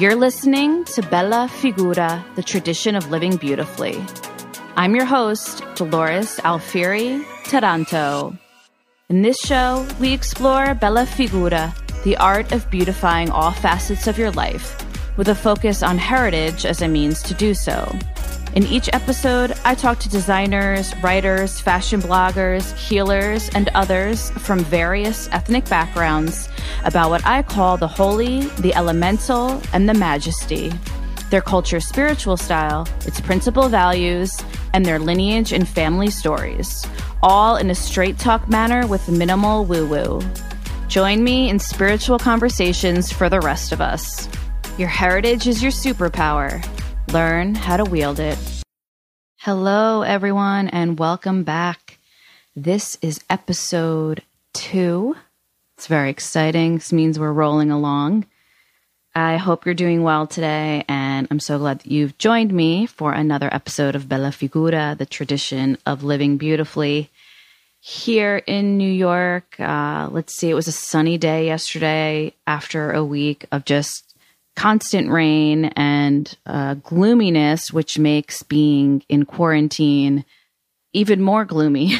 You're 0.00 0.16
listening 0.16 0.84
to 0.86 1.02
Bella 1.02 1.46
Figura, 1.60 2.24
the 2.34 2.42
tradition 2.42 2.96
of 2.96 3.10
living 3.10 3.36
beautifully. 3.36 4.02
I'm 4.74 4.94
your 4.94 5.04
host, 5.04 5.62
Dolores 5.74 6.40
Alfieri 6.42 7.22
Taranto. 7.44 8.34
In 9.10 9.20
this 9.20 9.38
show, 9.38 9.86
we 10.00 10.14
explore 10.14 10.74
Bella 10.74 11.04
Figura, 11.04 11.74
the 12.04 12.16
art 12.16 12.50
of 12.52 12.70
beautifying 12.70 13.28
all 13.30 13.50
facets 13.50 14.06
of 14.06 14.16
your 14.16 14.30
life, 14.30 14.74
with 15.18 15.28
a 15.28 15.34
focus 15.34 15.82
on 15.82 15.98
heritage 15.98 16.64
as 16.64 16.80
a 16.80 16.88
means 16.88 17.22
to 17.24 17.34
do 17.34 17.52
so. 17.52 17.94
In 18.56 18.66
each 18.66 18.90
episode, 18.92 19.52
I 19.64 19.76
talk 19.76 20.00
to 20.00 20.08
designers, 20.08 20.92
writers, 21.04 21.60
fashion 21.60 22.00
bloggers, 22.00 22.74
healers, 22.76 23.48
and 23.50 23.68
others 23.76 24.30
from 24.30 24.58
various 24.58 25.28
ethnic 25.30 25.68
backgrounds 25.68 26.48
about 26.84 27.10
what 27.10 27.24
I 27.24 27.42
call 27.42 27.76
the 27.76 27.86
holy, 27.86 28.46
the 28.58 28.74
elemental, 28.74 29.62
and 29.72 29.88
the 29.88 29.94
majesty, 29.94 30.72
their 31.30 31.40
culture's 31.40 31.86
spiritual 31.86 32.36
style, 32.36 32.88
its 33.06 33.20
principal 33.20 33.68
values, 33.68 34.36
and 34.74 34.84
their 34.84 34.98
lineage 34.98 35.52
and 35.52 35.68
family 35.68 36.10
stories, 36.10 36.84
all 37.22 37.54
in 37.54 37.70
a 37.70 37.74
straight 37.74 38.18
talk 38.18 38.48
manner 38.48 38.84
with 38.84 39.08
minimal 39.08 39.64
woo 39.64 39.86
woo. 39.86 40.20
Join 40.88 41.22
me 41.22 41.48
in 41.48 41.60
spiritual 41.60 42.18
conversations 42.18 43.12
for 43.12 43.28
the 43.28 43.40
rest 43.40 43.70
of 43.70 43.80
us. 43.80 44.28
Your 44.76 44.88
heritage 44.88 45.46
is 45.46 45.62
your 45.62 45.70
superpower. 45.70 46.60
Learn 47.12 47.56
how 47.56 47.76
to 47.76 47.82
wield 47.82 48.20
it. 48.20 48.38
Hello, 49.38 50.02
everyone, 50.02 50.68
and 50.68 50.96
welcome 50.96 51.42
back. 51.42 51.98
This 52.54 52.98
is 53.02 53.18
episode 53.28 54.22
two. 54.52 55.16
It's 55.76 55.88
very 55.88 56.08
exciting. 56.10 56.74
This 56.74 56.92
means 56.92 57.18
we're 57.18 57.32
rolling 57.32 57.72
along. 57.72 58.26
I 59.12 59.38
hope 59.38 59.66
you're 59.66 59.74
doing 59.74 60.04
well 60.04 60.28
today, 60.28 60.84
and 60.88 61.26
I'm 61.32 61.40
so 61.40 61.58
glad 61.58 61.80
that 61.80 61.90
you've 61.90 62.16
joined 62.16 62.52
me 62.52 62.86
for 62.86 63.12
another 63.12 63.52
episode 63.52 63.96
of 63.96 64.08
Bella 64.08 64.28
Figura, 64.28 64.96
the 64.96 65.04
tradition 65.04 65.78
of 65.84 66.04
living 66.04 66.36
beautifully. 66.36 67.10
Here 67.80 68.36
in 68.36 68.78
New 68.78 68.92
York, 68.92 69.58
uh, 69.58 70.08
let's 70.12 70.32
see, 70.32 70.48
it 70.48 70.54
was 70.54 70.68
a 70.68 70.72
sunny 70.72 71.18
day 71.18 71.46
yesterday 71.46 72.34
after 72.46 72.92
a 72.92 73.04
week 73.04 73.46
of 73.50 73.64
just 73.64 74.09
constant 74.60 75.08
rain 75.08 75.64
and 75.74 76.36
uh, 76.44 76.74
gloominess, 76.74 77.72
which 77.72 77.98
makes 77.98 78.42
being 78.42 79.02
in 79.08 79.24
quarantine 79.24 80.22
even 80.92 81.22
more 81.22 81.46
gloomy 81.46 81.94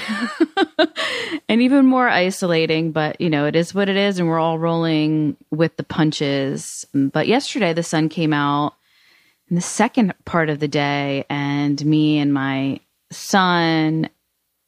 and 1.49 1.63
even 1.63 1.87
more 1.87 2.07
isolating. 2.07 2.93
But, 2.93 3.19
you 3.19 3.31
know, 3.31 3.47
it 3.47 3.57
is 3.57 3.75
what 3.75 3.89
it 3.89 3.97
is, 3.97 4.19
and 4.19 4.29
we're 4.29 4.39
all 4.39 4.59
rolling 4.59 5.39
with 5.51 5.75
the 5.79 5.85
punches. 5.85 6.85
But 6.93 7.27
yesterday, 7.29 7.73
the 7.73 7.83
sun 7.83 8.11
came 8.11 8.35
out 8.35 8.75
in 9.49 9.57
the 9.57 9.63
second 9.63 10.13
part 10.27 10.51
of 10.51 10.59
the 10.59 10.69
day, 10.69 11.25
and 11.31 11.83
me 11.83 12.19
and 12.19 12.31
my 12.35 12.81
son 13.11 14.11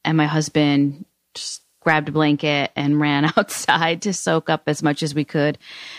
and 0.03 0.17
my 0.17 0.25
husband 0.25 1.05
just 1.35 1.62
grabbed 1.83 2.09
a 2.09 2.11
blanket 2.11 2.71
and 2.75 2.99
ran 2.99 3.25
outside 3.37 4.01
to 4.03 4.13
soak 4.13 4.49
up 4.49 4.63
as 4.67 4.83
much 4.83 5.03
as 5.03 5.13
we 5.13 5.25
could. 5.25 5.57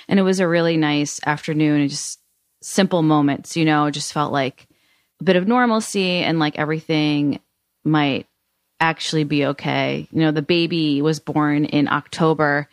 And 0.08 0.18
it 0.18 0.22
was 0.22 0.40
a 0.40 0.48
really 0.48 0.76
nice 0.76 1.20
afternoon 1.26 1.80
and 1.82 1.90
just 1.90 2.20
simple 2.62 3.02
moments, 3.02 3.56
you 3.56 3.64
know, 3.64 3.90
just 3.90 4.12
felt 4.12 4.32
like 4.32 4.66
a 5.20 5.24
bit 5.24 5.36
of 5.36 5.46
normalcy 5.46 6.22
and 6.22 6.38
like 6.38 6.58
everything 6.58 7.40
might 7.84 8.26
actually 8.80 9.24
be 9.24 9.46
okay. 9.46 10.08
You 10.10 10.20
know, 10.20 10.32
the 10.32 10.42
baby 10.42 11.02
was 11.02 11.20
born 11.20 11.64
in 11.66 11.88
October 11.88 12.68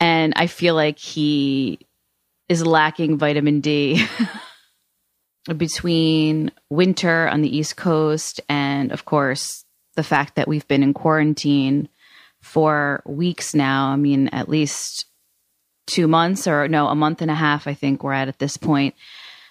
and 0.00 0.32
I 0.34 0.48
feel 0.48 0.74
like 0.74 0.98
he 0.98 1.78
is 2.48 2.66
lacking 2.66 3.18
vitamin 3.18 3.60
D. 3.60 4.04
Between 5.56 6.52
winter 6.70 7.28
on 7.28 7.42
the 7.42 7.56
East 7.56 7.76
Coast 7.76 8.40
and, 8.48 8.92
of 8.92 9.04
course, 9.04 9.64
the 9.96 10.04
fact 10.04 10.36
that 10.36 10.46
we've 10.46 10.66
been 10.68 10.82
in 10.82 10.94
quarantine 10.94 11.88
for 12.42 13.02
weeks 13.06 13.54
now. 13.54 13.86
I 13.86 13.96
mean, 13.96 14.28
at 14.28 14.48
least 14.48 15.06
two 15.86 16.06
months 16.06 16.46
or 16.46 16.68
no, 16.68 16.88
a 16.88 16.94
month 16.94 17.22
and 17.22 17.30
a 17.30 17.34
half, 17.34 17.66
I 17.66 17.74
think 17.74 18.02
we're 18.02 18.12
at 18.12 18.28
at 18.28 18.38
this 18.38 18.56
point. 18.56 18.94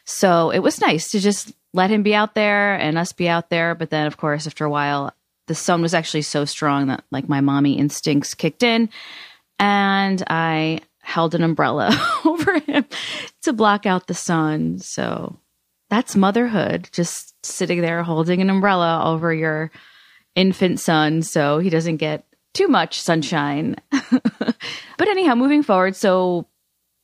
So 0.06 0.52
it 0.52 0.60
was 0.60 0.82
nice 0.82 1.12
to 1.12 1.20
just 1.20 1.54
let 1.74 1.90
him 1.90 2.04
be 2.04 2.14
out 2.14 2.36
there 2.36 2.76
and 2.76 2.98
us 2.98 3.14
be 3.14 3.30
out 3.30 3.50
there. 3.50 3.76
But 3.76 3.90
then, 3.90 4.08
of 4.08 4.18
course, 4.18 4.46
after 4.46 4.66
a 4.66 4.70
while, 4.70 5.14
the 5.48 5.56
sun 5.56 5.82
was 5.82 5.94
actually 5.94 6.22
so 6.22 6.46
strong 6.46 6.88
that 6.88 7.04
like 7.12 7.28
my 7.28 7.42
mommy 7.42 7.78
instincts 7.78 8.36
kicked 8.36 8.64
in 8.64 8.90
and 9.58 10.22
I 10.28 10.82
held 11.02 11.36
an 11.36 11.44
umbrella 11.44 11.92
over 12.26 12.60
him 12.60 12.86
to 13.44 13.54
block 13.54 13.86
out 13.86 14.08
the 14.08 14.14
sun. 14.14 14.80
So 14.80 15.38
that's 15.90 16.16
motherhood, 16.16 16.90
just 16.92 17.34
sitting 17.46 17.82
there 17.82 18.04
holding 18.04 18.42
an 18.42 18.50
umbrella 18.50 19.04
over 19.06 19.34
your 19.34 19.72
infant 20.36 20.80
son 20.80 21.22
so 21.22 21.60
he 21.60 21.70
doesn't 21.70 21.98
get 21.98 22.26
too 22.54 22.68
much 22.68 23.00
sunshine. 23.00 23.76
but 23.92 25.08
anyhow, 25.08 25.36
moving 25.36 25.64
forward, 25.64 25.96
so 25.96 26.48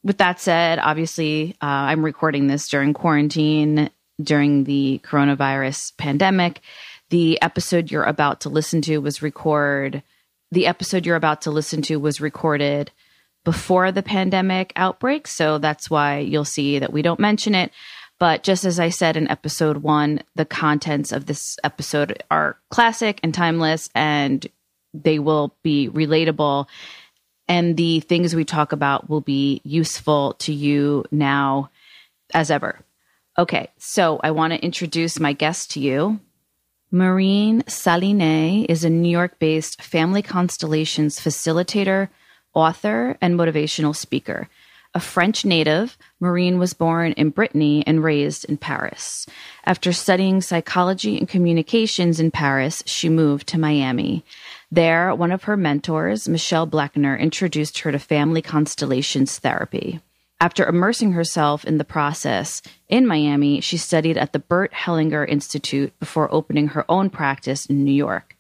with 0.04 0.18
that 0.18 0.40
said, 0.40 0.80
obviously, 0.80 1.56
uh, 1.62 1.66
I'm 1.66 2.04
recording 2.04 2.48
this 2.48 2.68
during 2.70 2.94
quarantine 2.94 3.90
during 4.22 4.64
the 4.64 5.00
coronavirus 5.04 5.96
pandemic. 5.98 6.62
The 7.10 7.42
episode 7.42 7.92
you're 7.92 8.04
about 8.04 8.42
to 8.42 8.50
listen 8.50 8.82
to 8.84 8.98
was 8.98 9.22
record 9.22 10.04
the 10.52 10.68
episode 10.68 11.06
you're 11.06 11.16
about 11.16 11.42
to 11.42 11.52
listen 11.52 11.82
to 11.84 11.98
was 11.98 12.22
recorded 12.22 12.92
before 13.44 13.92
the 13.92 14.04
pandemic 14.04 14.74
outbreak, 14.76 15.28
so 15.28 15.58
that's 15.58 15.90
why 15.90 16.20
you'll 16.20 16.46
see 16.46 16.80
that 16.80 16.94
we 16.94 17.02
don't 17.02 17.20
mention 17.20 17.56
it. 17.56 17.72
But 18.20 18.44
just 18.44 18.66
as 18.66 18.80
I 18.80 18.90
said 18.90 19.16
in 19.16 19.30
episode 19.30 19.78
1, 19.78 20.22
the 20.36 20.46
contents 20.46 21.12
of 21.12 21.26
this 21.26 21.58
episode 21.64 22.24
are 22.32 22.58
classic 22.72 23.20
and 23.24 23.34
timeless 23.34 23.90
and 23.94 24.46
they 24.94 25.20
will 25.20 25.56
be 25.64 25.90
relatable 25.90 26.68
and 27.48 27.78
the 27.78 28.02
things 28.02 28.36
we 28.36 28.46
talk 28.46 28.72
about 28.72 29.10
will 29.10 29.22
be 29.22 29.62
useful 29.64 30.34
to 30.40 30.54
you 30.54 31.06
now 31.12 31.70
as 32.34 32.52
ever. 32.52 32.80
Okay, 33.38 33.70
so 33.78 34.20
I 34.24 34.32
want 34.32 34.54
to 34.54 34.64
introduce 34.64 35.20
my 35.20 35.34
guest 35.34 35.72
to 35.72 35.80
you. 35.80 36.20
Maureen 36.92 37.62
Sélignac 37.64 38.66
is 38.70 38.84
a 38.84 38.90
New 38.90 39.10
York 39.10 39.40
based 39.40 39.82
family 39.82 40.22
constellations 40.22 41.20
facilitator, 41.20 42.10
author, 42.54 43.18
and 43.22 43.36
motivational 43.36 43.96
speaker. 43.96 44.50
A 44.94 45.00
French 45.00 45.46
native, 45.46 45.98
Maureen 46.20 46.58
was 46.58 46.74
born 46.74 47.12
in 47.12 47.30
Brittany 47.30 47.84
and 47.86 48.04
raised 48.04 48.46
in 48.46 48.58
Paris. 48.58 49.28
After 49.66 49.94
studying 49.94 50.42
psychology 50.42 51.18
and 51.18 51.30
communications 51.30 52.20
in 52.20 52.32
Paris, 52.32 52.82
she 52.86 53.10
moved 53.10 53.48
to 53.48 53.60
Miami. 53.60 54.24
There, 54.70 55.16
one 55.16 55.32
of 55.32 55.44
her 55.44 55.56
mentors, 55.56 56.28
Michelle 56.28 56.68
Bleckner, 56.68 57.18
introduced 57.18 57.80
her 57.80 57.92
to 57.92 58.00
family 58.00 58.42
constellations 58.42 59.40
therapy. 59.40 60.02
After 60.40 60.68
immersing 60.68 61.14
herself 61.14 61.66
in 61.66 61.78
the 61.78 61.84
process 61.84 62.62
in 62.88 63.08
Miami, 63.08 63.62
she 63.62 63.78
studied 63.78 64.18
at 64.18 64.34
the 64.34 64.40
Bert 64.40 64.72
Hellinger 64.74 65.28
Institute 65.28 65.98
before 66.00 66.32
opening 66.34 66.70
her 66.70 66.86
own 66.90 67.10
practice 67.10 67.66
in 67.66 67.84
New 67.84 67.94
York. 67.94 68.36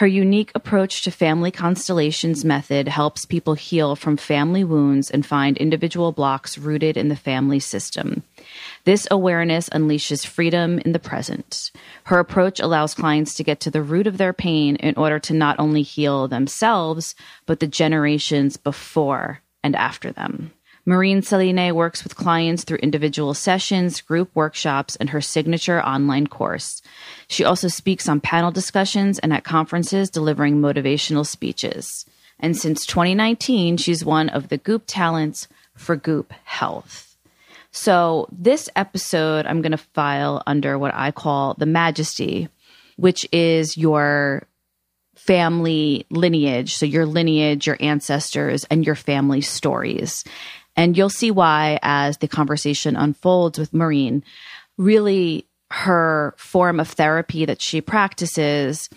Her 0.00 0.06
unique 0.06 0.50
approach 0.54 1.02
to 1.02 1.10
family 1.10 1.50
constellations 1.50 2.42
method 2.42 2.88
helps 2.88 3.26
people 3.26 3.52
heal 3.52 3.94
from 3.96 4.16
family 4.16 4.64
wounds 4.64 5.10
and 5.10 5.26
find 5.26 5.58
individual 5.58 6.10
blocks 6.10 6.56
rooted 6.56 6.96
in 6.96 7.08
the 7.08 7.16
family 7.16 7.60
system. 7.60 8.22
This 8.84 9.06
awareness 9.10 9.68
unleashes 9.68 10.26
freedom 10.26 10.78
in 10.78 10.92
the 10.92 10.98
present. 10.98 11.70
Her 12.04 12.18
approach 12.18 12.60
allows 12.60 12.94
clients 12.94 13.34
to 13.34 13.44
get 13.44 13.60
to 13.60 13.70
the 13.70 13.82
root 13.82 14.06
of 14.06 14.16
their 14.16 14.32
pain 14.32 14.76
in 14.76 14.94
order 14.96 15.18
to 15.18 15.34
not 15.34 15.60
only 15.60 15.82
heal 15.82 16.28
themselves, 16.28 17.14
but 17.44 17.60
the 17.60 17.66
generations 17.66 18.56
before 18.56 19.42
and 19.62 19.76
after 19.76 20.10
them. 20.10 20.50
Maureen 20.86 21.20
Sélignac 21.20 21.72
works 21.72 22.02
with 22.02 22.16
clients 22.16 22.64
through 22.64 22.78
individual 22.78 23.34
sessions, 23.34 24.00
group 24.00 24.30
workshops, 24.34 24.96
and 24.96 25.10
her 25.10 25.20
signature 25.20 25.82
online 25.82 26.26
course. 26.26 26.82
She 27.28 27.44
also 27.44 27.68
speaks 27.68 28.08
on 28.08 28.20
panel 28.20 28.50
discussions 28.50 29.18
and 29.18 29.32
at 29.32 29.44
conferences 29.44 30.10
delivering 30.10 30.60
motivational 30.60 31.26
speeches. 31.26 32.06
And 32.40 32.56
since 32.56 32.86
2019, 32.86 33.76
she's 33.76 34.04
one 34.04 34.30
of 34.30 34.48
the 34.48 34.56
Goop 34.56 34.84
talents 34.86 35.46
for 35.74 35.96
Goop 35.96 36.32
Health. 36.44 37.16
So, 37.72 38.28
this 38.32 38.68
episode, 38.74 39.46
I'm 39.46 39.62
going 39.62 39.72
to 39.72 39.78
file 39.78 40.42
under 40.46 40.76
what 40.76 40.92
I 40.94 41.12
call 41.12 41.54
the 41.54 41.66
Majesty, 41.66 42.48
which 42.96 43.28
is 43.30 43.76
your 43.76 44.42
family 45.14 46.04
lineage. 46.10 46.74
So, 46.74 46.84
your 46.84 47.06
lineage, 47.06 47.68
your 47.68 47.76
ancestors, 47.78 48.64
and 48.70 48.84
your 48.84 48.96
family 48.96 49.40
stories. 49.40 50.24
And 50.80 50.96
you'll 50.96 51.10
see 51.10 51.30
why 51.30 51.78
as 51.82 52.16
the 52.16 52.26
conversation 52.26 52.96
unfolds 52.96 53.58
with 53.58 53.74
Maureen. 53.74 54.24
Really, 54.78 55.46
her 55.70 56.32
form 56.38 56.80
of 56.80 56.88
therapy 56.88 57.44
that 57.44 57.60
she 57.60 57.82
practices 57.82 58.88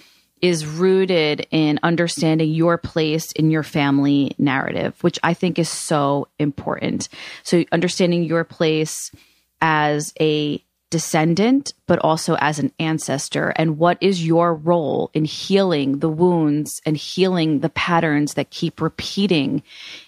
is 0.41 0.65
rooted 0.65 1.45
in 1.51 1.81
understanding 1.83 2.51
your 2.51 2.77
place 2.77 3.33
in 3.33 3.51
your 3.51 3.63
family 3.63 4.33
narrative, 4.37 4.95
which 5.03 5.19
I 5.23 5.33
think 5.33 5.59
is 5.59 5.67
so 5.67 6.29
important. 6.39 7.09
So, 7.43 7.65
understanding 7.73 8.23
your 8.23 8.45
place 8.45 9.11
as 9.59 10.13
a 10.21 10.63
descendant, 10.89 11.73
but 11.85 11.99
also 11.99 12.37
as 12.39 12.59
an 12.59 12.71
ancestor, 12.79 13.49
and 13.57 13.77
what 13.77 13.97
is 13.99 14.25
your 14.25 14.55
role 14.55 15.11
in 15.13 15.25
healing 15.25 15.99
the 15.99 16.07
wounds 16.07 16.81
and 16.85 16.95
healing 16.95 17.59
the 17.59 17.69
patterns 17.69 18.35
that 18.35 18.51
keep 18.51 18.79
repeating 18.79 19.63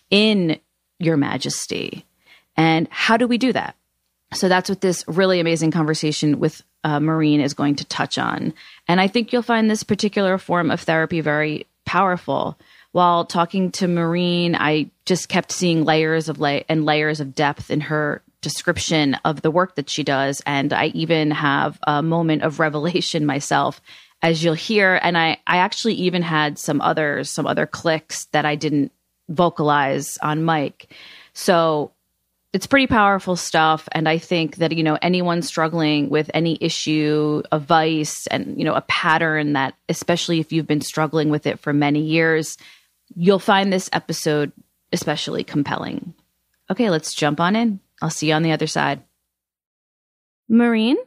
in 0.09 0.57
your 0.99 1.17
majesty. 1.17 2.05
And 2.57 2.87
how 2.89 3.17
do 3.17 3.27
we 3.27 3.37
do 3.37 3.53
that? 3.53 3.75
So 4.33 4.49
that's 4.49 4.69
what 4.69 4.81
this 4.81 5.03
really 5.07 5.39
amazing 5.39 5.71
conversation 5.71 6.39
with 6.39 6.61
uh, 6.83 6.99
Maureen 6.99 7.41
is 7.41 7.53
going 7.53 7.75
to 7.77 7.85
touch 7.85 8.17
on. 8.17 8.53
And 8.87 8.99
I 8.99 9.07
think 9.07 9.31
you'll 9.31 9.41
find 9.41 9.69
this 9.69 9.83
particular 9.83 10.37
form 10.37 10.71
of 10.71 10.81
therapy 10.81 11.21
very 11.21 11.67
powerful. 11.85 12.57
While 12.91 13.25
talking 13.25 13.71
to 13.73 13.87
Marine, 13.87 14.55
I 14.55 14.89
just 15.05 15.29
kept 15.29 15.51
seeing 15.51 15.83
layers 15.83 16.29
of 16.29 16.39
la- 16.39 16.61
and 16.69 16.85
layers 16.85 17.19
of 17.19 17.35
depth 17.35 17.69
in 17.69 17.81
her 17.81 18.21
description 18.41 19.15
of 19.25 19.41
the 19.41 19.51
work 19.51 19.75
that 19.75 19.89
she 19.89 20.03
does. 20.03 20.41
And 20.45 20.71
I 20.71 20.87
even 20.87 21.31
have 21.31 21.79
a 21.87 22.01
moment 22.01 22.43
of 22.43 22.59
revelation 22.59 23.25
myself, 23.35 23.81
as 24.21 24.43
you'll 24.43 24.53
hear. 24.53 24.99
And 25.01 25.17
I, 25.17 25.37
I 25.47 25.57
actually 25.57 25.95
even 25.95 26.21
had 26.21 26.57
some 26.59 26.81
others, 26.81 27.29
some 27.29 27.47
other 27.47 27.65
clicks 27.65 28.25
that 28.25 28.45
I 28.45 28.55
didn't 28.55 28.91
vocalize 29.29 30.17
on 30.21 30.45
mic. 30.45 30.91
So 31.33 31.91
it's 32.55 32.67
pretty 32.67 32.87
powerful 32.87 33.35
stuff. 33.35 33.89
And 33.91 34.07
i 34.07 34.17
think 34.17 34.57
that 34.57 34.71
you 34.71 34.81
know 34.81 34.97
anyone 35.01 35.41
struggling 35.41 36.09
with 36.09 36.31
any 36.33 36.57
issue 36.61 37.43
a 37.51 37.59
vice 37.59 38.27
and 38.27 38.57
you 38.57 38.63
know 38.63 38.73
a 38.73 38.81
pattern 38.81 39.53
that 39.53 39.75
especially 39.89 40.39
if 40.39 40.53
you've 40.53 40.65
been 40.65 40.81
struggling 40.81 41.29
with 41.29 41.45
it 41.45 41.59
for 41.59 41.73
many 41.73 42.01
years 42.01 42.57
you'll 43.15 43.39
find 43.39 43.71
this 43.71 43.89
episode 43.91 44.51
especially 44.93 45.43
compelling. 45.43 46.13
Okay 46.71 46.89
let's 46.89 47.13
jump 47.13 47.41
on 47.41 47.55
in. 47.55 47.81
I'll 48.01 48.09
see 48.09 48.29
you 48.29 48.33
on 48.33 48.43
the 48.43 48.53
other 48.53 48.67
side. 48.67 49.01
Maureen 50.47 50.97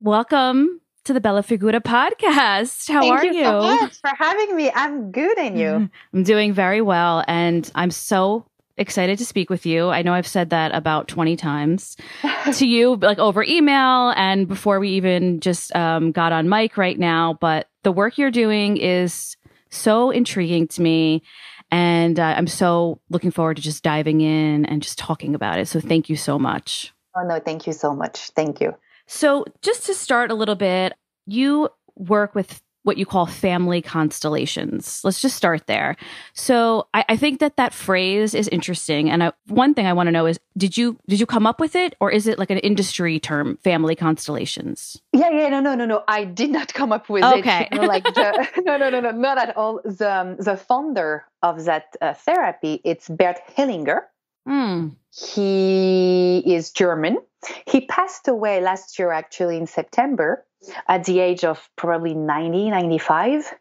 welcome 0.00 0.80
to 1.08 1.14
the 1.14 1.20
bella 1.20 1.42
figura 1.42 1.80
podcast 1.80 2.90
how 2.90 3.00
Thank 3.00 3.12
are 3.18 3.24
you, 3.24 3.32
you 3.32 3.44
so 3.44 3.62
much 3.62 3.98
for 3.98 4.10
having 4.18 4.54
me 4.54 4.70
i'm 4.74 5.10
good 5.10 5.38
and 5.38 5.58
you 5.58 5.90
i'm 6.12 6.22
doing 6.22 6.52
very 6.52 6.82
well 6.82 7.24
and 7.26 7.70
i'm 7.74 7.90
so 7.90 8.44
excited 8.78 9.18
to 9.18 9.24
speak 9.24 9.50
with 9.50 9.66
you. 9.66 9.88
I 9.88 10.02
know 10.02 10.14
I've 10.14 10.26
said 10.26 10.50
that 10.50 10.74
about 10.74 11.08
20 11.08 11.36
times 11.36 11.96
to 12.54 12.66
you, 12.66 12.96
like 12.96 13.18
over 13.18 13.42
email 13.42 14.10
and 14.16 14.46
before 14.46 14.78
we 14.80 14.90
even 14.90 15.40
just 15.40 15.74
um, 15.74 16.12
got 16.12 16.32
on 16.32 16.48
mic 16.48 16.76
right 16.76 16.98
now. 16.98 17.36
But 17.40 17.68
the 17.82 17.92
work 17.92 18.18
you're 18.18 18.30
doing 18.30 18.76
is 18.76 19.36
so 19.70 20.10
intriguing 20.10 20.68
to 20.68 20.82
me. 20.82 21.22
And 21.70 22.18
uh, 22.18 22.34
I'm 22.36 22.46
so 22.46 23.00
looking 23.10 23.30
forward 23.30 23.56
to 23.56 23.62
just 23.62 23.82
diving 23.82 24.20
in 24.20 24.64
and 24.66 24.80
just 24.80 24.98
talking 24.98 25.34
about 25.34 25.58
it. 25.58 25.66
So 25.68 25.80
thank 25.80 26.08
you 26.08 26.16
so 26.16 26.38
much. 26.38 26.94
Oh, 27.14 27.26
no, 27.26 27.40
thank 27.40 27.66
you 27.66 27.72
so 27.72 27.94
much. 27.94 28.30
Thank 28.30 28.60
you. 28.60 28.74
So, 29.08 29.44
just 29.62 29.86
to 29.86 29.94
start 29.94 30.30
a 30.30 30.34
little 30.34 30.54
bit, 30.54 30.94
you 31.26 31.70
work 31.96 32.34
with 32.34 32.62
what 32.88 32.96
you 32.96 33.04
call 33.04 33.26
family 33.26 33.82
constellations. 33.82 35.02
Let's 35.04 35.20
just 35.20 35.36
start 35.36 35.66
there. 35.66 35.94
So 36.32 36.88
I, 36.94 37.04
I 37.10 37.16
think 37.16 37.38
that 37.40 37.56
that 37.56 37.74
phrase 37.74 38.34
is 38.34 38.48
interesting. 38.48 39.10
And 39.10 39.22
I, 39.22 39.32
one 39.48 39.74
thing 39.74 39.86
I 39.86 39.92
want 39.92 40.06
to 40.06 40.10
know 40.10 40.24
is, 40.24 40.40
did 40.56 40.78
you 40.78 40.98
did 41.06 41.20
you 41.20 41.26
come 41.26 41.46
up 41.46 41.60
with 41.60 41.76
it, 41.76 41.94
or 42.00 42.10
is 42.10 42.26
it 42.26 42.38
like 42.38 42.50
an 42.50 42.58
industry 42.58 43.20
term, 43.20 43.58
family 43.62 43.94
constellations? 43.94 45.00
Yeah, 45.12 45.30
yeah, 45.30 45.48
no, 45.50 45.60
no, 45.60 45.74
no, 45.74 45.84
no. 45.84 46.02
I 46.08 46.24
did 46.24 46.50
not 46.50 46.72
come 46.72 46.90
up 46.90 47.10
with 47.10 47.24
okay. 47.24 47.68
it. 47.70 47.74
You 47.74 47.80
know, 47.82 47.86
like 47.86 48.04
the, 48.04 48.48
no, 48.64 48.78
no, 48.78 48.88
no, 48.88 49.00
no, 49.00 49.10
not 49.10 49.36
at 49.36 49.54
all. 49.56 49.80
The 49.84 50.10
um, 50.10 50.36
the 50.36 50.56
founder 50.56 51.24
of 51.42 51.64
that 51.64 51.94
uh, 52.00 52.14
therapy, 52.14 52.80
it's 52.84 53.08
Bert 53.08 53.38
Hellinger. 53.54 54.00
Mm. 54.48 54.96
He 55.10 56.42
is 56.46 56.70
German. 56.70 57.18
He 57.66 57.86
passed 57.86 58.28
away 58.28 58.60
last 58.60 58.98
year, 58.98 59.12
actually 59.12 59.56
in 59.56 59.66
September 59.66 60.44
at 60.88 61.04
the 61.04 61.20
age 61.20 61.44
of 61.44 61.68
probably 61.76 62.14
90, 62.14 62.70
95. 62.70 63.54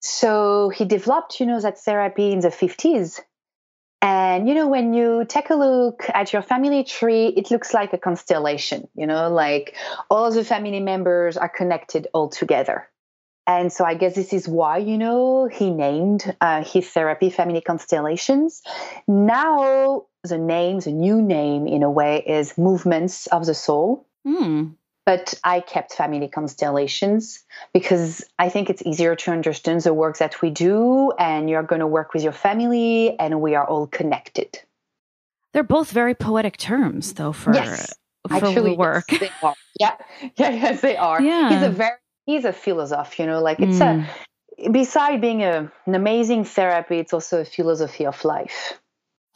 So 0.00 0.68
he 0.68 0.84
developed, 0.84 1.40
you 1.40 1.46
know, 1.46 1.60
that 1.60 1.78
therapy 1.78 2.32
in 2.32 2.40
the 2.40 2.48
50s. 2.48 3.20
And, 4.00 4.48
you 4.48 4.54
know, 4.54 4.68
when 4.68 4.94
you 4.94 5.24
take 5.28 5.50
a 5.50 5.56
look 5.56 6.04
at 6.14 6.32
your 6.32 6.42
family 6.42 6.84
tree, 6.84 7.26
it 7.26 7.50
looks 7.50 7.74
like 7.74 7.92
a 7.92 7.98
constellation, 7.98 8.88
you 8.94 9.08
know, 9.08 9.28
like 9.28 9.74
all 10.08 10.30
the 10.30 10.44
family 10.44 10.78
members 10.78 11.36
are 11.36 11.48
connected 11.48 12.06
all 12.14 12.28
together. 12.28 12.88
And 13.48 13.72
so 13.72 13.84
I 13.84 13.94
guess 13.94 14.14
this 14.14 14.32
is 14.32 14.46
why, 14.46 14.76
you 14.76 14.98
know, 14.98 15.46
he 15.46 15.70
named 15.70 16.36
uh, 16.40 16.62
his 16.62 16.88
therapy 16.88 17.30
Family 17.30 17.62
Constellations. 17.62 18.62
Now, 19.08 20.04
the 20.24 20.38
name, 20.38 20.80
the 20.80 20.92
new 20.92 21.22
name 21.22 21.66
in 21.66 21.82
a 21.82 21.90
way, 21.90 22.22
is 22.26 22.56
Movements 22.58 23.26
of 23.28 23.46
the 23.46 23.54
Soul. 23.54 24.06
Mm 24.26 24.74
but 25.08 25.32
I 25.42 25.60
kept 25.60 25.94
family 25.94 26.28
constellations 26.28 27.42
because 27.72 28.22
I 28.38 28.50
think 28.50 28.68
it's 28.68 28.82
easier 28.84 29.16
to 29.16 29.30
understand 29.30 29.80
the 29.80 29.94
work 29.94 30.18
that 30.18 30.42
we 30.42 30.50
do, 30.50 31.12
and 31.18 31.48
you're 31.48 31.62
going 31.62 31.80
to 31.80 31.86
work 31.86 32.12
with 32.12 32.22
your 32.22 32.34
family, 32.34 33.18
and 33.18 33.40
we 33.40 33.54
are 33.54 33.66
all 33.66 33.86
connected. 33.86 34.60
They're 35.54 35.62
both 35.62 35.92
very 35.92 36.14
poetic 36.14 36.58
terms, 36.58 37.14
though, 37.14 37.32
for 37.32 37.54
yes, 37.54 37.94
for 38.28 38.34
actually, 38.34 38.76
work. 38.76 39.06
Yes, 39.10 39.20
they 39.20 39.32
are. 39.42 39.54
Yeah, 39.80 39.96
yeah, 40.36 40.50
yes, 40.50 40.80
they 40.82 40.96
are. 40.98 41.22
Yeah. 41.22 41.48
he's 41.54 41.62
a 41.62 41.70
very 41.70 41.96
he's 42.26 42.44
a 42.44 42.52
philosopher. 42.52 43.22
You 43.22 43.28
know, 43.28 43.40
like 43.40 43.60
it's 43.60 43.78
Mm. 43.78 44.04
a 44.62 44.70
beside 44.70 45.22
being 45.22 45.42
a, 45.42 45.72
an 45.86 45.94
amazing 45.94 46.44
therapy, 46.44 46.98
it's 46.98 47.14
also 47.14 47.40
a 47.40 47.44
philosophy 47.46 48.04
of 48.04 48.22
life. 48.26 48.78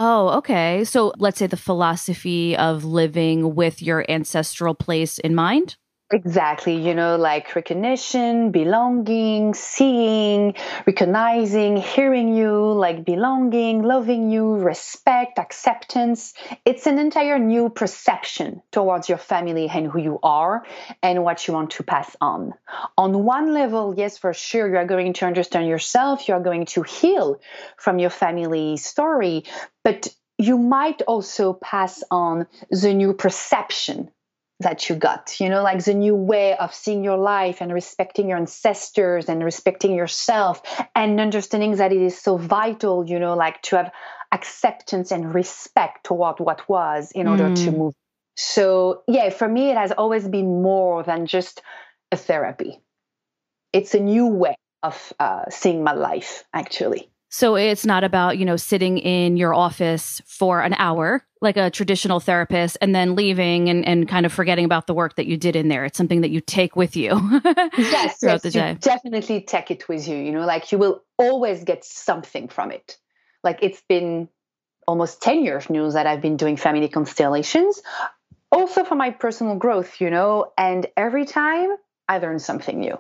Oh, 0.05 0.31
okay. 0.39 0.83
So 0.83 1.13
let's 1.19 1.39
say 1.39 1.47
the 1.47 1.57
philosophy 1.57 2.57
of 2.57 2.83
living 2.85 3.55
with 3.55 3.81
your 3.81 4.05
ancestral 4.11 4.75
place 4.75 5.21
in 5.21 5.33
mind. 5.33 5.77
Exactly, 6.15 6.75
you 6.77 6.95
know, 6.95 7.17
like 7.17 7.57
recognition, 7.57 8.51
belonging, 8.51 9.55
seeing, 9.55 10.55
recognizing, 10.87 11.79
hearing 11.79 12.37
you, 12.37 12.53
like 12.73 13.03
belonging, 13.07 13.83
loving 13.83 14.31
you, 14.31 14.57
respect, 14.57 15.39
acceptance. 15.39 16.35
It's 16.67 16.87
an 16.87 16.99
entire 16.99 17.39
new 17.39 17.71
perception 17.71 18.61
towards 18.71 19.09
your 19.09 19.17
family 19.17 19.71
and 19.71 19.87
who 19.91 20.01
you 20.01 20.19
are 20.23 20.67
and 21.03 21.25
what 21.25 21.49
you 21.49 21.55
want 21.55 21.71
to 21.73 21.83
pass 21.83 22.15
on. 22.21 22.53
On 22.99 23.25
one 23.25 23.55
level, 23.55 23.95
yes, 23.97 24.19
for 24.19 24.35
sure, 24.35 24.69
you 24.69 24.77
are 24.77 24.85
going 24.85 25.15
to 25.15 25.25
understand 25.25 25.67
yourself, 25.67 26.29
you 26.29 26.35
are 26.35 26.43
going 26.43 26.67
to 26.67 26.83
heal 26.83 27.41
from 27.79 27.99
your 27.99 28.11
family 28.11 28.77
story, 28.77 29.45
but 29.83 30.09
you 30.37 30.59
might 30.59 31.01
also 31.03 31.55
pass 31.55 32.05
on 32.11 32.47
the 32.71 32.93
new 32.93 33.15
perception 33.15 34.11
that 34.63 34.89
you 34.89 34.97
got 34.97 35.41
you 35.41 35.49
know 35.49 35.63
like 35.63 35.85
the 35.85 35.95
new 35.95 36.15
way 36.15 36.57
of 36.57 36.75
seeing 36.75 37.05
your 37.05 37.19
life 37.19 37.61
and 37.61 37.73
respecting 37.73 38.29
your 38.29 38.39
ancestors 38.39 39.29
and 39.29 39.45
respecting 39.45 39.95
yourself 39.95 40.63
and 40.95 41.21
understanding 41.21 41.77
that 41.77 41.93
it 41.93 42.03
is 42.03 42.21
so 42.21 42.37
vital 42.39 43.05
you 43.07 43.19
know 43.19 43.35
like 43.35 43.63
to 43.63 43.77
have 43.77 43.93
acceptance 44.33 45.13
and 45.13 45.35
respect 45.35 46.05
toward 46.05 46.41
what 46.41 46.69
was 46.69 47.13
in 47.13 47.29
order 47.29 47.51
Mm. 47.51 47.55
to 47.65 47.73
move. 47.73 47.95
So 48.37 49.03
yeah 49.09 49.31
for 49.31 49.49
me 49.49 49.71
it 49.71 49.77
has 49.77 49.93
always 49.93 50.27
been 50.29 50.63
more 50.63 51.03
than 51.03 51.27
just 51.27 51.63
a 52.13 52.17
therapy. 52.17 52.81
It's 53.73 53.95
a 53.95 54.01
new 54.01 54.27
way 54.29 54.57
of 54.83 55.13
uh, 55.21 55.45
seeing 55.51 55.85
my 55.85 55.93
life 55.95 56.45
actually 56.55 57.12
So 57.33 57.57
it's 57.57 57.87
not 57.87 58.05
about, 58.05 58.37
you 58.37 58.45
know, 58.45 58.57
sitting 58.57 58.99
in 58.99 59.39
your 59.39 59.55
office 59.55 60.21
for 60.27 60.61
an 60.61 60.75
hour 60.75 61.25
like 61.41 61.57
a 61.57 61.71
traditional 61.71 62.21
therapist 62.21 62.77
and 62.83 62.95
then 62.95 63.17
leaving 63.17 63.71
and, 63.71 63.87
and 63.89 64.07
kind 64.07 64.27
of 64.27 64.33
forgetting 64.33 64.67
about 64.67 64.87
the 64.87 64.93
work 64.93 65.17
that 65.17 65.27
you 65.27 65.39
did 65.39 65.57
in 65.57 65.69
there. 65.69 65.87
It's 65.87 65.97
something 65.97 66.21
that 66.21 66.31
you 66.31 66.43
take 66.43 66.77
with 66.77 66.95
you 66.95 67.11
yes, 67.79 68.21
throughout 68.21 68.35
yes, 68.35 68.43
the 68.43 68.49
you 68.49 68.61
day. 68.61 68.77
definitely 68.79 69.41
take 69.41 69.71
it 69.71 69.89
with 69.89 70.07
you. 70.07 70.17
You 70.17 70.31
know, 70.31 70.45
like 70.45 70.73
you 70.73 70.79
will 70.79 71.03
always 71.17 71.65
get 71.65 71.87
something 71.87 72.49
from 72.49 72.71
it. 72.71 72.99
Like 73.43 73.61
it's 73.63 73.83
been 73.89 74.29
almost 74.87 75.23
10 75.23 75.43
years 75.43 75.71
now 75.71 75.89
that 75.89 76.07
I've 76.07 76.21
been 76.21 76.37
doing 76.37 76.59
family 76.59 76.89
constellations, 76.89 77.81
also 78.53 78.85
for 78.85 78.95
my 78.95 79.11
personal 79.11 79.57
growth, 79.57 80.03
you 80.03 80.11
know, 80.11 80.53
and 80.59 80.87
every 80.99 81.25
time 81.25 81.71
I 82.09 82.19
learn 82.19 82.41
something 82.41 82.79
new. 82.79 82.99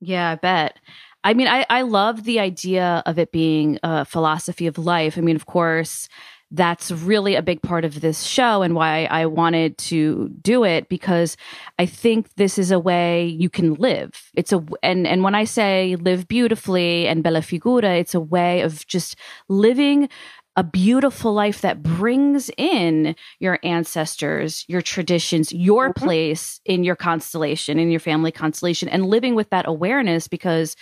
Yeah, 0.00 0.30
I 0.30 0.34
bet. 0.36 0.78
I 1.24 1.34
mean, 1.34 1.48
I, 1.48 1.64
I 1.70 1.82
love 1.82 2.24
the 2.24 2.40
idea 2.40 3.02
of 3.06 3.18
it 3.18 3.32
being 3.32 3.78
a 3.82 4.04
philosophy 4.04 4.66
of 4.66 4.78
life. 4.78 5.16
I 5.16 5.20
mean, 5.20 5.36
of 5.36 5.46
course, 5.46 6.08
that's 6.52 6.90
really 6.90 7.34
a 7.34 7.42
big 7.42 7.62
part 7.62 7.84
of 7.84 8.02
this 8.02 8.24
show 8.24 8.62
and 8.62 8.74
why 8.74 9.06
I 9.06 9.24
wanted 9.24 9.78
to 9.78 10.28
do 10.42 10.64
it 10.64 10.88
because 10.88 11.36
I 11.78 11.86
think 11.86 12.34
this 12.34 12.58
is 12.58 12.70
a 12.70 12.78
way 12.78 13.26
you 13.26 13.48
can 13.48 13.74
live. 13.74 14.30
It's 14.34 14.52
a 14.52 14.62
and 14.82 15.06
and 15.06 15.22
when 15.22 15.34
I 15.34 15.44
say 15.44 15.96
live 15.96 16.28
beautifully 16.28 17.08
and 17.08 17.22
bella 17.22 17.40
figura, 17.40 17.94
it's 17.94 18.14
a 18.14 18.20
way 18.20 18.60
of 18.60 18.86
just 18.86 19.16
living 19.48 20.10
a 20.54 20.62
beautiful 20.62 21.32
life 21.32 21.62
that 21.62 21.82
brings 21.82 22.50
in 22.58 23.16
your 23.40 23.58
ancestors, 23.62 24.66
your 24.68 24.82
traditions, 24.82 25.50
your 25.52 25.88
mm-hmm. 25.88 26.04
place 26.04 26.60
in 26.66 26.84
your 26.84 26.96
constellation, 26.96 27.78
in 27.78 27.90
your 27.90 28.00
family 28.00 28.30
constellation, 28.30 28.90
and 28.90 29.06
living 29.06 29.34
with 29.34 29.48
that 29.48 29.66
awareness 29.66 30.28
because 30.28 30.76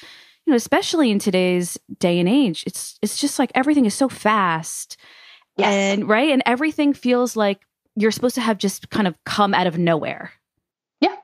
you 0.50 0.54
know, 0.54 0.56
especially 0.56 1.12
in 1.12 1.20
today's 1.20 1.78
day 2.00 2.18
and 2.18 2.28
age, 2.28 2.64
it's 2.66 2.98
it's 3.02 3.16
just 3.16 3.38
like 3.38 3.52
everything 3.54 3.84
is 3.84 3.94
so 3.94 4.08
fast. 4.08 4.96
Yes. 5.56 5.68
And 5.68 6.08
right. 6.08 6.30
And 6.30 6.42
everything 6.44 6.92
feels 6.92 7.36
like 7.36 7.60
you're 7.94 8.10
supposed 8.10 8.34
to 8.34 8.40
have 8.40 8.58
just 8.58 8.90
kind 8.90 9.06
of 9.06 9.14
come 9.24 9.54
out 9.54 9.68
of 9.68 9.78
nowhere. 9.78 10.32
Yeah. 11.00 11.14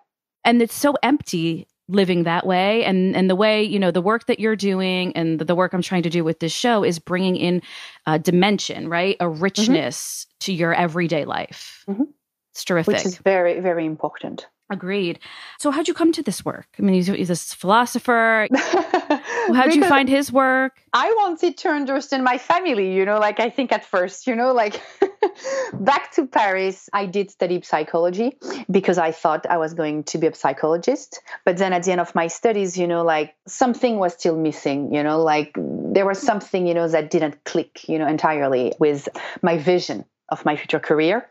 And 0.44 0.62
it's 0.62 0.76
so 0.76 0.94
empty 1.02 1.66
living 1.88 2.22
that 2.22 2.46
way 2.46 2.84
and 2.84 3.16
and 3.16 3.28
the 3.28 3.34
way 3.34 3.64
you 3.64 3.80
know 3.80 3.90
the 3.90 4.00
work 4.00 4.26
that 4.26 4.38
you're 4.38 4.56
doing 4.56 5.12
and 5.16 5.38
the, 5.38 5.44
the 5.44 5.54
work 5.54 5.72
i'm 5.72 5.82
trying 5.82 6.02
to 6.02 6.10
do 6.10 6.24
with 6.24 6.40
this 6.40 6.50
show 6.50 6.82
is 6.82 6.98
bringing 6.98 7.36
in 7.36 7.62
a 8.06 8.18
dimension 8.18 8.88
right 8.88 9.16
a 9.20 9.24
mm-hmm. 9.24 9.40
richness 9.40 10.24
mm-hmm. 10.24 10.36
to 10.40 10.52
your 10.52 10.74
everyday 10.74 11.24
life 11.24 11.84
mm-hmm. 11.88 12.02
it's 12.50 12.64
terrific 12.64 12.92
which 12.92 13.06
is 13.06 13.18
very 13.18 13.60
very 13.60 13.86
important 13.86 14.48
Agreed. 14.68 15.20
So, 15.58 15.70
how'd 15.70 15.86
you 15.86 15.94
come 15.94 16.10
to 16.12 16.22
this 16.22 16.44
work? 16.44 16.66
I 16.78 16.82
mean, 16.82 16.94
he's, 16.94 17.06
he's 17.06 17.30
a 17.30 17.36
philosopher. 17.36 18.48
how'd 18.52 19.74
you 19.74 19.84
find 19.84 20.08
his 20.08 20.32
work? 20.32 20.80
I 20.92 21.08
wanted 21.18 21.56
to 21.58 21.68
understand 21.68 22.24
my 22.24 22.38
family, 22.38 22.92
you 22.92 23.04
know, 23.04 23.20
like 23.20 23.38
I 23.38 23.48
think 23.48 23.70
at 23.70 23.84
first, 23.84 24.26
you 24.26 24.34
know, 24.34 24.52
like 24.52 24.82
back 25.74 26.10
to 26.12 26.26
Paris, 26.26 26.88
I 26.92 27.06
did 27.06 27.30
study 27.30 27.62
psychology 27.62 28.36
because 28.68 28.98
I 28.98 29.12
thought 29.12 29.46
I 29.48 29.56
was 29.56 29.72
going 29.74 30.02
to 30.04 30.18
be 30.18 30.26
a 30.26 30.34
psychologist. 30.34 31.20
But 31.44 31.58
then 31.58 31.72
at 31.72 31.84
the 31.84 31.92
end 31.92 32.00
of 32.00 32.12
my 32.16 32.26
studies, 32.26 32.76
you 32.76 32.88
know, 32.88 33.04
like 33.04 33.36
something 33.46 33.98
was 33.98 34.14
still 34.14 34.36
missing, 34.36 34.92
you 34.92 35.02
know, 35.04 35.22
like 35.22 35.52
there 35.56 36.06
was 36.06 36.20
something, 36.20 36.66
you 36.66 36.74
know, 36.74 36.88
that 36.88 37.10
didn't 37.10 37.44
click, 37.44 37.88
you 37.88 38.00
know, 38.00 38.08
entirely 38.08 38.72
with 38.80 39.08
my 39.42 39.58
vision 39.58 40.04
of 40.28 40.44
my 40.44 40.56
future 40.56 40.80
career. 40.80 41.28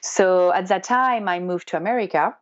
So 0.00 0.52
at 0.52 0.68
that 0.68 0.84
time, 0.84 1.28
I 1.28 1.38
moved 1.38 1.68
to 1.68 1.76
America 1.76 2.34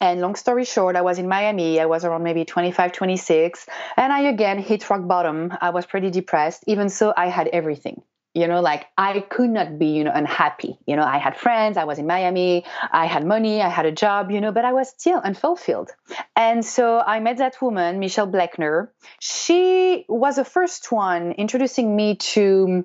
and 0.00 0.20
long 0.20 0.34
story 0.36 0.64
short, 0.64 0.96
I 0.96 1.02
was 1.02 1.18
in 1.18 1.28
Miami. 1.28 1.80
I 1.80 1.86
was 1.86 2.04
around 2.04 2.22
maybe 2.22 2.44
25, 2.44 2.92
26. 2.92 3.66
And 3.96 4.12
I 4.12 4.20
again 4.22 4.58
hit 4.58 4.88
rock 4.88 5.06
bottom. 5.06 5.52
I 5.60 5.70
was 5.70 5.86
pretty 5.86 6.10
depressed. 6.10 6.64
Even 6.66 6.88
so, 6.88 7.12
I 7.16 7.28
had 7.28 7.48
everything. 7.48 8.02
You 8.34 8.46
know, 8.46 8.60
like 8.60 8.86
I 8.96 9.18
could 9.20 9.50
not 9.50 9.78
be, 9.78 9.86
you 9.86 10.04
know, 10.04 10.12
unhappy. 10.14 10.78
You 10.86 10.94
know, 10.94 11.02
I 11.02 11.18
had 11.18 11.36
friends, 11.36 11.76
I 11.76 11.84
was 11.84 11.98
in 11.98 12.06
Miami, 12.06 12.64
I 12.92 13.06
had 13.06 13.26
money, 13.26 13.60
I 13.62 13.68
had 13.68 13.84
a 13.86 13.90
job, 13.90 14.30
you 14.30 14.40
know, 14.40 14.52
but 14.52 14.64
I 14.64 14.72
was 14.72 14.90
still 14.90 15.18
unfulfilled. 15.18 15.90
And 16.36 16.64
so 16.64 17.00
I 17.00 17.18
met 17.18 17.38
that 17.38 17.60
woman, 17.60 17.98
Michelle 17.98 18.28
Bleckner. 18.28 18.90
She 19.18 20.04
was 20.08 20.36
the 20.36 20.44
first 20.44 20.92
one 20.92 21.32
introducing 21.32 21.96
me 21.96 22.16
to 22.16 22.84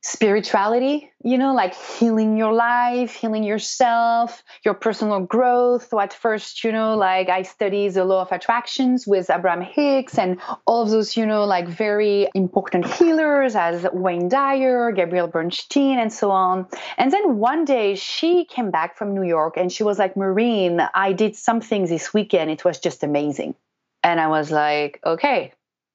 spirituality, 0.00 1.10
you 1.24 1.36
know, 1.36 1.52
like 1.54 1.74
healing 1.74 2.36
your 2.36 2.52
life, 2.52 3.14
healing 3.14 3.42
yourself, 3.42 4.44
your 4.64 4.74
personal 4.74 5.20
growth. 5.20 5.88
So 5.90 5.98
at 5.98 6.14
first, 6.14 6.62
you 6.62 6.70
know, 6.70 6.96
like 6.96 7.28
I 7.28 7.42
studied 7.42 7.94
the 7.94 8.04
law 8.04 8.22
of 8.22 8.30
attractions 8.30 9.06
with 9.06 9.28
Abraham 9.28 9.60
Hicks 9.60 10.16
and 10.16 10.40
all 10.66 10.82
of 10.82 10.90
those, 10.90 11.16
you 11.16 11.26
know, 11.26 11.44
like 11.44 11.66
very 11.66 12.28
important 12.34 12.86
healers 12.86 13.56
as 13.56 13.86
Wayne 13.92 14.28
Dyer, 14.28 14.92
Gabrielle 14.92 15.26
Bernstein, 15.26 15.98
and 15.98 16.12
so 16.12 16.30
on. 16.30 16.68
And 16.96 17.12
then 17.12 17.38
one 17.38 17.64
day 17.64 17.96
she 17.96 18.44
came 18.44 18.70
back 18.70 18.96
from 18.96 19.14
New 19.14 19.24
York 19.24 19.56
and 19.56 19.72
she 19.72 19.82
was 19.82 19.98
like, 19.98 20.16
Maureen, 20.16 20.80
I 20.94 21.12
did 21.12 21.34
something 21.34 21.86
this 21.86 22.14
weekend. 22.14 22.50
It 22.52 22.64
was 22.64 22.78
just 22.78 23.02
amazing. 23.02 23.56
And 24.04 24.20
I 24.20 24.28
was 24.28 24.52
like, 24.52 25.00
okay, 25.04 25.52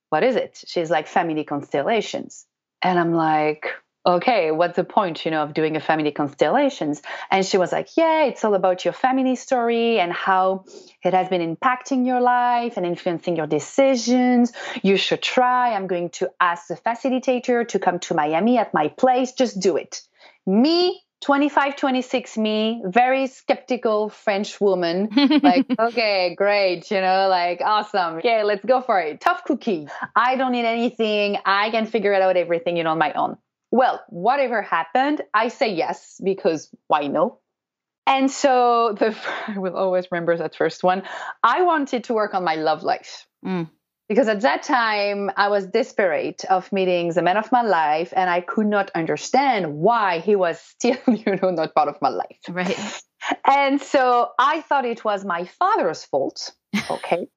what 0.09 0.23
is 0.23 0.35
it? 0.35 0.61
She's 0.67 0.91
like, 0.91 1.07
family 1.07 1.45
constellations. 1.45 2.45
And 2.81 2.99
I'm 2.99 3.13
like, 3.13 3.67
okay, 4.05 4.51
what's 4.51 4.75
the 4.75 4.83
point, 4.83 5.25
you 5.25 5.31
know, 5.31 5.43
of 5.43 5.53
doing 5.53 5.75
a 5.75 5.79
family 5.79 6.11
constellations? 6.11 7.01
And 7.31 7.45
she 7.45 7.57
was 7.57 7.71
like, 7.71 7.95
yeah, 7.95 8.25
it's 8.25 8.43
all 8.43 8.53
about 8.53 8.83
your 8.83 8.93
family 8.93 9.35
story 9.35 9.99
and 9.99 10.11
how 10.11 10.65
it 11.03 11.13
has 11.13 11.29
been 11.29 11.55
impacting 11.55 12.05
your 12.05 12.19
life 12.19 12.77
and 12.77 12.85
influencing 12.85 13.35
your 13.35 13.47
decisions. 13.47 14.51
You 14.81 14.97
should 14.97 15.21
try. 15.21 15.73
I'm 15.73 15.87
going 15.87 16.09
to 16.11 16.29
ask 16.39 16.67
the 16.67 16.75
facilitator 16.75 17.67
to 17.69 17.79
come 17.79 17.99
to 17.99 18.13
Miami 18.13 18.57
at 18.57 18.73
my 18.73 18.89
place. 18.89 19.31
Just 19.31 19.59
do 19.59 19.77
it. 19.77 20.01
Me, 20.45 21.01
25, 21.21 21.77
26 21.77 22.37
me, 22.37 22.81
very 22.85 23.27
skeptical 23.27 24.09
French 24.09 24.59
woman. 24.59 25.07
like, 25.41 25.65
okay, 25.79 26.35
great, 26.35 26.91
you 26.91 26.99
know, 26.99 27.29
like 27.29 27.61
awesome. 27.63 28.15
Okay, 28.15 28.43
let's 28.43 28.65
go 28.65 28.81
for 28.81 28.99
it. 28.99 29.21
Tough 29.21 29.45
cookie. 29.45 29.87
I 30.17 30.35
don't 30.35 30.51
need 30.51 30.65
anything. 30.65 31.37
I 31.45 31.69
can 31.69 31.85
figure 31.85 32.11
it 32.11 32.21
out 32.21 32.35
everything, 32.35 32.75
you 32.75 32.83
know, 32.83 32.91
on 32.91 32.97
my 32.97 33.13
own. 33.13 33.37
Well, 33.73 34.03
whatever 34.09 34.61
happened, 34.61 35.23
I 35.33 35.47
say 35.47 35.73
yes 35.73 36.21
because 36.23 36.69
why 36.85 37.07
no? 37.07 37.39
And 38.05 38.29
so 38.29 38.95
the 38.99 39.17
I 39.47 39.57
will 39.57 39.75
always 39.75 40.05
remember 40.11 40.37
that 40.37 40.55
first 40.55 40.83
one. 40.83 41.01
I 41.41 41.63
wanted 41.63 42.03
to 42.03 42.13
work 42.13 42.35
on 42.35 42.43
my 42.43 42.53
love 42.53 42.83
life. 42.83 43.25
Mm. 43.43 43.71
Because 44.07 44.27
at 44.27 44.41
that 44.41 44.61
time, 44.61 45.31
I 45.35 45.47
was 45.47 45.65
desperate 45.65 46.45
of 46.45 46.71
meeting 46.71 47.13
the 47.13 47.23
man 47.23 47.37
of 47.37 47.51
my 47.51 47.63
life, 47.63 48.13
and 48.15 48.29
I 48.29 48.41
could 48.41 48.67
not 48.67 48.91
understand 48.93 49.73
why 49.73 50.19
he 50.19 50.35
was 50.35 50.59
still, 50.73 50.97
you 51.07 51.35
know, 51.41 51.49
not 51.49 51.73
part 51.73 51.89
of 51.89 51.99
my 51.99 52.09
life. 52.09 52.41
Right. 52.47 53.01
And 53.47 53.81
so 53.81 54.29
I 54.37 54.61
thought 54.61 54.85
it 54.85 55.03
was 55.03 55.25
my 55.25 55.45
father's 55.45 56.03
fault 56.03 56.51
okay 56.91 57.27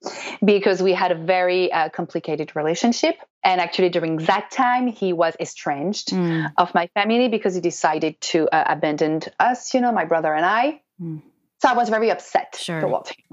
because 0.44 0.82
we 0.82 0.92
had 0.92 1.12
a 1.12 1.14
very 1.14 1.72
uh, 1.72 1.88
complicated 1.90 2.56
relationship 2.56 3.16
and 3.46 3.60
actually 3.60 3.88
during 3.88 4.16
that 4.30 4.50
time 4.50 4.86
he 4.88 5.12
was 5.12 5.34
estranged 5.40 6.08
mm. 6.10 6.52
of 6.58 6.74
my 6.74 6.88
family 6.88 7.28
because 7.28 7.54
he 7.54 7.60
decided 7.60 8.20
to 8.20 8.48
uh, 8.48 8.64
abandon 8.66 9.20
us 9.40 9.72
you 9.72 9.80
know 9.80 9.92
my 9.92 10.04
brother 10.04 10.34
and 10.34 10.44
i 10.44 10.80
mm. 11.00 11.22
so 11.62 11.68
i 11.68 11.74
was 11.74 11.88
very 11.88 12.10
upset 12.10 12.56
sure. 12.58 12.80
towards 12.80 13.10
him 13.10 13.24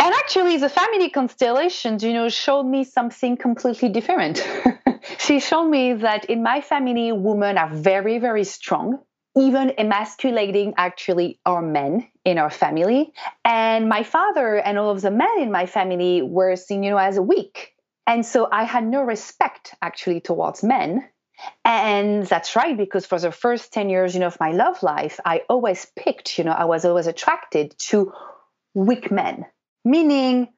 and 0.00 0.14
actually 0.14 0.56
the 0.58 0.68
family 0.68 1.08
constellations 1.08 2.02
you 2.02 2.12
know 2.12 2.28
showed 2.28 2.64
me 2.64 2.84
something 2.84 3.36
completely 3.36 3.88
different 3.88 4.46
she 5.18 5.40
showed 5.40 5.68
me 5.68 5.94
that 5.94 6.24
in 6.26 6.42
my 6.42 6.60
family 6.60 7.12
women 7.12 7.56
are 7.56 7.70
very 7.72 8.18
very 8.18 8.44
strong 8.44 8.98
even 9.36 9.72
emasculating 9.78 10.74
actually 10.76 11.38
our 11.46 11.62
men 11.62 12.08
in 12.24 12.36
our 12.36 12.50
family. 12.50 13.12
And 13.44 13.88
my 13.88 14.02
father 14.02 14.56
and 14.56 14.76
all 14.76 14.90
of 14.90 15.02
the 15.02 15.10
men 15.12 15.30
in 15.38 15.52
my 15.52 15.66
family 15.66 16.20
were 16.20 16.56
seen, 16.56 16.82
you 16.82 16.90
know, 16.90 16.98
as 16.98 17.18
weak. 17.18 17.74
And 18.06 18.24
so 18.24 18.48
I 18.50 18.64
had 18.64 18.86
no 18.86 19.02
respect 19.02 19.74
actually 19.80 20.20
towards 20.20 20.62
men. 20.62 21.08
And 21.64 22.26
that's 22.26 22.54
right, 22.56 22.76
because 22.76 23.06
for 23.06 23.18
the 23.18 23.32
first 23.32 23.72
10 23.72 23.88
years, 23.88 24.14
you 24.14 24.20
know, 24.20 24.26
of 24.26 24.40
my 24.40 24.52
love 24.52 24.82
life, 24.82 25.20
I 25.24 25.42
always 25.48 25.86
picked, 25.96 26.38
you 26.38 26.44
know, 26.44 26.52
I 26.52 26.64
was 26.64 26.84
always 26.84 27.06
attracted 27.06 27.74
to 27.88 28.12
weak 28.74 29.10
men, 29.10 29.46
meaning 29.84 30.48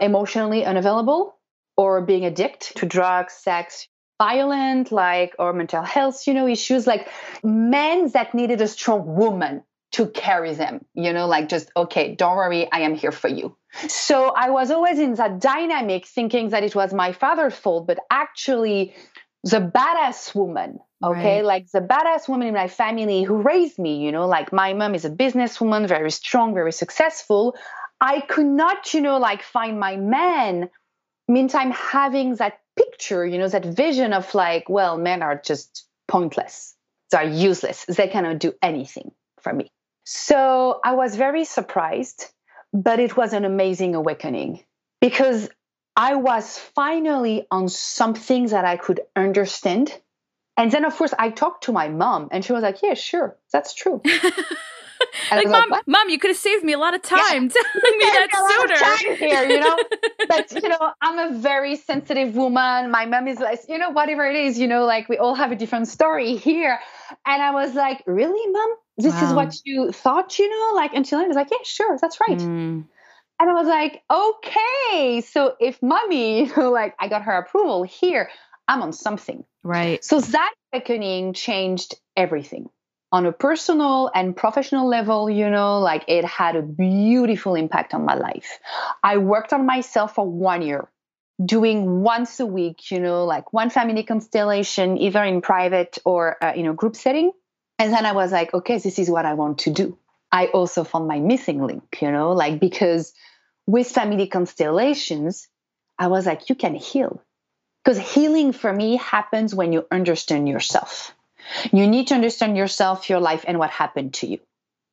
emotionally 0.00 0.64
unavailable 0.64 1.36
or 1.76 2.02
being 2.02 2.24
addicted 2.24 2.76
to 2.78 2.86
drugs, 2.86 3.32
sex, 3.34 3.88
violent, 4.18 4.92
like, 4.92 5.34
or 5.38 5.52
mental 5.52 5.82
health, 5.82 6.26
you 6.26 6.34
know, 6.34 6.46
issues, 6.46 6.86
like 6.86 7.08
men 7.42 8.08
that 8.10 8.34
needed 8.34 8.60
a 8.60 8.68
strong 8.68 9.16
woman 9.16 9.62
to 9.92 10.06
carry 10.06 10.54
them, 10.54 10.84
you 10.94 11.12
know, 11.12 11.26
like 11.26 11.48
just, 11.48 11.70
okay, 11.76 12.14
don't 12.14 12.36
worry, 12.36 12.70
I 12.70 12.80
am 12.80 12.94
here 12.94 13.12
for 13.12 13.28
you. 13.28 13.56
So 13.88 14.32
I 14.36 14.50
was 14.50 14.70
always 14.70 14.98
in 14.98 15.14
that 15.14 15.40
dynamic 15.40 16.06
thinking 16.06 16.50
that 16.50 16.62
it 16.62 16.74
was 16.74 16.92
my 16.94 17.12
father's 17.12 17.54
fault, 17.54 17.86
but 17.86 17.98
actually 18.10 18.94
the 19.42 19.58
badass 19.58 20.34
woman, 20.34 20.78
okay, 21.02 21.36
right. 21.38 21.44
like 21.44 21.70
the 21.72 21.80
badass 21.80 22.28
woman 22.28 22.48
in 22.48 22.54
my 22.54 22.68
family 22.68 23.22
who 23.22 23.42
raised 23.42 23.78
me, 23.78 24.04
you 24.04 24.12
know, 24.12 24.26
like 24.26 24.52
my 24.52 24.74
mom 24.74 24.94
is 24.94 25.04
a 25.04 25.10
businesswoman, 25.10 25.88
very 25.88 26.10
strong, 26.10 26.54
very 26.54 26.72
successful. 26.72 27.56
I 28.00 28.20
could 28.20 28.46
not, 28.46 28.94
you 28.94 29.00
know, 29.00 29.18
like 29.18 29.42
find 29.42 29.80
my 29.80 29.96
man, 29.96 30.70
meantime 31.26 31.70
having 31.70 32.36
that 32.36 32.60
picture, 32.76 33.26
you 33.26 33.38
know, 33.38 33.48
that 33.48 33.64
vision 33.64 34.12
of 34.12 34.34
like, 34.34 34.68
well, 34.68 34.98
men 34.98 35.22
are 35.22 35.40
just 35.40 35.86
pointless. 36.06 36.76
They're 37.10 37.24
useless. 37.24 37.84
They 37.86 38.08
cannot 38.08 38.38
do 38.38 38.52
anything 38.62 39.10
for 39.40 39.52
me. 39.52 39.70
So 40.12 40.80
I 40.82 40.94
was 40.94 41.14
very 41.14 41.44
surprised, 41.44 42.26
but 42.72 42.98
it 42.98 43.16
was 43.16 43.32
an 43.32 43.44
amazing 43.44 43.94
awakening 43.94 44.64
because 45.00 45.48
I 45.94 46.16
was 46.16 46.58
finally 46.58 47.46
on 47.48 47.68
something 47.68 48.48
that 48.48 48.64
I 48.64 48.76
could 48.76 49.02
understand. 49.14 49.96
And 50.56 50.72
then, 50.72 50.84
of 50.84 50.96
course, 50.96 51.14
I 51.16 51.30
talked 51.30 51.64
to 51.64 51.72
my 51.72 51.86
mom, 51.86 52.28
and 52.32 52.44
she 52.44 52.52
was 52.52 52.64
like, 52.64 52.82
Yeah, 52.82 52.94
sure, 52.94 53.36
that's 53.52 53.72
true. 53.72 54.02
like, 55.30 55.46
mom, 55.46 55.70
like, 55.70 55.86
mom, 55.86 56.08
you 56.08 56.18
could 56.18 56.30
have 56.30 56.36
saved 56.36 56.64
me 56.64 56.72
a 56.72 56.78
lot 56.78 56.94
of 56.94 57.02
time 57.02 57.44
yeah. 57.54 57.62
telling 57.62 57.98
me 57.98 58.04
that 58.04 58.98
sooner. 58.98 59.14
here, 59.14 59.44
you 59.44 59.60
know. 59.60 59.78
but 60.28 60.50
you 60.60 60.68
know, 60.68 60.92
I'm 61.00 61.18
a 61.18 61.38
very 61.38 61.76
sensitive 61.76 62.34
woman. 62.34 62.90
My 62.90 63.06
mom 63.06 63.28
is 63.28 63.38
like, 63.38 63.60
you 63.68 63.78
know, 63.78 63.90
whatever 63.90 64.26
it 64.26 64.34
is, 64.34 64.58
you 64.58 64.66
know, 64.66 64.86
like 64.86 65.08
we 65.08 65.18
all 65.18 65.36
have 65.36 65.52
a 65.52 65.56
different 65.56 65.86
story 65.86 66.34
here. 66.34 66.80
And 67.24 67.40
I 67.40 67.52
was 67.52 67.74
like, 67.74 68.02
really, 68.06 68.50
mom? 68.50 68.74
This 69.00 69.14
wow. 69.14 69.28
is 69.28 69.34
what 69.34 69.54
you 69.64 69.92
thought, 69.92 70.38
you 70.38 70.48
know? 70.48 70.76
Like 70.76 70.94
until 70.94 71.18
I 71.18 71.26
was 71.26 71.36
like, 71.36 71.48
yeah, 71.50 71.58
sure, 71.64 71.98
that's 72.00 72.20
right. 72.20 72.38
Mm. 72.38 72.84
And 73.40 73.50
I 73.50 73.52
was 73.54 73.66
like, 73.66 74.02
okay, 74.10 75.22
so 75.22 75.56
if 75.58 75.82
mommy, 75.82 76.50
like 76.56 76.94
I 76.98 77.08
got 77.08 77.22
her 77.22 77.32
approval 77.32 77.82
here, 77.82 78.30
I'm 78.68 78.82
on 78.82 78.92
something. 78.92 79.44
Right. 79.62 80.04
So 80.04 80.20
that 80.20 80.52
reckoning 80.72 81.32
changed 81.32 81.94
everything 82.16 82.68
on 83.12 83.26
a 83.26 83.32
personal 83.32 84.10
and 84.14 84.36
professional 84.36 84.88
level, 84.88 85.28
you 85.28 85.50
know, 85.50 85.80
like 85.80 86.04
it 86.06 86.24
had 86.24 86.54
a 86.54 86.62
beautiful 86.62 87.54
impact 87.54 87.92
on 87.92 88.04
my 88.04 88.14
life. 88.14 88.60
I 89.02 89.18
worked 89.18 89.52
on 89.52 89.66
myself 89.66 90.14
for 90.14 90.26
one 90.26 90.62
year, 90.62 90.88
doing 91.44 92.02
once 92.02 92.38
a 92.38 92.46
week, 92.46 92.90
you 92.90 93.00
know, 93.00 93.24
like 93.24 93.52
one 93.52 93.70
family 93.70 94.04
constellation, 94.04 94.96
either 94.98 95.24
in 95.24 95.40
private 95.40 95.98
or, 96.04 96.42
uh, 96.42 96.52
you 96.54 96.62
know, 96.62 96.72
group 96.72 96.94
setting. 96.94 97.32
And 97.80 97.94
then 97.94 98.04
I 98.04 98.12
was 98.12 98.30
like, 98.30 98.52
okay, 98.52 98.76
this 98.76 98.98
is 98.98 99.08
what 99.08 99.24
I 99.24 99.32
want 99.32 99.60
to 99.60 99.70
do. 99.70 99.96
I 100.30 100.48
also 100.48 100.84
found 100.84 101.08
my 101.08 101.18
missing 101.18 101.62
link, 101.64 101.98
you 102.02 102.12
know, 102.12 102.32
like 102.32 102.60
because 102.60 103.14
with 103.66 103.88
family 103.90 104.26
constellations, 104.26 105.48
I 105.98 106.08
was 106.08 106.26
like, 106.26 106.50
you 106.50 106.54
can 106.54 106.74
heal. 106.74 107.22
Because 107.82 107.98
healing 107.98 108.52
for 108.52 108.70
me 108.70 108.96
happens 108.96 109.54
when 109.54 109.72
you 109.72 109.86
understand 109.90 110.46
yourself. 110.46 111.14
You 111.72 111.86
need 111.86 112.08
to 112.08 112.14
understand 112.14 112.54
yourself, 112.54 113.08
your 113.08 113.18
life, 113.18 113.46
and 113.48 113.58
what 113.58 113.70
happened 113.70 114.12
to 114.14 114.26
you. 114.26 114.40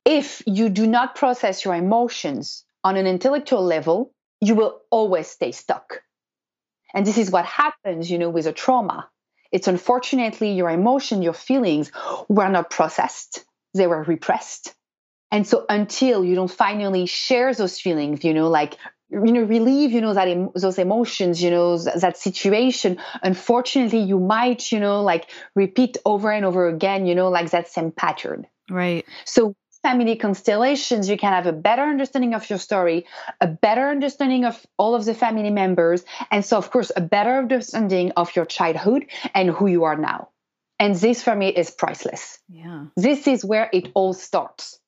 If 0.06 0.42
you 0.46 0.70
do 0.70 0.86
not 0.86 1.14
process 1.14 1.66
your 1.66 1.74
emotions 1.74 2.64
on 2.82 2.96
an 2.96 3.06
intellectual 3.06 3.62
level, 3.62 4.14
you 4.40 4.54
will 4.54 4.80
always 4.90 5.26
stay 5.26 5.52
stuck. 5.52 6.00
And 6.94 7.06
this 7.06 7.18
is 7.18 7.30
what 7.30 7.44
happens, 7.44 8.10
you 8.10 8.18
know, 8.18 8.30
with 8.30 8.46
a 8.46 8.52
trauma. 8.52 9.10
It's 9.52 9.68
unfortunately 9.68 10.52
your 10.52 10.70
emotion, 10.70 11.22
your 11.22 11.32
feelings 11.32 11.90
were 12.28 12.48
not 12.48 12.70
processed, 12.70 13.44
they 13.74 13.86
were 13.86 14.02
repressed. 14.02 14.74
And 15.30 15.46
so 15.46 15.66
until 15.68 16.24
you 16.24 16.34
don't 16.34 16.50
finally 16.50 17.06
share 17.06 17.52
those 17.52 17.80
feelings, 17.80 18.24
you 18.24 18.32
know, 18.32 18.48
like 18.48 18.76
you 19.10 19.32
know 19.32 19.42
relieve 19.42 19.90
you 19.92 20.00
know 20.00 20.12
that 20.12 20.28
em- 20.28 20.50
those 20.54 20.78
emotions 20.78 21.42
you 21.42 21.50
know 21.50 21.78
th- 21.78 21.96
that 21.96 22.18
situation 22.18 22.98
unfortunately 23.22 24.00
you 24.00 24.20
might 24.20 24.70
you 24.70 24.78
know 24.78 25.02
like 25.02 25.30
repeat 25.54 25.96
over 26.04 26.30
and 26.30 26.44
over 26.44 26.68
again 26.68 27.06
you 27.06 27.14
know 27.14 27.30
like 27.30 27.50
that 27.50 27.68
same 27.68 27.90
pattern. 27.90 28.46
Right. 28.70 29.06
So 29.24 29.54
family 29.82 30.16
constellations 30.16 31.08
you 31.08 31.16
can 31.16 31.32
have 31.32 31.46
a 31.46 31.52
better 31.52 31.82
understanding 31.82 32.34
of 32.34 32.48
your 32.50 32.58
story 32.58 33.06
a 33.40 33.46
better 33.46 33.88
understanding 33.88 34.44
of 34.44 34.66
all 34.76 34.94
of 34.94 35.04
the 35.04 35.14
family 35.14 35.50
members 35.50 36.04
and 36.30 36.44
so 36.44 36.56
of 36.56 36.70
course 36.70 36.90
a 36.96 37.00
better 37.00 37.38
understanding 37.38 38.12
of 38.16 38.34
your 38.34 38.44
childhood 38.44 39.06
and 39.34 39.50
who 39.50 39.66
you 39.66 39.84
are 39.84 39.96
now. 39.96 40.28
And 40.78 40.94
this 40.94 41.22
for 41.22 41.34
me 41.34 41.48
is 41.48 41.70
priceless. 41.70 42.38
Yeah. 42.48 42.86
This 42.96 43.26
is 43.26 43.44
where 43.44 43.68
it 43.72 43.90
all 43.94 44.12
starts. 44.14 44.78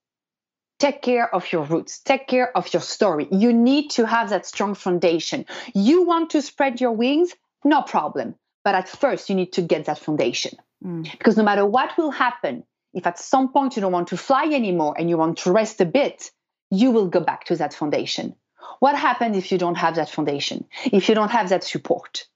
Take 0.78 1.02
care 1.02 1.32
of 1.34 1.50
your 1.52 1.64
roots. 1.64 2.00
Take 2.00 2.26
care 2.26 2.56
of 2.56 2.72
your 2.72 2.80
story. 2.80 3.26
You 3.30 3.52
need 3.52 3.90
to 3.92 4.06
have 4.06 4.30
that 4.30 4.46
strong 4.46 4.74
foundation. 4.74 5.46
You 5.74 6.06
want 6.06 6.30
to 6.30 6.42
spread 6.42 6.80
your 6.80 6.92
wings? 6.92 7.34
No 7.64 7.82
problem. 7.82 8.36
But 8.64 8.74
at 8.74 8.88
first 8.88 9.28
you 9.28 9.34
need 9.34 9.52
to 9.54 9.62
get 9.62 9.86
that 9.86 9.98
foundation. 9.98 10.56
Mm. 10.82 11.10
because 11.18 11.36
no 11.36 11.42
matter 11.42 11.66
what 11.66 11.90
will 11.98 12.10
happen 12.10 12.64
if 12.94 13.06
at 13.06 13.18
some 13.18 13.52
point 13.52 13.76
you 13.76 13.82
don't 13.82 13.92
want 13.92 14.08
to 14.08 14.16
fly 14.16 14.44
anymore 14.44 14.94
and 14.98 15.08
you 15.08 15.16
want 15.16 15.38
to 15.38 15.52
rest 15.52 15.80
a 15.80 15.84
bit 15.84 16.30
you 16.70 16.90
will 16.90 17.08
go 17.08 17.20
back 17.20 17.44
to 17.44 17.56
that 17.56 17.74
foundation 17.74 18.34
what 18.78 18.96
happens 18.96 19.36
if 19.36 19.50
you 19.52 19.58
don't 19.58 19.76
have 19.76 19.96
that 19.96 20.10
foundation 20.10 20.64
if 20.84 21.08
you 21.08 21.14
don't 21.14 21.30
have 21.30 21.48
that 21.48 21.64
support 21.64 22.26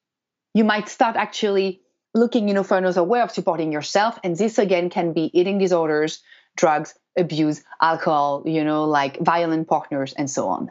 you 0.54 0.64
might 0.64 0.88
start 0.88 1.16
actually 1.16 1.80
looking 2.14 2.48
you 2.48 2.54
know 2.54 2.62
for 2.62 2.76
another 2.76 3.02
way 3.02 3.20
of 3.20 3.30
supporting 3.30 3.72
yourself 3.72 4.18
and 4.24 4.36
this 4.36 4.58
again 4.58 4.90
can 4.90 5.12
be 5.12 5.30
eating 5.38 5.58
disorders 5.58 6.22
drugs 6.56 6.94
abuse 7.16 7.62
alcohol 7.80 8.42
you 8.46 8.64
know 8.64 8.84
like 8.84 9.18
violent 9.20 9.68
partners 9.68 10.12
and 10.12 10.30
so 10.30 10.48
on 10.48 10.70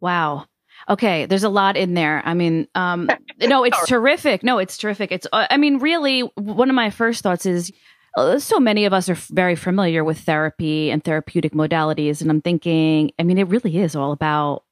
Wow. 0.00 0.46
Okay, 0.88 1.26
there's 1.26 1.44
a 1.44 1.48
lot 1.48 1.76
in 1.76 1.94
there. 1.94 2.22
I 2.24 2.34
mean, 2.34 2.68
um, 2.74 3.10
no, 3.40 3.64
it's 3.64 3.86
terrific. 3.86 4.42
No, 4.42 4.58
it's 4.58 4.78
terrific. 4.78 5.12
It's, 5.12 5.26
uh, 5.32 5.46
I 5.50 5.56
mean, 5.56 5.78
really, 5.78 6.20
one 6.36 6.70
of 6.70 6.74
my 6.74 6.90
first 6.90 7.22
thoughts 7.22 7.46
is 7.46 7.72
Uh, 8.18 8.38
so 8.38 8.58
many 8.58 8.84
of 8.84 8.92
us 8.92 9.08
are 9.08 9.14
very 9.14 9.54
familiar 9.54 10.02
with 10.02 10.18
therapy 10.18 10.90
and 10.90 11.04
therapeutic 11.04 11.52
modalities. 11.52 12.20
And 12.20 12.30
I'm 12.30 12.42
thinking, 12.42 13.12
I 13.18 13.22
mean, 13.22 13.38
it 13.38 13.46
really 13.48 13.78
is 13.78 13.94
all 13.94 14.10
about 14.10 14.64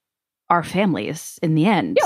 our 0.50 0.64
families 0.64 1.38
in 1.42 1.54
the 1.54 1.66
end. 1.66 1.96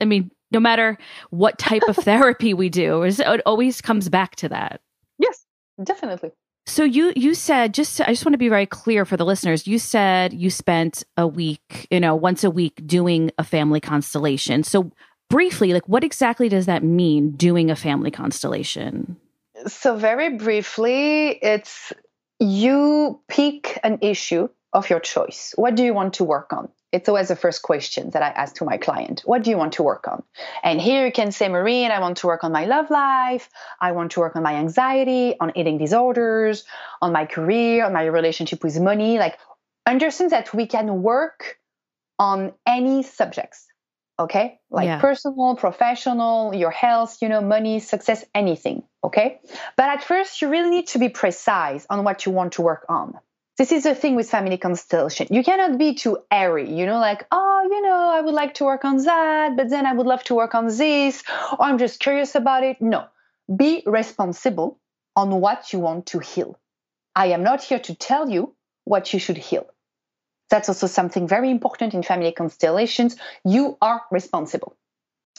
I 0.00 0.04
mean, 0.04 0.30
no 0.52 0.60
matter 0.60 0.96
what 1.30 1.58
type 1.58 1.82
of 1.88 1.96
therapy 2.04 2.54
we 2.54 2.68
do, 2.68 3.02
it 3.02 3.42
always 3.44 3.80
comes 3.80 4.08
back 4.08 4.36
to 4.36 4.48
that. 4.50 4.80
yes 5.18 5.44
definitely 5.82 6.30
So 6.66 6.84
you 6.84 7.12
you 7.16 7.34
said 7.34 7.74
just 7.74 7.96
to, 7.96 8.08
I 8.08 8.12
just 8.12 8.24
want 8.24 8.34
to 8.34 8.38
be 8.38 8.48
very 8.48 8.66
clear 8.66 9.04
for 9.04 9.16
the 9.16 9.24
listeners. 9.24 9.66
You 9.66 9.78
said 9.78 10.32
you 10.32 10.50
spent 10.50 11.04
a 11.16 11.26
week, 11.26 11.86
you 11.90 12.00
know, 12.00 12.14
once 12.14 12.44
a 12.44 12.50
week 12.50 12.86
doing 12.86 13.30
a 13.38 13.44
family 13.44 13.80
constellation. 13.80 14.62
So 14.62 14.92
briefly, 15.28 15.72
like 15.72 15.88
what 15.88 16.04
exactly 16.04 16.48
does 16.48 16.66
that 16.66 16.82
mean 16.84 17.32
doing 17.32 17.70
a 17.70 17.76
family 17.76 18.10
constellation? 18.10 19.16
So 19.66 19.96
very 19.96 20.36
briefly 20.36 21.28
it's 21.30 21.92
you 22.38 23.20
pick 23.28 23.78
an 23.82 23.98
issue 24.02 24.48
of 24.72 24.90
your 24.90 25.00
choice. 25.00 25.54
What 25.56 25.74
do 25.74 25.84
you 25.84 25.94
want 25.94 26.14
to 26.14 26.24
work 26.24 26.52
on? 26.52 26.68
It's 26.92 27.08
always 27.08 27.28
the 27.28 27.36
first 27.36 27.62
question 27.62 28.10
that 28.10 28.22
i 28.22 28.28
ask 28.28 28.56
to 28.56 28.64
my 28.64 28.78
client. 28.78 29.22
What 29.24 29.42
do 29.42 29.50
you 29.50 29.58
want 29.58 29.74
to 29.74 29.82
work 29.82 30.08
on? 30.08 30.22
And 30.62 30.80
here 30.80 31.04
you 31.04 31.12
can 31.12 31.32
say 31.32 31.48
marine 31.48 31.90
i 31.90 32.00
want 32.00 32.18
to 32.18 32.26
work 32.26 32.44
on 32.44 32.52
my 32.52 32.64
love 32.64 32.90
life. 32.90 33.48
I 33.80 33.92
want 33.92 34.12
to 34.12 34.20
work 34.20 34.36
on 34.36 34.42
my 34.42 34.54
anxiety 34.54 35.34
on 35.40 35.52
eating 35.56 35.78
disorders 35.78 36.64
on 37.02 37.12
my 37.12 37.26
career 37.26 37.84
on 37.84 37.92
my 37.92 38.04
relationship 38.04 38.62
with 38.62 38.78
money. 38.80 39.18
Like 39.18 39.38
understand 39.86 40.30
that 40.32 40.54
we 40.54 40.66
can 40.66 41.02
work 41.02 41.58
on 42.18 42.52
any 42.66 43.02
subjects 43.02 43.66
okay? 44.20 44.58
Like 44.70 44.86
Yeah. 44.86 45.00
personal 45.00 45.56
professional 45.56 46.54
your 46.54 46.70
health 46.70 47.18
you 47.22 47.28
know 47.28 47.40
money 47.40 47.80
success 47.80 48.24
anything 48.34 48.82
okay? 49.04 49.40
But 49.76 49.88
at 49.88 50.04
first 50.04 50.40
you 50.42 50.48
really 50.48 50.70
need 50.70 50.88
to 50.88 50.98
be 50.98 51.08
precise 51.08 51.86
on 51.88 52.04
what 52.04 52.26
you 52.26 52.32
want 52.32 52.52
to 52.54 52.62
work 52.62 52.86
on. 52.88 53.18
This 53.56 53.72
is 53.72 53.82
the 53.82 53.94
thing 53.94 54.14
with 54.14 54.30
family 54.30 54.56
constellation. 54.56 55.26
You 55.30 55.42
cannot 55.42 55.78
be 55.78 55.94
too 55.94 56.18
airy 56.30 56.72
you 56.72 56.86
know 56.86 57.00
like 57.00 57.26
oh 57.32 57.68
you 57.68 57.82
know 57.82 58.10
i 58.12 58.20
would 58.20 58.34
like 58.34 58.54
to 58.54 58.64
work 58.64 58.84
on 58.84 58.98
that 58.98 59.56
but 59.56 59.68
then 59.68 59.84
i 59.84 59.92
would 59.92 60.06
love 60.06 60.22
to 60.24 60.34
work 60.34 60.54
on 60.54 60.68
this. 60.68 61.24
Or 61.58 61.62
i'm 61.62 61.78
just 61.78 61.98
curious 62.00 62.34
about 62.34 62.62
it. 62.62 62.80
No. 62.80 63.06
Be 63.54 63.82
responsible 63.86 64.78
on 65.16 65.40
what 65.40 65.72
you 65.72 65.80
want 65.80 66.06
to 66.06 66.20
heal. 66.20 66.58
I 67.16 67.28
am 67.28 67.42
not 67.42 67.62
here 67.62 67.80
to 67.80 67.94
tell 67.94 68.30
you 68.30 68.54
what 68.84 69.12
you 69.12 69.18
should 69.18 69.38
heal. 69.38 69.66
That's 70.50 70.68
also 70.68 70.86
something 70.86 71.26
very 71.26 71.50
important 71.50 71.94
in 71.94 72.02
family 72.02 72.32
constellations. 72.32 73.16
You 73.44 73.76
are 73.82 74.02
responsible, 74.10 74.76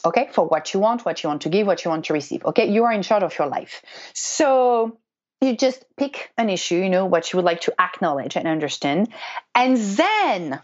okay, 0.04 0.28
for 0.32 0.46
what 0.46 0.72
you 0.72 0.80
want, 0.80 1.04
what 1.04 1.22
you 1.22 1.28
want 1.28 1.42
to 1.42 1.48
give, 1.48 1.66
what 1.66 1.84
you 1.84 1.90
want 1.90 2.06
to 2.06 2.12
receive. 2.12 2.44
Okay, 2.44 2.70
you 2.70 2.84
are 2.84 2.92
in 2.92 3.02
charge 3.02 3.22
of 3.22 3.36
your 3.38 3.48
life. 3.48 3.82
So 4.14 4.98
you 5.40 5.56
just 5.56 5.84
pick 5.96 6.30
an 6.36 6.50
issue, 6.50 6.76
you 6.76 6.90
know, 6.90 7.06
what 7.06 7.32
you 7.32 7.38
would 7.38 7.46
like 7.46 7.62
to 7.62 7.80
acknowledge 7.80 8.36
and 8.36 8.46
understand. 8.46 9.08
And 9.54 9.76
then 9.76 10.60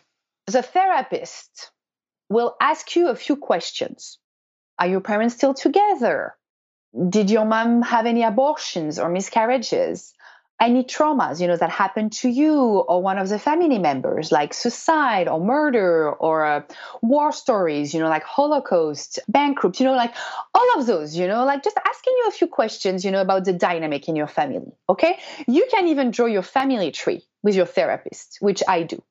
the 0.46 0.62
therapist 0.62 1.70
will 2.28 2.54
ask 2.60 2.94
you 2.96 3.08
a 3.08 3.16
few 3.16 3.36
questions. 3.36 4.18
Are 4.78 4.86
your 4.86 5.00
parents 5.00 5.34
still 5.34 5.54
together? 5.54 6.34
Did 7.08 7.30
your 7.30 7.44
mom 7.44 7.82
have 7.82 8.06
any 8.06 8.22
abortions 8.22 8.98
or 8.98 9.08
miscarriages? 9.08 10.12
Any 10.60 10.84
traumas 10.84 11.40
you 11.40 11.46
know 11.46 11.56
that 11.56 11.70
happened 11.70 12.12
to 12.12 12.28
you 12.28 12.54
or 12.56 13.02
one 13.02 13.18
of 13.18 13.28
the 13.28 13.38
family 13.38 13.78
members 13.78 14.32
like 14.32 14.54
suicide 14.54 15.28
or 15.28 15.38
murder 15.38 16.10
or 16.10 16.44
uh, 16.44 16.62
war 17.02 17.30
stories 17.32 17.92
you 17.92 18.00
know 18.00 18.08
like 18.08 18.22
holocaust 18.22 19.18
bankrupt 19.28 19.80
you 19.80 19.86
know 19.86 19.94
like 19.94 20.14
all 20.54 20.78
of 20.78 20.86
those 20.86 21.14
you 21.16 21.26
know 21.28 21.44
like 21.44 21.62
just 21.62 21.76
asking 21.86 22.14
you 22.16 22.28
a 22.28 22.30
few 22.30 22.46
questions 22.46 23.04
you 23.04 23.10
know 23.10 23.20
about 23.20 23.44
the 23.44 23.52
dynamic 23.52 24.08
in 24.08 24.16
your 24.16 24.26
family 24.26 24.72
okay? 24.88 25.18
You 25.46 25.66
can 25.70 25.88
even 25.88 26.10
draw 26.10 26.26
your 26.26 26.42
family 26.42 26.90
tree 26.90 27.22
with 27.42 27.54
your 27.54 27.66
therapist 27.66 28.38
which 28.40 28.62
i 28.66 28.82
do 28.82 29.02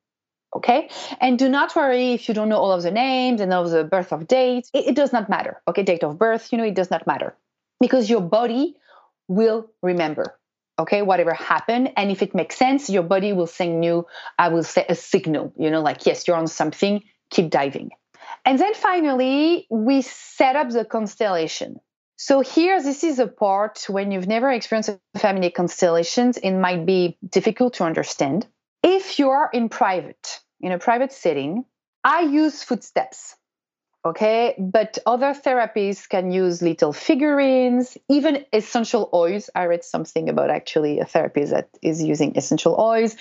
okay? 0.56 0.90
And 1.20 1.38
do 1.38 1.50
not 1.50 1.76
worry 1.76 2.14
if 2.14 2.30
you 2.30 2.34
don't 2.34 2.48
know 2.48 2.58
all 2.58 2.72
of 2.72 2.82
the 2.82 2.92
names 2.92 3.42
and 3.42 3.54
all 3.54 3.66
of 3.66 3.72
the 3.72 3.84
birth 3.84 4.14
of 4.14 4.26
dates. 4.26 4.70
It, 4.74 4.88
it 4.88 4.96
does 4.96 5.12
not 5.12 5.30
matter 5.30 5.62
okay? 5.68 5.84
Date 5.84 6.04
of 6.04 6.18
birth 6.18 6.52
you 6.52 6.58
know 6.58 6.64
it 6.64 6.76
does 6.76 6.90
not 6.90 7.06
matter 7.06 7.36
because 7.80 8.10
your 8.10 8.22
body 8.22 8.76
will 9.28 9.70
remember 9.84 10.36
okay 10.78 11.02
whatever 11.02 11.34
happened 11.34 11.92
and 11.98 12.12
if 12.12 12.22
it 12.22 12.36
makes 12.36 12.58
sense 12.58 12.90
your 12.90 13.04
body 13.04 13.34
will 13.34 13.48
send 13.48 13.84
you 13.84 14.06
i 14.38 14.50
will 14.50 14.64
say 14.64 14.86
a 14.90 14.96
signal 14.96 15.54
you 15.58 15.72
know 15.72 15.82
like 15.82 16.06
yes 16.06 16.28
you're 16.28 16.38
on 16.38 16.48
something 16.48 17.02
keep 17.30 17.50
diving. 17.50 17.92
And 18.44 18.60
then 18.60 18.74
finally 18.74 19.68
we 19.70 20.02
set 20.02 20.56
up 20.56 20.70
the 20.70 20.86
constellation. 20.86 21.80
So 22.18 22.40
here 22.40 22.82
this 22.82 23.04
is 23.04 23.20
a 23.20 23.28
part 23.28 23.86
when 23.90 24.12
you've 24.12 24.28
never 24.28 24.50
experienced 24.50 24.98
family 25.18 25.50
constellations 25.50 26.38
it 26.38 26.52
might 26.52 26.86
be 26.86 27.18
difficult 27.28 27.76
to 27.76 27.84
understand. 27.84 28.48
If 28.84 29.20
you 29.20 29.30
are 29.30 29.50
in 29.52 29.70
private 29.70 30.40
in 30.62 30.72
a 30.72 30.80
private 30.80 31.12
setting 31.12 31.66
i 32.04 32.22
use 32.22 32.64
footsteps 32.64 33.36
okay? 34.06 34.56
But 34.60 34.98
other 35.06 35.34
therapies 35.34 36.08
can 36.08 36.32
use 36.32 36.62
little 36.62 36.94
figurines 36.94 37.98
even 38.10 38.46
essential 38.54 39.10
oils. 39.14 39.50
I 39.56 39.66
read 39.66 39.84
something 39.84 40.30
about 40.30 40.50
actually 40.50 41.00
a 41.00 41.06
therapist 41.06 41.52
that 41.52 41.70
is 41.82 42.02
using 42.04 42.38
essential 42.38 42.80
oils. 42.80 43.16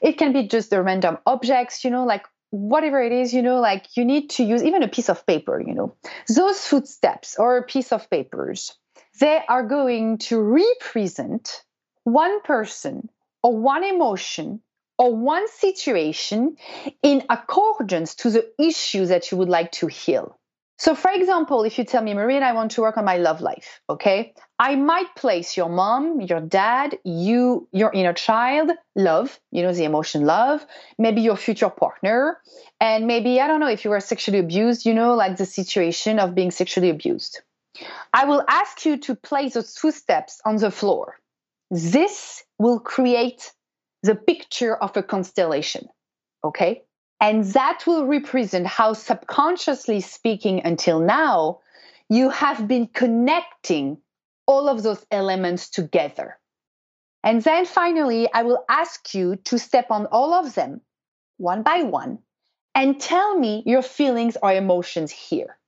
It 0.00 0.18
can 0.18 0.32
be 0.32 0.48
just 0.48 0.70
the 0.70 0.82
random 0.82 1.18
objects 1.26 1.84
you 1.84 1.90
know 1.90 2.04
like 2.04 2.26
whatever 2.50 3.00
it 3.00 3.12
is 3.12 3.32
you 3.32 3.42
know 3.42 3.60
like 3.60 3.96
you 3.96 4.04
need 4.04 4.30
to 4.30 4.42
use 4.42 4.64
even 4.64 4.82
a 4.82 4.88
piece 4.88 5.08
of 5.08 5.26
paper 5.26 5.62
you 5.64 5.74
know. 5.74 5.94
Those 6.34 6.60
footsteps 6.60 7.36
or 7.38 7.58
a 7.58 7.62
piece 7.62 7.92
of 7.92 8.08
papers 8.10 8.74
they 9.20 9.40
are 9.48 9.66
going 9.66 10.18
to 10.18 10.40
represent 10.40 11.62
one 12.04 12.40
person 12.42 13.08
or 13.42 13.56
one 13.56 13.84
emotion 13.84 14.60
or 15.00 15.16
one 15.16 15.48
situation 15.48 16.58
in 17.02 17.24
accordance 17.30 18.14
to 18.16 18.28
the 18.28 18.46
issue 18.58 19.06
that 19.06 19.30
you 19.30 19.38
would 19.38 19.48
like 19.48 19.72
to 19.72 19.86
heal. 19.86 20.38
So, 20.76 20.94
for 20.94 21.10
example, 21.10 21.64
if 21.64 21.78
you 21.78 21.84
tell 21.84 22.02
me, 22.02 22.12
Marine, 22.12 22.42
I 22.42 22.52
want 22.52 22.72
to 22.72 22.82
work 22.82 22.98
on 22.98 23.06
my 23.06 23.16
love 23.16 23.40
life, 23.40 23.80
okay? 23.88 24.34
I 24.58 24.76
might 24.76 25.14
place 25.14 25.56
your 25.56 25.70
mom, 25.70 26.20
your 26.20 26.40
dad, 26.40 26.98
you, 27.02 27.66
your 27.72 27.90
inner 27.92 28.12
child, 28.12 28.72
love, 28.94 29.40
you 29.50 29.62
know, 29.62 29.72
the 29.72 29.84
emotion 29.84 30.26
love, 30.26 30.66
maybe 30.98 31.22
your 31.22 31.36
future 31.36 31.70
partner, 31.70 32.38
and 32.78 33.06
maybe, 33.06 33.40
I 33.40 33.46
don't 33.46 33.60
know, 33.60 33.68
if 33.68 33.84
you 33.84 33.90
were 33.90 34.00
sexually 34.00 34.38
abused, 34.38 34.84
you 34.84 34.92
know, 34.92 35.14
like 35.14 35.38
the 35.38 35.46
situation 35.46 36.18
of 36.18 36.34
being 36.34 36.50
sexually 36.50 36.90
abused. 36.90 37.40
I 38.12 38.26
will 38.26 38.44
ask 38.48 38.84
you 38.84 38.98
to 38.98 39.14
place 39.14 39.54
those 39.54 39.74
two 39.74 39.92
steps 39.92 40.42
on 40.44 40.56
the 40.56 40.70
floor. 40.70 41.18
This 41.70 42.44
will 42.58 42.80
create 42.80 43.52
the 44.02 44.14
picture 44.14 44.74
of 44.74 44.96
a 44.96 45.02
constellation, 45.02 45.88
okay? 46.44 46.82
And 47.20 47.44
that 47.52 47.86
will 47.86 48.06
represent 48.06 48.66
how, 48.66 48.94
subconsciously 48.94 50.00
speaking, 50.00 50.62
until 50.64 51.00
now, 51.00 51.60
you 52.08 52.30
have 52.30 52.66
been 52.66 52.86
connecting 52.86 53.98
all 54.46 54.68
of 54.68 54.82
those 54.82 55.04
elements 55.10 55.68
together. 55.68 56.38
And 57.22 57.42
then 57.42 57.66
finally, 57.66 58.32
I 58.32 58.42
will 58.42 58.64
ask 58.68 59.14
you 59.14 59.36
to 59.44 59.58
step 59.58 59.90
on 59.90 60.06
all 60.06 60.32
of 60.32 60.54
them 60.54 60.80
one 61.36 61.62
by 61.62 61.82
one 61.82 62.18
and 62.74 63.00
tell 63.00 63.38
me 63.38 63.62
your 63.66 63.82
feelings 63.82 64.36
or 64.42 64.52
emotions 64.52 65.10
here. 65.10 65.58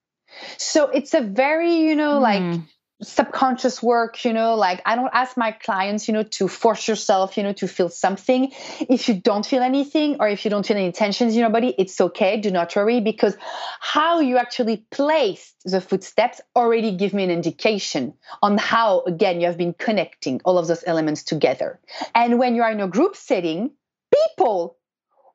So 0.57 0.89
it's 0.89 1.13
a 1.13 1.21
very, 1.21 1.77
you 1.77 1.95
know, 1.95 2.19
mm. 2.19 2.23
like 2.23 2.61
subconscious 3.03 3.83
work 3.83 4.25
you 4.25 4.33
know 4.33 4.55
like 4.55 4.81
i 4.87 4.95
don't 4.95 5.11
ask 5.13 5.37
my 5.37 5.51
clients 5.51 6.07
you 6.07 6.15
know 6.15 6.23
to 6.23 6.49
force 6.49 6.87
yourself 6.87 7.37
you 7.37 7.43
know 7.43 7.53
to 7.53 7.69
feel 7.69 7.89
something. 7.89 8.53
If 8.81 9.09
you 9.09 9.15
don't 9.15 9.45
feel 9.45 9.63
anything 9.63 10.17
or 10.21 10.29
if 10.29 10.45
you 10.45 10.51
don't 10.51 10.67
feel 10.67 10.77
any 10.77 10.93
tensions 10.93 11.35
in 11.35 11.41
your 11.41 11.51
body 11.51 11.75
it's 11.79 12.01
okay. 12.01 12.41
Do 12.41 12.51
not 12.51 12.75
worry 12.77 13.01
because 13.01 13.37
how 13.81 14.21
you 14.21 14.37
actually 14.39 14.87
placed 14.91 15.55
the 15.65 15.81
footsteps 15.81 16.41
already 16.55 16.97
give 16.97 17.15
me 17.15 17.25
an 17.25 17.31
indication 17.31 18.15
on 18.43 18.59
how 18.59 19.03
again 19.03 19.41
you 19.41 19.47
have 19.47 19.59
been 19.59 19.75
connecting 19.75 20.41
all 20.45 20.59
of 20.59 20.67
those 20.67 20.85
elements 20.87 21.23
together. 21.23 21.81
And 22.15 22.39
when 22.39 22.55
you 22.55 22.63
are 22.63 22.71
in 22.71 22.81
a 22.81 22.89
group 22.89 23.17
setting 23.17 23.71
people 24.13 24.77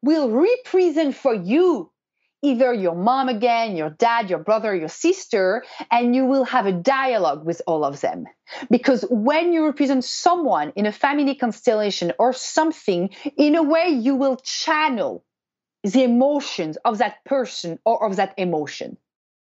will 0.01 0.29
represent 0.29 1.15
for 1.15 1.33
you 1.33 1.91
either 2.43 2.73
your 2.73 2.95
mom 2.95 3.29
again, 3.29 3.75
your 3.75 3.89
dad, 3.89 4.29
your 4.29 4.39
brother, 4.39 4.75
your 4.75 4.89
sister, 4.89 5.63
and 5.91 6.15
you 6.15 6.25
will 6.25 6.43
have 6.43 6.65
a 6.65 6.71
dialogue 6.71 7.45
with 7.45 7.61
all 7.65 7.83
of 7.83 8.01
them. 8.01 8.25
Because 8.69 9.03
when 9.09 9.53
you 9.53 9.65
represent 9.65 10.03
someone 10.03 10.71
in 10.75 10.85
a 10.85 10.91
family 10.91 11.35
constellation 11.35 12.13
or 12.19 12.33
something, 12.33 13.09
in 13.37 13.55
a 13.55 13.63
way, 13.63 13.89
you 13.89 14.15
will 14.15 14.37
channel 14.37 15.25
the 15.83 16.03
emotions 16.03 16.77
of 16.85 16.99
that 16.99 17.23
person 17.25 17.79
or 17.85 18.05
of 18.05 18.17
that 18.17 18.33
emotion. 18.37 18.97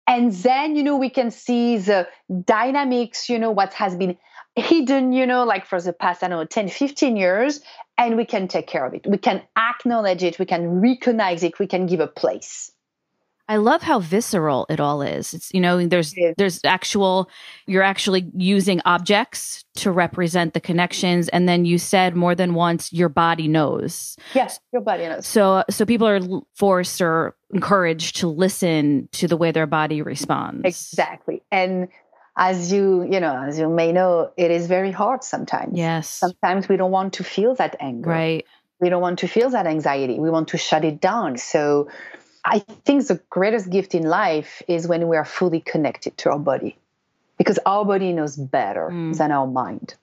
And 0.08 0.32
then, 0.34 0.76
you 0.76 0.84
know, 0.84 0.98
we 0.98 1.12
can 1.12 1.30
see 1.30 1.78
the 1.78 2.08
dynamics, 2.46 3.30
you 3.30 3.38
know, 3.38 3.52
what 3.52 3.74
has 3.74 3.96
been 3.96 4.18
hidden, 4.56 5.14
you 5.14 5.28
know, 5.28 5.44
like 5.44 5.68
for 5.68 5.80
the 5.80 5.94
past, 5.94 6.24
I 6.24 6.28
don't 6.28 6.40
know, 6.40 6.46
10, 6.46 6.70
15 6.70 7.16
years, 7.16 7.62
and 7.98 8.18
we 8.18 8.26
can 8.26 8.48
take 8.48 8.66
care 8.66 8.86
of 8.86 8.94
it. 8.96 9.06
We 9.08 9.18
can 9.18 9.44
acknowledge 9.56 10.24
it. 10.24 10.40
We 10.40 10.46
can 10.46 10.82
recognize 10.82 11.44
it. 11.44 11.60
We 11.60 11.68
can 11.68 11.86
give 11.86 12.00
a 12.00 12.08
place. 12.08 12.72
I 13.50 13.58
love 13.58 13.82
how 13.82 14.00
visceral 14.00 14.68
it 14.70 14.80
all 14.80 15.02
is. 15.02 15.34
It's 15.34 15.52
you 15.52 15.60
know 15.60 15.84
there's 15.88 16.14
there's 16.38 16.62
actual 16.64 17.32
you're 17.66 17.84
actually 17.84 18.30
using 18.36 18.80
objects 18.86 19.66
to 19.78 19.92
represent 19.92 20.54
the 20.54 20.62
connections 20.62 21.30
and 21.30 21.50
then 21.50 21.66
you 21.66 21.80
said 21.80 22.16
more 22.16 22.36
than 22.36 22.54
once 22.54 22.94
your 22.94 23.10
body 23.10 23.48
knows. 23.48 24.16
Yes, 24.36 24.60
your 24.72 24.84
body 24.84 25.08
knows. 25.08 25.26
So 25.26 25.64
so 25.68 25.84
people 25.84 26.08
are 26.08 26.20
forced 26.54 27.02
or 27.02 27.36
encouraged 27.52 28.18
to 28.18 28.28
listen 28.28 29.10
to 29.14 29.28
the 29.28 29.36
way 29.36 29.52
their 29.52 29.68
body 29.68 30.04
responds. 30.04 30.62
Exactly. 30.66 31.42
And 31.52 31.88
as 32.38 32.72
you 32.72 33.02
you 33.10 33.20
know 33.20 33.36
as 33.48 33.58
you 33.58 33.68
may 33.68 33.92
know 33.92 34.32
it 34.38 34.52
is 34.52 34.68
very 34.68 34.92
hard 34.92 35.24
sometimes. 35.24 35.76
Yes. 35.76 36.08
Sometimes 36.08 36.70
we 36.70 36.78
don't 36.78 36.92
want 36.92 37.14
to 37.14 37.24
feel 37.24 37.56
that 37.56 37.78
anger. 37.80 38.12
Right. 38.12 38.46
We 38.80 38.90
don't 38.90 39.02
want 39.02 39.20
to 39.20 39.28
feel 39.28 39.50
that 39.50 39.66
anxiety. 39.66 40.20
We 40.20 40.30
want 40.30 40.50
to 40.50 40.58
shut 40.58 40.86
it 40.86 41.02
down. 41.02 41.38
So 41.38 41.90
I 42.46 42.60
think 42.60 43.08
the 43.08 43.22
greatest 43.30 43.70
gift 43.70 43.94
in 43.94 44.04
life 44.04 44.62
is 44.68 44.88
when 44.88 45.08
we 45.08 45.18
are 45.18 45.26
fully 45.26 45.60
connected 45.60 46.18
to 46.20 46.32
our 46.32 46.40
body 46.40 46.78
because 47.38 47.60
our 47.66 47.86
body 47.86 48.14
knows 48.14 48.36
better 48.36 48.90
mm. 48.92 49.18
than 49.18 49.32
our 49.32 49.48
mind, 49.48 49.96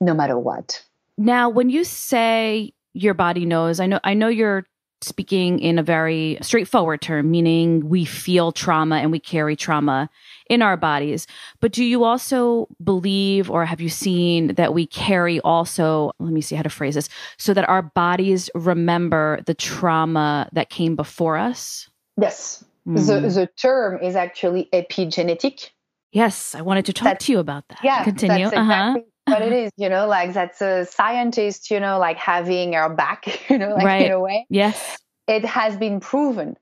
no 0.00 0.14
matter 0.14 0.38
what. 0.38 0.82
Now, 1.16 1.48
when 1.48 1.70
you 1.70 1.84
say 1.84 2.72
your 2.92 3.14
body 3.14 3.46
knows, 3.46 3.80
I 3.80 3.86
know 3.86 4.00
I 4.04 4.14
know 4.14 4.28
you're 4.28 4.66
speaking 5.00 5.58
in 5.58 5.78
a 5.78 5.82
very 5.82 6.38
straightforward 6.40 7.00
term, 7.02 7.30
meaning 7.30 7.88
we 7.88 8.04
feel 8.04 8.52
trauma 8.52 8.96
and 8.96 9.12
we 9.12 9.18
carry 9.18 9.56
trauma 9.56 10.08
in 10.48 10.62
our 10.62 10.76
bodies. 10.76 11.26
But 11.60 11.72
do 11.72 11.84
you 11.84 12.04
also 12.04 12.68
believe 12.82 13.50
or 13.50 13.64
have 13.64 13.80
you 13.80 13.88
seen 13.88 14.54
that 14.54 14.74
we 14.74 14.86
carry 14.86 15.40
also, 15.40 16.12
let 16.18 16.32
me 16.32 16.40
see 16.40 16.54
how 16.54 16.62
to 16.62 16.70
phrase 16.70 16.94
this, 16.94 17.08
so 17.36 17.54
that 17.54 17.68
our 17.68 17.82
bodies 17.82 18.50
remember 18.54 19.40
the 19.46 19.54
trauma 19.54 20.48
that 20.52 20.70
came 20.70 20.96
before 20.96 21.36
us? 21.36 21.88
Yes. 22.20 22.64
Mm. 22.86 23.06
The, 23.06 23.28
the 23.28 23.46
term 23.56 24.02
is 24.02 24.16
actually 24.16 24.68
epigenetic. 24.72 25.70
Yes, 26.12 26.54
I 26.54 26.62
wanted 26.62 26.86
to 26.86 26.92
talk 26.92 27.18
to 27.18 27.32
you 27.32 27.40
about 27.40 27.66
that. 27.68 27.80
Yeah, 27.82 28.04
continue. 28.04 28.44
That's 28.44 28.52
exactly 28.52 29.00
uh-huh. 29.02 29.10
What 29.26 29.42
it 29.42 29.52
is. 29.64 29.72
You 29.76 29.88
know, 29.88 30.06
like 30.06 30.32
that's 30.32 30.60
a 30.60 30.86
scientist. 30.86 31.70
You 31.70 31.80
know, 31.80 31.98
like 31.98 32.16
having 32.16 32.74
our 32.74 32.94
back. 32.94 33.40
You 33.50 33.58
know, 33.58 33.74
like 33.74 33.84
right. 33.84 34.06
in 34.06 34.12
a 34.12 34.20
way. 34.20 34.46
Yes, 34.48 34.98
it 35.26 35.44
has 35.44 35.76
been 35.76 36.00
proven 36.00 36.56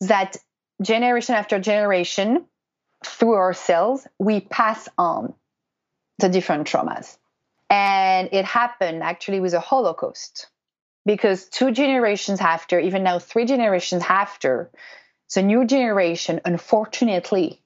that 0.00 0.36
generation 0.82 1.34
after 1.34 1.58
generation, 1.58 2.44
through 3.04 3.32
our 3.32 3.52
cells, 3.52 4.06
we 4.18 4.40
pass 4.40 4.88
on 4.98 5.34
the 6.18 6.28
different 6.28 6.66
traumas. 6.66 7.16
And 7.68 8.28
it 8.32 8.44
happened 8.44 9.02
actually 9.02 9.40
with 9.40 9.52
the 9.52 9.60
Holocaust 9.60 10.48
because 11.04 11.48
two 11.48 11.72
generations 11.72 12.40
after, 12.40 12.78
even 12.78 13.02
now 13.02 13.18
three 13.18 13.44
generations 13.44 14.02
after, 14.08 14.70
the 15.34 15.42
new 15.42 15.64
generation, 15.64 16.40
unfortunately, 16.44 17.60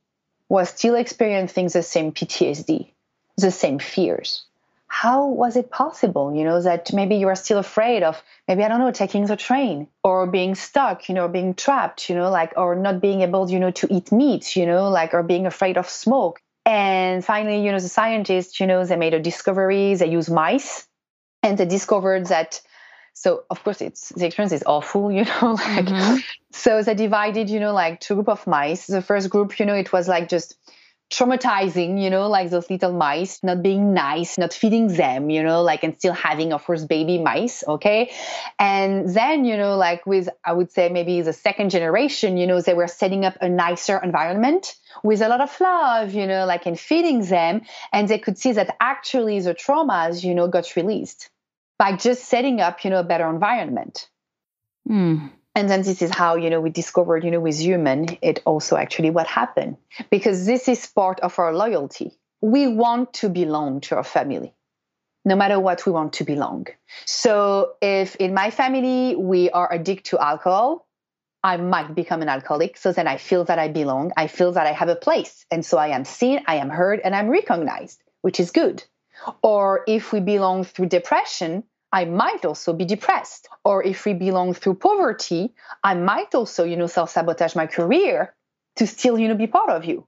was 0.48 0.70
still 0.70 0.94
experiencing 0.94 1.68
the 1.68 1.82
same 1.82 2.12
PTSD, 2.12 2.92
the 3.40 3.50
same 3.50 3.79
fears. 3.79 4.44
How 4.87 5.29
was 5.29 5.57
it 5.57 5.70
possible, 5.70 6.35
you 6.35 6.42
know, 6.42 6.61
that 6.62 6.92
maybe 6.92 7.14
you 7.16 7.29
are 7.29 7.37
still 7.37 7.59
afraid 7.59 8.03
of 8.03 8.20
maybe, 8.48 8.64
I 8.64 8.68
don't 8.68 8.81
know, 8.81 8.90
taking 8.90 9.24
the 9.24 9.37
train 9.37 9.87
or 10.03 10.26
being 10.26 10.57
stuck, 10.57 11.09
you 11.09 11.14
know, 11.14 11.29
being 11.29 11.55
trapped, 11.55 12.11
you 12.11 12.16
know, 12.16 12.29
like, 12.29 12.55
or 12.57 12.74
not 12.74 13.00
being 13.00 13.20
able, 13.20 13.48
you 13.48 13.61
know, 13.61 13.70
to 13.70 13.87
eat 13.92 14.11
meat, 14.11 14.57
you 14.57 14.66
know, 14.66 14.90
like, 14.90 15.14
or 15.14 15.22
being 15.22 15.46
afraid 15.46 15.79
of 15.79 15.88
smoke. 15.88 16.40
And 16.66 17.24
finally, 17.24 17.64
you 17.64 17.70
know, 17.70 17.79
the 17.79 17.88
scientists, 17.88 18.59
you 18.59 18.66
know, 18.66 18.85
they 18.85 18.96
made 18.96 19.14
a 19.14 19.20
discovery, 19.20 19.94
they 19.94 20.11
used 20.11 20.31
mice 20.31 20.88
and 21.42 21.57
they 21.57 21.66
discovered 21.66 22.26
that 22.26 22.61
so 23.12 23.44
of 23.50 23.62
course 23.64 23.81
it's 23.81 24.11
the 24.11 24.26
experience 24.26 24.53
is 24.53 24.62
awful 24.66 25.11
you 25.12 25.24
know 25.24 25.53
like 25.53 25.87
mm-hmm. 25.87 26.16
so 26.53 26.83
they 26.83 26.94
divided 26.94 27.50
you 27.50 27.61
know 27.61 27.72
like 27.72 28.00
two 28.00 28.14
group 28.14 28.29
of 28.29 28.46
mice 28.46 28.87
the 28.87 29.03
first 29.03 29.31
group 29.31 29.59
you 29.59 29.66
know 29.66 29.74
it 29.74 29.92
was 29.92 30.09
like 30.09 30.29
just 30.29 30.57
traumatizing, 31.11 32.01
you 32.01 32.09
know, 32.09 32.29
like 32.29 32.51
those 32.51 32.70
little 32.70 32.92
mice, 32.92 33.42
not 33.42 33.62
being 33.62 33.92
nice, 33.92 34.38
not 34.38 34.53
feeding 34.53 34.87
them, 34.87 35.29
you 35.29 35.42
know, 35.42 35.62
like, 35.62 35.83
and 35.83 35.96
still 35.96 36.12
having, 36.12 36.53
of 36.53 36.64
course, 36.64 36.85
baby 36.85 37.18
mice, 37.18 37.64
okay? 37.66 38.12
And 38.59 39.12
then, 39.12 39.44
you 39.44 39.57
know, 39.57 39.77
like 39.77 40.07
with, 40.07 40.29
I 40.44 40.53
would 40.53 40.70
say 40.70 40.88
maybe 40.88 41.20
the 41.23 41.33
second 41.33 41.70
generation, 41.70 42.37
you 42.37 42.46
know, 42.46 42.61
they 42.61 42.75
were 42.75 42.87
setting 42.87 43.25
up 43.25 43.37
a 43.40 43.49
nicer 43.49 43.99
environment 43.99 44.77
with 45.03 45.20
a 45.20 45.29
lot 45.29 45.40
of 45.40 45.61
love, 45.61 46.14
you 46.14 46.27
know, 46.29 46.46
like, 46.46 46.66
and 46.66 46.79
feeding 46.79 47.25
them. 47.25 47.62
And 47.92 48.07
they 48.07 48.18
could 48.18 48.38
see 48.38 48.53
that 48.53 48.77
actually 48.81 49.40
the 49.40 49.55
traumas, 49.55 50.23
you 50.23 50.35
know, 50.35 50.46
got 50.46 50.77
released 50.77 51.29
by 51.77 51.96
just 51.96 52.27
setting 52.27 52.61
up, 52.61 52.85
you 52.85 52.90
know, 52.90 53.01
a 53.01 53.05
better 53.05 53.29
environment. 53.29 54.09
Mm 54.88 55.31
and 55.54 55.68
then 55.68 55.82
this 55.82 56.02
is 56.02 56.10
how 56.10 56.36
you 56.36 56.50
know 56.50 56.60
we 56.60 56.70
discovered 56.70 57.24
you 57.24 57.30
know 57.30 57.40
with 57.40 57.58
human 57.58 58.18
it 58.22 58.40
also 58.44 58.76
actually 58.76 59.10
what 59.10 59.26
happened. 59.26 59.76
Because 60.10 60.46
this 60.46 60.68
is 60.68 60.86
part 60.86 61.20
of 61.20 61.38
our 61.38 61.54
loyalty. 61.54 62.18
We 62.40 62.68
want 62.68 63.12
to 63.14 63.28
belong 63.28 63.80
to 63.82 63.96
our 63.96 64.04
family 64.04 64.54
no 65.24 65.36
matter 65.36 65.60
what 65.60 65.84
we 65.84 65.92
want 65.92 66.14
to 66.14 66.24
belong. 66.24 66.66
So 67.04 67.74
if 67.82 68.16
in 68.16 68.32
my 68.32 68.50
family 68.50 69.14
we 69.16 69.50
are 69.50 69.70
addicted 69.72 70.10
to 70.10 70.18
alcohol 70.18 70.86
i 71.42 71.56
might 71.56 71.94
become 71.94 72.20
an 72.22 72.28
alcoholic. 72.28 72.76
So 72.76 72.92
then 72.92 73.06
i 73.06 73.16
feel 73.16 73.44
that 73.44 73.58
i 73.58 73.68
belong. 73.68 74.12
I 74.16 74.26
feel 74.26 74.52
that 74.52 74.66
i 74.66 74.72
have 74.72 74.88
a 74.88 74.96
place. 74.96 75.46
And 75.50 75.64
so 75.64 75.78
i 75.78 75.88
am 75.88 76.04
seen 76.04 76.42
i 76.46 76.56
am 76.56 76.70
heard 76.70 77.00
and 77.00 77.14
i'm 77.14 77.28
recognized 77.28 78.02
which 78.22 78.40
is 78.40 78.50
good. 78.50 78.84
Or 79.42 79.84
if 79.86 80.12
we 80.12 80.20
belong 80.20 80.64
through 80.64 80.86
depression 80.86 81.64
I 81.92 82.05
might 82.05 82.44
also 82.44 82.72
be 82.72 82.85
depressed. 82.85 83.48
Or 83.64 83.83
if 83.83 84.05
we 84.05 84.14
belong 84.14 84.55
through 84.55 84.74
poverty, 84.74 85.55
I 85.83 85.94
might 85.94 86.35
also, 86.35 86.64
you 86.64 86.76
know, 86.76 86.87
self 86.87 87.11
sabotage 87.11 87.57
my 87.57 87.66
career 87.66 88.35
to 88.76 88.87
still, 88.87 89.18
you 89.18 89.29
know, 89.29 89.35
be 89.35 89.46
part 89.46 89.70
of 89.70 89.85
you. 89.85 90.07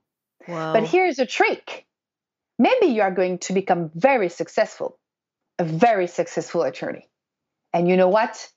But 0.73 0.83
here's 0.83 1.19
a 1.19 1.25
trick 1.25 1.85
maybe 2.59 2.87
you 2.87 3.01
are 3.01 3.11
going 3.11 3.39
to 3.39 3.53
become 3.53 3.91
very 3.95 4.29
successful, 4.29 4.97
a 5.59 5.63
very 5.63 6.07
successful 6.07 6.63
attorney. 6.63 7.09
And 7.73 7.89
you 7.89 7.97
know 7.97 8.09
what? 8.09 8.49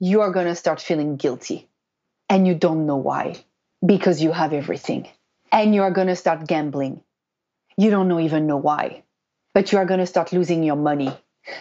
You 0.00 0.22
are 0.22 0.32
going 0.32 0.46
to 0.46 0.54
start 0.56 0.80
feeling 0.80 1.16
guilty 1.16 1.68
and 2.28 2.46
you 2.46 2.54
don't 2.54 2.86
know 2.86 2.96
why 2.96 3.36
because 3.84 4.22
you 4.22 4.32
have 4.32 4.52
everything. 4.52 5.08
And 5.52 5.74
you 5.74 5.82
are 5.82 5.90
going 5.90 6.06
to 6.06 6.16
start 6.16 6.46
gambling. 6.46 7.02
You 7.76 7.90
don't 7.90 8.08
know, 8.08 8.20
even 8.20 8.46
know 8.46 8.56
why, 8.56 9.04
but 9.54 9.70
you 9.70 9.78
are 9.78 9.84
going 9.84 10.00
to 10.00 10.06
start 10.06 10.32
losing 10.32 10.62
your 10.62 10.76
money. 10.76 11.12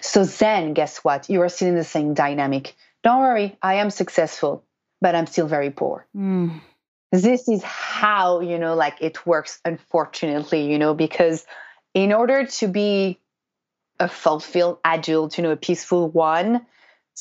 So 0.01 0.25
then, 0.25 0.73
guess 0.73 0.99
what? 0.99 1.29
You 1.29 1.41
are 1.41 1.49
still 1.49 1.69
in 1.69 1.75
the 1.75 1.83
same 1.83 2.13
dynamic. 2.13 2.75
Don't 3.03 3.19
worry, 3.19 3.57
I 3.61 3.75
am 3.75 3.89
successful, 3.89 4.63
but 4.99 5.15
I'm 5.15 5.27
still 5.27 5.47
very 5.47 5.71
poor. 5.71 6.05
Mm. 6.15 6.61
This 7.11 7.49
is 7.49 7.63
how, 7.63 8.39
you 8.39 8.57
know, 8.57 8.75
like 8.75 8.97
it 9.01 9.25
works, 9.25 9.59
unfortunately, 9.65 10.71
you 10.71 10.79
know, 10.79 10.93
because 10.93 11.45
in 11.93 12.13
order 12.13 12.45
to 12.45 12.67
be 12.67 13.19
a 13.99 14.07
fulfilled 14.07 14.79
adult, 14.85 15.37
you 15.37 15.43
know, 15.43 15.51
a 15.51 15.57
peaceful 15.57 16.09
one, 16.09 16.65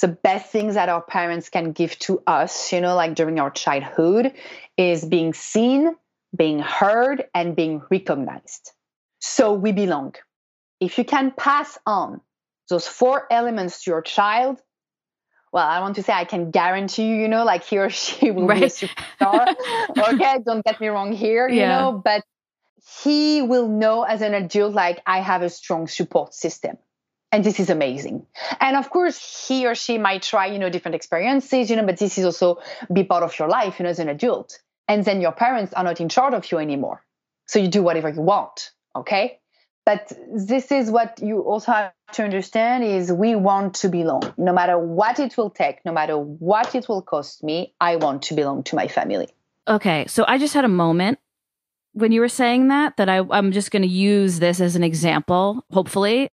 the 0.00 0.08
best 0.08 0.50
things 0.50 0.74
that 0.74 0.88
our 0.88 1.02
parents 1.02 1.50
can 1.50 1.72
give 1.72 1.98
to 1.98 2.22
us, 2.26 2.72
you 2.72 2.80
know, 2.80 2.94
like 2.94 3.14
during 3.14 3.38
our 3.40 3.50
childhood, 3.50 4.32
is 4.76 5.04
being 5.04 5.34
seen, 5.34 5.94
being 6.34 6.58
heard, 6.58 7.24
and 7.34 7.56
being 7.56 7.82
recognized. 7.90 8.72
So 9.18 9.52
we 9.52 9.72
belong. 9.72 10.14
If 10.78 10.96
you 10.96 11.04
can 11.04 11.32
pass 11.32 11.78
on 11.84 12.20
those 12.70 12.88
four 12.88 13.30
elements 13.30 13.84
to 13.84 13.90
your 13.90 14.00
child, 14.00 14.62
well, 15.52 15.66
I 15.66 15.80
want 15.80 15.96
to 15.96 16.02
say 16.02 16.12
I 16.12 16.24
can 16.24 16.50
guarantee 16.50 17.08
you, 17.08 17.16
you 17.16 17.28
know, 17.28 17.44
like 17.44 17.64
he 17.64 17.78
or 17.78 17.90
she 18.04 18.30
will 18.30 18.46
right. 18.46 18.60
be 18.60 18.64
a 18.64 18.68
superstar. 18.68 19.54
okay, 20.14 20.38
don't 20.44 20.64
get 20.64 20.80
me 20.80 20.88
wrong 20.88 21.12
here, 21.12 21.48
yeah. 21.48 21.54
you 21.54 21.66
know, 21.68 22.02
but 22.02 22.24
he 23.02 23.42
will 23.42 23.68
know 23.68 24.02
as 24.02 24.22
an 24.22 24.34
adult, 24.34 24.72
like 24.74 25.02
I 25.06 25.20
have 25.20 25.42
a 25.42 25.50
strong 25.50 25.86
support 25.86 26.34
system. 26.34 26.78
And 27.32 27.44
this 27.44 27.60
is 27.60 27.70
amazing. 27.70 28.26
And 28.58 28.76
of 28.76 28.90
course, 28.90 29.46
he 29.46 29.66
or 29.66 29.76
she 29.76 29.98
might 29.98 30.22
try, 30.22 30.46
you 30.46 30.58
know, 30.58 30.68
different 30.68 30.96
experiences, 30.96 31.70
you 31.70 31.76
know, 31.76 31.86
but 31.86 31.96
this 31.98 32.18
is 32.18 32.24
also 32.24 32.58
be 32.92 33.04
part 33.04 33.22
of 33.22 33.38
your 33.38 33.48
life, 33.48 33.78
you 33.78 33.84
know, 33.84 33.90
as 33.90 34.00
an 34.00 34.08
adult. 34.08 34.58
And 34.88 35.04
then 35.04 35.20
your 35.20 35.30
parents 35.30 35.72
are 35.74 35.84
not 35.84 36.00
in 36.00 36.08
charge 36.08 36.34
of 36.34 36.50
you 36.50 36.58
anymore. 36.58 37.04
So 37.46 37.60
you 37.60 37.68
do 37.68 37.82
whatever 37.82 38.08
you 38.08 38.22
want. 38.22 38.72
Okay. 38.96 39.39
But 39.86 40.12
this 40.32 40.70
is 40.70 40.90
what 40.90 41.18
you 41.22 41.40
also 41.40 41.72
have 41.72 41.92
to 42.12 42.22
understand 42.22 42.84
is 42.84 43.10
we 43.10 43.34
want 43.34 43.74
to 43.76 43.88
belong. 43.88 44.22
No 44.36 44.52
matter 44.52 44.78
what 44.78 45.18
it 45.18 45.36
will 45.36 45.50
take, 45.50 45.84
no 45.84 45.92
matter 45.92 46.16
what 46.16 46.74
it 46.74 46.88
will 46.88 47.02
cost 47.02 47.42
me, 47.42 47.74
I 47.80 47.96
want 47.96 48.22
to 48.24 48.34
belong 48.34 48.62
to 48.64 48.76
my 48.76 48.88
family. 48.88 49.28
Okay. 49.66 50.06
So 50.06 50.24
I 50.28 50.38
just 50.38 50.54
had 50.54 50.64
a 50.64 50.68
moment 50.68 51.18
when 51.92 52.12
you 52.12 52.20
were 52.20 52.28
saying 52.28 52.68
that 52.68 52.96
that 52.96 53.08
I, 53.08 53.22
I'm 53.30 53.52
just 53.52 53.70
going 53.70 53.82
to 53.82 53.88
use 53.88 54.38
this 54.38 54.60
as 54.60 54.76
an 54.76 54.84
example, 54.84 55.64
hopefully. 55.72 56.28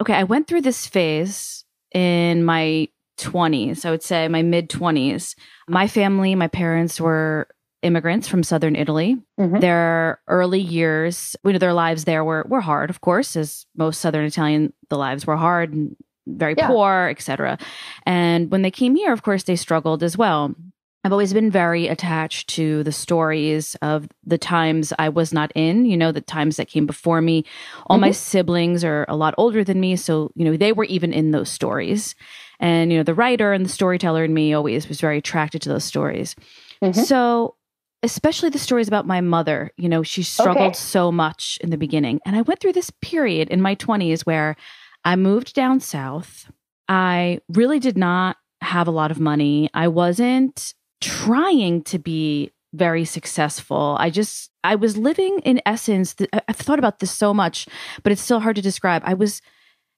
Okay, 0.00 0.14
I 0.14 0.24
went 0.24 0.46
through 0.46 0.62
this 0.62 0.86
phase 0.86 1.64
in 1.92 2.44
my 2.44 2.88
20s, 3.18 3.84
I 3.84 3.90
would 3.90 4.02
say 4.02 4.28
my 4.28 4.42
mid 4.42 4.70
20s. 4.70 5.34
My 5.68 5.86
family, 5.86 6.34
my 6.34 6.48
parents 6.48 7.00
were 7.00 7.48
immigrants 7.82 8.28
from 8.28 8.42
southern 8.42 8.76
Italy. 8.76 9.16
Mm-hmm. 9.38 9.60
Their 9.60 10.20
early 10.28 10.60
years, 10.60 11.36
you 11.44 11.52
know, 11.52 11.58
their 11.58 11.72
lives 11.72 12.04
there 12.04 12.24
were 12.24 12.44
were 12.48 12.60
hard, 12.60 12.90
of 12.90 13.00
course, 13.00 13.36
as 13.36 13.66
most 13.76 14.00
southern 14.00 14.24
Italian 14.24 14.72
the 14.88 14.98
lives 14.98 15.26
were 15.26 15.36
hard 15.36 15.72
and 15.72 15.96
very 16.26 16.54
yeah. 16.56 16.68
poor, 16.68 17.08
etc. 17.10 17.58
And 18.06 18.50
when 18.50 18.62
they 18.62 18.70
came 18.70 18.94
here, 18.94 19.12
of 19.12 19.22
course, 19.22 19.44
they 19.44 19.56
struggled 19.56 20.02
as 20.02 20.16
well. 20.16 20.54
I've 21.02 21.12
always 21.12 21.32
been 21.32 21.50
very 21.50 21.86
attached 21.86 22.48
to 22.50 22.82
the 22.82 22.92
stories 22.92 23.74
of 23.80 24.06
the 24.24 24.36
times 24.36 24.92
I 24.98 25.08
was 25.08 25.32
not 25.32 25.50
in, 25.54 25.86
you 25.86 25.96
know, 25.96 26.12
the 26.12 26.20
times 26.20 26.56
that 26.56 26.68
came 26.68 26.84
before 26.84 27.22
me. 27.22 27.44
All 27.86 27.96
mm-hmm. 27.96 28.02
my 28.02 28.10
siblings 28.10 28.84
are 28.84 29.06
a 29.08 29.16
lot 29.16 29.34
older 29.38 29.64
than 29.64 29.80
me. 29.80 29.96
So, 29.96 30.30
you 30.34 30.44
know, 30.44 30.58
they 30.58 30.72
were 30.72 30.84
even 30.84 31.14
in 31.14 31.30
those 31.30 31.48
stories. 31.48 32.14
And, 32.58 32.92
you 32.92 32.98
know, 32.98 33.04
the 33.04 33.14
writer 33.14 33.54
and 33.54 33.64
the 33.64 33.70
storyteller 33.70 34.24
in 34.24 34.34
me 34.34 34.52
always 34.52 34.88
was 34.88 35.00
very 35.00 35.16
attracted 35.16 35.62
to 35.62 35.70
those 35.70 35.84
stories. 35.84 36.36
Mm-hmm. 36.82 37.00
So, 37.00 37.54
especially 38.02 38.48
the 38.48 38.58
stories 38.58 38.88
about 38.88 39.06
my 39.06 39.20
mother, 39.20 39.70
you 39.76 39.88
know, 39.88 40.02
she 40.02 40.22
struggled 40.22 40.68
okay. 40.68 40.74
so 40.74 41.12
much 41.12 41.58
in 41.60 41.70
the 41.70 41.76
beginning. 41.76 42.20
And 42.24 42.34
I 42.34 42.42
went 42.42 42.60
through 42.60 42.72
this 42.72 42.90
period 43.02 43.48
in 43.50 43.60
my 43.60 43.74
20s 43.74 44.22
where 44.22 44.56
I 45.04 45.16
moved 45.16 45.54
down 45.54 45.80
south. 45.80 46.50
I 46.88 47.40
really 47.48 47.78
did 47.78 47.98
not 47.98 48.36
have 48.62 48.88
a 48.88 48.92
lot 48.92 49.10
of 49.10 49.20
money. 49.20 49.70
I 49.74 49.88
wasn't 49.88 50.74
trying 51.00 51.82
to 51.84 51.98
be 51.98 52.52
very 52.72 53.04
successful. 53.04 53.96
I 53.98 54.10
just, 54.10 54.50
I 54.62 54.76
was 54.76 54.96
living 54.96 55.40
in 55.44 55.60
essence, 55.66 56.14
th- 56.14 56.30
I've 56.32 56.56
thought 56.56 56.78
about 56.78 57.00
this 57.00 57.10
so 57.10 57.34
much, 57.34 57.66
but 58.02 58.12
it's 58.12 58.22
still 58.22 58.40
hard 58.40 58.56
to 58.56 58.62
describe. 58.62 59.02
I 59.04 59.14
was, 59.14 59.42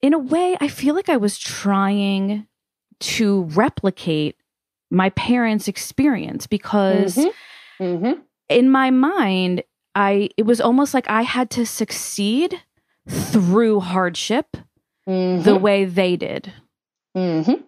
in 0.01 0.13
a 0.13 0.19
way, 0.19 0.57
I 0.59 0.67
feel 0.67 0.95
like 0.95 1.09
I 1.09 1.17
was 1.17 1.37
trying 1.37 2.47
to 2.99 3.43
replicate 3.43 4.37
my 4.89 5.09
parents' 5.11 5.67
experience 5.67 6.47
because 6.47 7.15
mm-hmm. 7.15 7.29
Mm-hmm. 7.83 8.21
in 8.49 8.69
my 8.69 8.89
mind, 8.91 9.63
I, 9.95 10.29
it 10.37 10.43
was 10.45 10.61
almost 10.61 10.93
like 10.93 11.09
I 11.09 11.21
had 11.21 11.49
to 11.51 11.65
succeed 11.65 12.61
through 13.07 13.81
hardship 13.81 14.57
mm-hmm. 15.07 15.43
the 15.43 15.55
way 15.55 15.85
they 15.85 16.15
did. 16.15 16.51
Mm-hmm. 17.15 17.61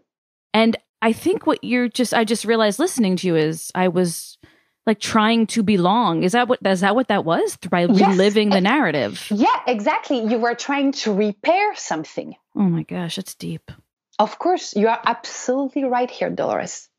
And 0.53 0.77
I 1.01 1.13
think 1.13 1.45
what 1.45 1.63
you're 1.63 1.89
just 1.89 2.13
I 2.13 2.23
just 2.23 2.45
realized 2.45 2.79
listening 2.79 3.15
to 3.17 3.27
you 3.27 3.35
is 3.35 3.71
I 3.75 3.89
was 3.89 4.37
like 4.85 4.99
trying 4.99 5.47
to 5.47 5.63
belong. 5.63 6.23
Is 6.23 6.31
that 6.31 6.47
what 6.47 6.59
is 6.65 6.81
that 6.81 6.95
what 6.95 7.09
that 7.09 7.25
was 7.25 7.57
by 7.57 7.85
yes. 7.85 7.99
reliving 8.09 8.49
the 8.49 8.61
narrative? 8.61 9.27
Yeah, 9.29 9.59
exactly. 9.67 10.25
You 10.25 10.37
were 10.37 10.55
trying 10.55 10.93
to 11.03 11.13
repair 11.13 11.75
something. 11.75 12.35
Oh 12.55 12.61
my 12.61 12.83
gosh, 12.83 13.17
it's 13.17 13.35
deep. 13.35 13.71
Of 14.17 14.39
course, 14.39 14.75
you 14.75 14.87
are 14.87 15.01
absolutely 15.05 15.83
right 15.83 16.09
here, 16.09 16.29
Dolores. 16.29 16.89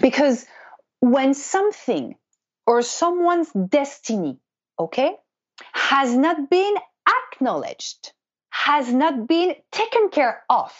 Because 0.00 0.44
when 1.00 1.32
something 1.32 2.16
or 2.66 2.82
someone's 2.82 3.50
destiny, 3.52 4.38
okay, 4.78 5.12
has 5.72 6.14
not 6.16 6.50
been 6.50 6.74
acknowledged, 7.32 8.12
has 8.50 8.92
not 8.92 9.26
been 9.26 9.54
taken 9.70 10.08
care 10.10 10.42
of, 10.50 10.72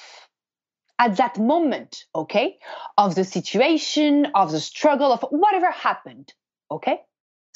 at 0.98 1.18
that 1.18 1.38
moment, 1.38 2.04
okay, 2.14 2.58
of 2.96 3.14
the 3.14 3.24
situation, 3.24 4.26
of 4.34 4.50
the 4.50 4.60
struggle, 4.60 5.12
of 5.12 5.24
whatever 5.30 5.70
happened, 5.70 6.32
okay, 6.70 7.00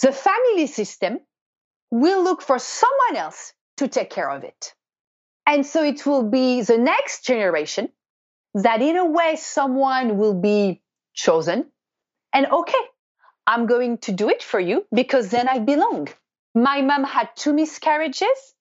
the 0.03 0.13
family 0.13 0.67
system 0.67 1.21
will 1.91 2.23
look 2.23 2.43
for 2.43 2.59
someone 2.59 3.17
else 3.17 3.53
to 3.79 3.89
take 3.89 4.11
care 4.11 4.31
of 4.31 4.45
it. 4.45 4.75
And 5.47 5.67
so 5.67 5.83
it 5.83 6.07
will 6.07 6.31
be 6.31 6.63
the 6.63 6.79
next 6.79 7.25
generation 7.25 7.89
that, 8.55 8.83
in 8.83 8.97
a 8.97 9.07
way, 9.07 9.37
someone 9.37 10.19
will 10.19 10.35
be 10.35 10.83
chosen. 11.15 11.67
And 12.33 12.47
okay, 12.47 12.79
I'm 13.51 13.67
going 13.67 13.99
to 14.07 14.13
do 14.13 14.29
it 14.29 14.45
for 14.45 14.61
you 14.61 14.87
because 14.95 15.31
then 15.31 15.49
I 15.49 15.59
belong. 15.59 16.07
My 16.55 16.83
mom 16.83 17.03
had 17.03 17.31
two 17.35 17.53
miscarriages. 17.53 18.55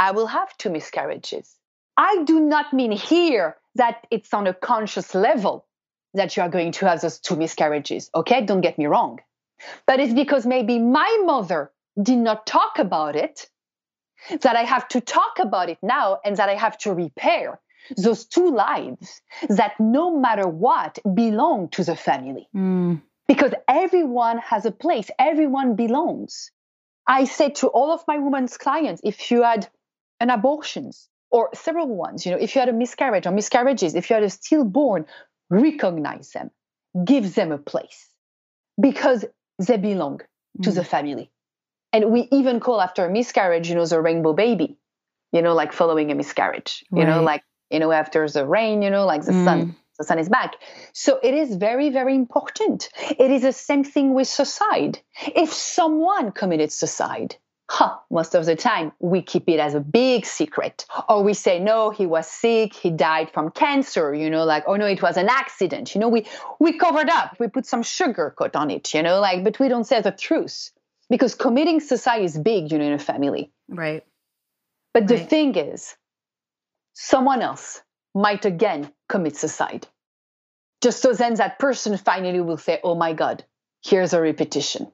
I 0.00 0.10
will 0.10 0.26
have 0.26 0.56
two 0.58 0.68
miscarriages. 0.68 1.54
I 1.96 2.24
do 2.24 2.40
not 2.40 2.72
mean 2.72 2.90
here 2.90 3.56
that 3.76 4.04
it's 4.10 4.34
on 4.34 4.48
a 4.48 4.52
conscious 4.52 5.14
level 5.14 5.64
that 6.14 6.36
you 6.36 6.42
are 6.42 6.48
going 6.48 6.72
to 6.72 6.88
have 6.88 7.02
those 7.02 7.20
two 7.20 7.36
miscarriages. 7.36 8.10
Okay, 8.16 8.44
don't 8.44 8.62
get 8.62 8.78
me 8.78 8.86
wrong. 8.86 9.20
But 9.86 10.00
it's 10.00 10.12
because 10.12 10.44
maybe 10.44 10.80
my 10.80 11.22
mother 11.24 11.70
did 12.02 12.18
not 12.18 12.48
talk 12.48 12.80
about 12.80 13.14
it 13.14 13.48
that 14.40 14.56
I 14.56 14.62
have 14.62 14.88
to 14.88 15.00
talk 15.00 15.38
about 15.38 15.70
it 15.70 15.78
now 15.82 16.18
and 16.24 16.36
that 16.38 16.48
I 16.48 16.56
have 16.56 16.76
to 16.78 16.92
repair 16.92 17.60
those 17.96 18.24
two 18.24 18.50
lives 18.50 19.22
that 19.48 19.78
no 19.78 20.18
matter 20.18 20.48
what 20.48 20.98
belong 21.14 21.68
to 21.68 21.84
the 21.84 21.94
family. 21.94 22.48
Mm. 22.52 23.02
Because 23.28 23.52
everyone 23.66 24.38
has 24.38 24.66
a 24.66 24.70
place, 24.70 25.10
everyone 25.18 25.74
belongs. 25.74 26.50
I 27.06 27.24
say 27.24 27.50
to 27.50 27.68
all 27.68 27.92
of 27.92 28.04
my 28.06 28.18
women's 28.18 28.56
clients 28.56 29.00
if 29.04 29.30
you 29.30 29.42
had 29.42 29.68
an 30.20 30.30
abortion, 30.30 30.92
or 31.30 31.50
several 31.54 31.88
ones. 31.88 32.24
You 32.24 32.32
know, 32.32 32.38
if 32.38 32.54
you 32.54 32.60
had 32.60 32.68
a 32.68 32.72
miscarriage 32.72 33.26
or 33.26 33.32
miscarriages, 33.32 33.94
if 33.94 34.08
you 34.10 34.14
had 34.14 34.22
a 34.22 34.30
stillborn, 34.30 35.06
recognize 35.50 36.30
them, 36.30 36.50
give 37.04 37.34
them 37.34 37.52
a 37.52 37.58
place 37.58 38.08
because 38.80 39.24
they 39.58 39.76
belong 39.76 40.20
mm. 40.58 40.64
to 40.64 40.72
the 40.72 40.82
mm. 40.82 40.86
family. 40.86 41.30
And 41.92 42.10
we 42.10 42.28
even 42.32 42.60
call 42.60 42.80
after 42.80 43.06
a 43.06 43.10
miscarriage, 43.10 43.68
you 43.68 43.74
know, 43.74 43.86
the 43.86 44.00
rainbow 44.00 44.32
baby, 44.32 44.76
you 45.32 45.42
know, 45.42 45.54
like 45.54 45.72
following 45.72 46.10
a 46.10 46.14
miscarriage, 46.14 46.84
you 46.90 46.98
right. 46.98 47.08
know, 47.08 47.22
like, 47.22 47.42
you 47.70 47.78
know, 47.78 47.92
after 47.92 48.28
the 48.28 48.46
rain, 48.46 48.82
you 48.82 48.90
know, 48.90 49.06
like 49.06 49.24
the 49.24 49.32
mm. 49.32 49.44
sun, 49.44 49.76
the 49.96 50.04
sun 50.04 50.18
is 50.18 50.28
back. 50.28 50.56
So 50.92 51.18
it 51.22 51.34
is 51.34 51.56
very, 51.56 51.90
very 51.90 52.14
important. 52.14 52.88
It 53.18 53.30
is 53.30 53.42
the 53.42 53.52
same 53.52 53.84
thing 53.84 54.14
with 54.14 54.28
suicide. 54.28 55.00
If 55.34 55.52
someone 55.52 56.32
committed 56.32 56.72
suicide, 56.72 57.36
huh, 57.68 57.96
most 58.10 58.34
of 58.34 58.46
the 58.46 58.56
time 58.56 58.92
we 59.00 59.22
keep 59.22 59.48
it 59.48 59.58
as 59.58 59.74
a 59.74 59.80
big 59.80 60.24
secret. 60.24 60.86
Or 61.08 61.22
we 61.22 61.34
say, 61.34 61.58
no, 61.58 61.90
he 61.90 62.06
was 62.06 62.26
sick, 62.26 62.74
he 62.74 62.90
died 62.90 63.30
from 63.32 63.50
cancer, 63.50 64.14
you 64.14 64.30
know, 64.30 64.44
like, 64.44 64.64
oh 64.66 64.76
no, 64.76 64.86
it 64.86 65.02
was 65.02 65.16
an 65.16 65.28
accident. 65.28 65.94
You 65.94 66.00
know, 66.00 66.08
we, 66.08 66.26
we 66.60 66.78
covered 66.78 67.08
up, 67.08 67.36
we 67.38 67.48
put 67.48 67.66
some 67.66 67.82
sugar 67.82 68.34
coat 68.36 68.54
on 68.56 68.70
it, 68.70 68.94
you 68.94 69.02
know, 69.02 69.20
like, 69.20 69.44
but 69.44 69.58
we 69.58 69.68
don't 69.68 69.84
say 69.84 70.00
the 70.00 70.12
truth. 70.12 70.70
Because 71.08 71.36
committing 71.36 71.78
suicide 71.78 72.22
is 72.22 72.36
big, 72.36 72.72
you 72.72 72.78
know, 72.78 72.84
in 72.84 72.92
a 72.92 72.98
family. 72.98 73.52
Right. 73.68 74.04
But 74.92 75.06
the 75.06 75.18
thing 75.18 75.54
is, 75.54 75.94
someone 76.94 77.42
else 77.42 77.82
might 78.16 78.46
again 78.46 78.90
commit 79.08 79.36
suicide. 79.36 79.86
Just 80.80 81.02
so 81.02 81.12
then 81.12 81.34
that 81.34 81.58
person 81.58 81.96
finally 81.98 82.40
will 82.40 82.56
say, 82.56 82.80
oh 82.82 82.94
my 82.94 83.12
God, 83.12 83.44
here's 83.84 84.14
a 84.14 84.20
repetition. 84.20 84.90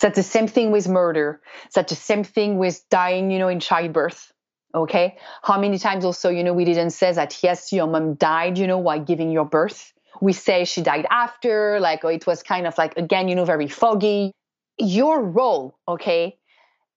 That's 0.00 0.16
the 0.16 0.22
same 0.22 0.48
thing 0.48 0.72
with 0.72 0.88
murder. 0.88 1.40
That's 1.74 1.90
the 1.90 1.96
same 1.96 2.24
thing 2.24 2.58
with 2.58 2.84
dying, 2.90 3.30
you 3.30 3.38
know, 3.38 3.48
in 3.48 3.60
childbirth. 3.60 4.32
Okay. 4.74 5.16
How 5.42 5.60
many 5.60 5.78
times 5.78 6.04
also, 6.04 6.28
you 6.28 6.44
know, 6.44 6.52
we 6.52 6.64
didn't 6.64 6.90
say 6.90 7.12
that, 7.12 7.42
yes, 7.42 7.72
your 7.72 7.86
mom 7.86 8.14
died, 8.14 8.58
you 8.58 8.66
know, 8.66 8.78
while 8.78 9.00
giving 9.00 9.30
your 9.30 9.46
birth. 9.46 9.92
We 10.20 10.32
say 10.32 10.64
she 10.64 10.82
died 10.82 11.06
after, 11.10 11.80
like, 11.80 12.04
oh, 12.04 12.08
it 12.08 12.26
was 12.26 12.42
kind 12.42 12.66
of 12.66 12.76
like, 12.76 12.96
again, 12.96 13.28
you 13.28 13.36
know, 13.36 13.44
very 13.44 13.68
foggy. 13.68 14.32
Your 14.78 15.22
role, 15.22 15.78
okay, 15.86 16.38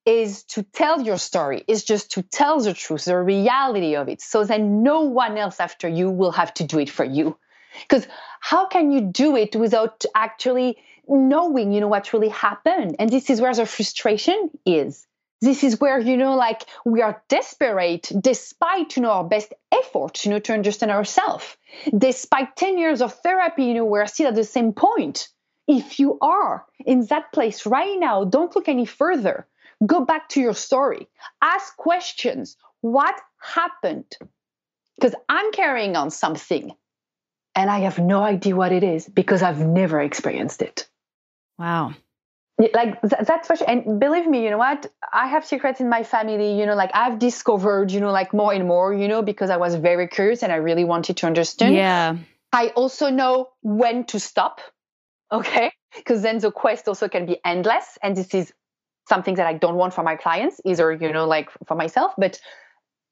is 0.05 0.43
to 0.43 0.63
tell 0.63 1.01
your 1.01 1.17
story, 1.17 1.63
is 1.67 1.83
just 1.83 2.11
to 2.11 2.21
tell 2.21 2.59
the 2.59 2.73
truth, 2.73 3.05
the 3.05 3.17
reality 3.17 3.95
of 3.95 4.09
it. 4.09 4.21
So 4.21 4.43
then 4.43 4.83
no 4.83 5.01
one 5.01 5.37
else 5.37 5.59
after 5.59 5.87
you 5.87 6.09
will 6.09 6.31
have 6.31 6.53
to 6.55 6.63
do 6.63 6.79
it 6.79 6.89
for 6.89 7.05
you. 7.05 7.37
Because 7.81 8.07
how 8.39 8.67
can 8.67 8.91
you 8.91 9.01
do 9.01 9.35
it 9.35 9.55
without 9.55 10.05
actually 10.13 10.77
knowing, 11.07 11.71
you 11.71 11.81
know, 11.81 11.87
what 11.87 12.13
really 12.13 12.29
happened? 12.29 12.97
And 12.99 13.09
this 13.09 13.29
is 13.29 13.41
where 13.41 13.53
the 13.53 13.65
frustration 13.65 14.51
is. 14.65 15.07
This 15.41 15.63
is 15.63 15.79
where, 15.79 15.99
you 15.99 16.15
know, 16.15 16.35
like 16.35 16.63
we 16.85 17.01
are 17.01 17.21
desperate 17.27 18.09
despite, 18.17 18.95
you 18.95 19.01
know, 19.01 19.11
our 19.11 19.23
best 19.25 19.53
efforts, 19.71 20.25
you 20.25 20.31
know, 20.31 20.39
to 20.39 20.53
understand 20.53 20.91
ourselves. 20.91 21.57
Despite 21.97 22.55
10 22.55 22.77
years 22.77 23.01
of 23.01 23.13
therapy, 23.15 23.65
you 23.65 23.73
know, 23.73 23.85
we're 23.85 24.05
still 24.07 24.27
at 24.27 24.35
the 24.35 24.45
same 24.45 24.71
point. 24.71 25.27
If 25.67 25.99
you 25.99 26.17
are 26.21 26.65
in 26.85 27.05
that 27.07 27.33
place 27.33 27.65
right 27.65 27.99
now, 27.99 28.23
don't 28.23 28.55
look 28.55 28.69
any 28.69 28.85
further. 28.85 29.47
Go 29.85 30.05
back 30.05 30.29
to 30.29 30.41
your 30.41 30.53
story. 30.53 31.07
Ask 31.41 31.75
questions. 31.77 32.57
What 32.81 33.15
happened? 33.39 34.17
Because 34.95 35.15
I'm 35.27 35.51
carrying 35.51 35.95
on 35.95 36.11
something 36.11 36.73
and 37.55 37.69
I 37.69 37.79
have 37.79 37.99
no 37.99 38.23
idea 38.23 38.55
what 38.55 38.71
it 38.71 38.83
is 38.83 39.07
because 39.07 39.43
I've 39.43 39.59
never 39.59 40.01
experienced 40.01 40.61
it. 40.61 40.87
Wow. 41.57 41.93
Like 42.57 43.01
th- 43.01 43.25
that's 43.27 43.47
for 43.47 43.55
sure. 43.55 43.69
And 43.69 43.99
believe 43.99 44.27
me, 44.27 44.43
you 44.43 44.51
know 44.51 44.57
what? 44.57 44.91
I 45.11 45.27
have 45.27 45.45
secrets 45.45 45.79
in 45.79 45.89
my 45.89 46.03
family, 46.03 46.59
you 46.59 46.65
know, 46.65 46.75
like 46.75 46.91
I've 46.93 47.19
discovered, 47.19 47.91
you 47.91 47.99
know, 47.99 48.11
like 48.11 48.33
more 48.33 48.53
and 48.53 48.67
more, 48.67 48.93
you 48.93 49.07
know, 49.07 49.21
because 49.21 49.49
I 49.49 49.57
was 49.57 49.75
very 49.75 50.07
curious 50.07 50.43
and 50.43 50.51
I 50.51 50.57
really 50.57 50.83
wanted 50.83 51.17
to 51.17 51.27
understand. 51.27 51.75
Yeah. 51.75 52.17
I 52.51 52.67
also 52.69 53.09
know 53.09 53.49
when 53.61 54.05
to 54.05 54.19
stop. 54.19 54.61
Okay. 55.31 55.71
Because 55.95 56.21
then 56.21 56.39
the 56.39 56.51
quest 56.51 56.87
also 56.87 57.07
can 57.07 57.25
be 57.25 57.39
endless. 57.43 57.97
And 58.01 58.15
this 58.15 58.33
is 58.33 58.53
something 59.07 59.35
that 59.35 59.47
I 59.47 59.53
don't 59.53 59.75
want 59.75 59.93
for 59.93 60.03
my 60.03 60.15
clients, 60.15 60.61
either, 60.65 60.91
you 60.91 61.11
know, 61.11 61.25
like 61.25 61.49
for 61.67 61.75
myself. 61.75 62.13
But 62.17 62.39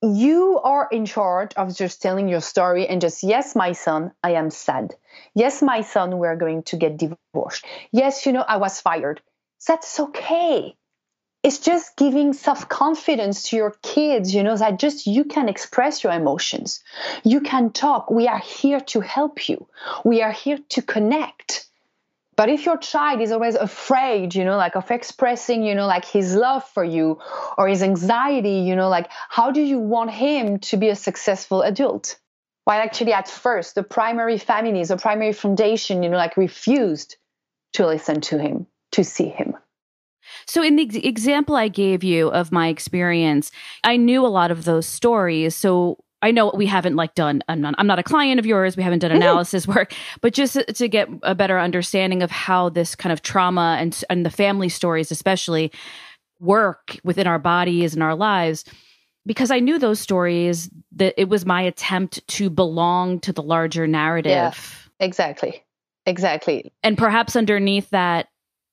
you 0.01 0.59
are 0.63 0.87
in 0.91 1.05
charge 1.05 1.53
of 1.55 1.75
just 1.75 2.01
telling 2.01 2.27
your 2.27 2.41
story 2.41 2.87
and 2.87 3.01
just, 3.01 3.21
yes, 3.23 3.55
my 3.55 3.73
son, 3.73 4.11
I 4.23 4.31
am 4.31 4.49
sad. 4.49 4.95
Yes, 5.35 5.61
my 5.61 5.81
son, 5.81 6.17
we're 6.17 6.35
going 6.35 6.63
to 6.63 6.77
get 6.77 6.97
divorced. 6.97 7.65
Yes, 7.91 8.25
you 8.25 8.31
know, 8.31 8.41
I 8.41 8.57
was 8.57 8.81
fired. 8.81 9.21
That's 9.67 9.99
okay. 9.99 10.75
It's 11.43 11.59
just 11.59 11.97
giving 11.97 12.33
self 12.33 12.69
confidence 12.69 13.49
to 13.49 13.55
your 13.55 13.75
kids, 13.81 14.33
you 14.33 14.43
know, 14.43 14.55
that 14.55 14.79
just 14.79 15.07
you 15.07 15.23
can 15.23 15.49
express 15.49 16.03
your 16.03 16.13
emotions. 16.13 16.83
You 17.23 17.41
can 17.41 17.71
talk. 17.71 18.11
We 18.11 18.27
are 18.27 18.39
here 18.39 18.79
to 18.79 19.01
help 19.01 19.49
you. 19.49 19.67
We 20.03 20.21
are 20.21 20.31
here 20.31 20.59
to 20.69 20.81
connect. 20.81 21.67
But 22.37 22.49
if 22.49 22.65
your 22.65 22.77
child 22.77 23.21
is 23.21 23.31
always 23.31 23.55
afraid, 23.55 24.33
you 24.35 24.45
know, 24.45 24.57
like 24.57 24.75
of 24.75 24.89
expressing, 24.89 25.63
you 25.63 25.75
know, 25.75 25.85
like 25.85 26.05
his 26.05 26.33
love 26.33 26.67
for 26.69 26.83
you 26.83 27.19
or 27.57 27.67
his 27.67 27.83
anxiety, 27.83 28.59
you 28.59 28.75
know, 28.75 28.89
like 28.89 29.09
how 29.29 29.51
do 29.51 29.61
you 29.61 29.79
want 29.79 30.11
him 30.11 30.59
to 30.59 30.77
be 30.77 30.89
a 30.89 30.95
successful 30.95 31.61
adult? 31.61 32.17
While 32.63 32.79
actually 32.79 33.13
at 33.13 33.27
first 33.27 33.75
the 33.75 33.83
primary 33.83 34.37
families, 34.37 34.89
the 34.89 34.97
primary 34.97 35.33
foundation, 35.33 36.03
you 36.03 36.09
know, 36.09 36.17
like 36.17 36.37
refused 36.37 37.17
to 37.73 37.85
listen 37.85 38.21
to 38.21 38.39
him, 38.39 38.67
to 38.93 39.03
see 39.03 39.27
him. 39.27 39.55
So, 40.45 40.63
in 40.63 40.75
the 40.75 41.05
example 41.05 41.55
I 41.55 41.67
gave 41.67 42.03
you 42.03 42.29
of 42.29 42.51
my 42.51 42.67
experience, 42.67 43.51
I 43.83 43.97
knew 43.97 44.25
a 44.25 44.29
lot 44.29 44.51
of 44.51 44.65
those 44.65 44.85
stories. 44.85 45.55
So, 45.55 45.97
I 46.21 46.31
know 46.31 46.51
we 46.53 46.65
haven't 46.65 46.95
like 46.95 47.15
done. 47.15 47.43
I'm 47.47 47.61
not, 47.61 47.75
I'm 47.77 47.87
not 47.87 47.99
a 47.99 48.03
client 48.03 48.39
of 48.39 48.45
yours. 48.45 48.77
We 48.77 48.83
haven't 48.83 48.99
done 48.99 49.11
mm-hmm. 49.11 49.21
analysis 49.21 49.67
work, 49.67 49.93
but 50.21 50.33
just 50.33 50.57
to, 50.75 50.87
get 50.87 51.07
a 51.23 51.33
better 51.33 51.57
understanding 51.57 52.21
of 52.21 52.31
how 52.31 52.69
this 52.69 52.95
kind 52.95 53.13
of 53.13 53.21
trauma 53.21 53.77
and 53.79 54.03
and 54.09 54.25
the 54.25 54.29
family 54.29 54.67
stories, 54.67 55.09
especially, 55.11 55.71
work 56.39 56.97
within 57.03 57.27
our 57.27 57.39
bodies 57.39 57.93
and 57.93 58.03
our 58.03 58.15
lives. 58.15 58.65
Because 59.25 59.51
I 59.51 59.59
knew 59.59 59.77
those 59.77 59.99
stories, 59.99 60.69
that 60.93 61.13
it 61.15 61.29
was 61.29 61.45
my 61.45 61.61
attempt 61.61 62.27
to 62.27 62.49
belong 62.49 63.19
to 63.21 63.31
the 63.31 63.43
larger 63.43 63.87
narrative. 63.87 64.31
Yeah. 64.31 64.53
Exactly. 64.99 65.63
Exactly. 66.05 66.73
And 66.83 66.97
perhaps 66.97 67.35
underneath 67.35 67.89
that, 67.91 68.27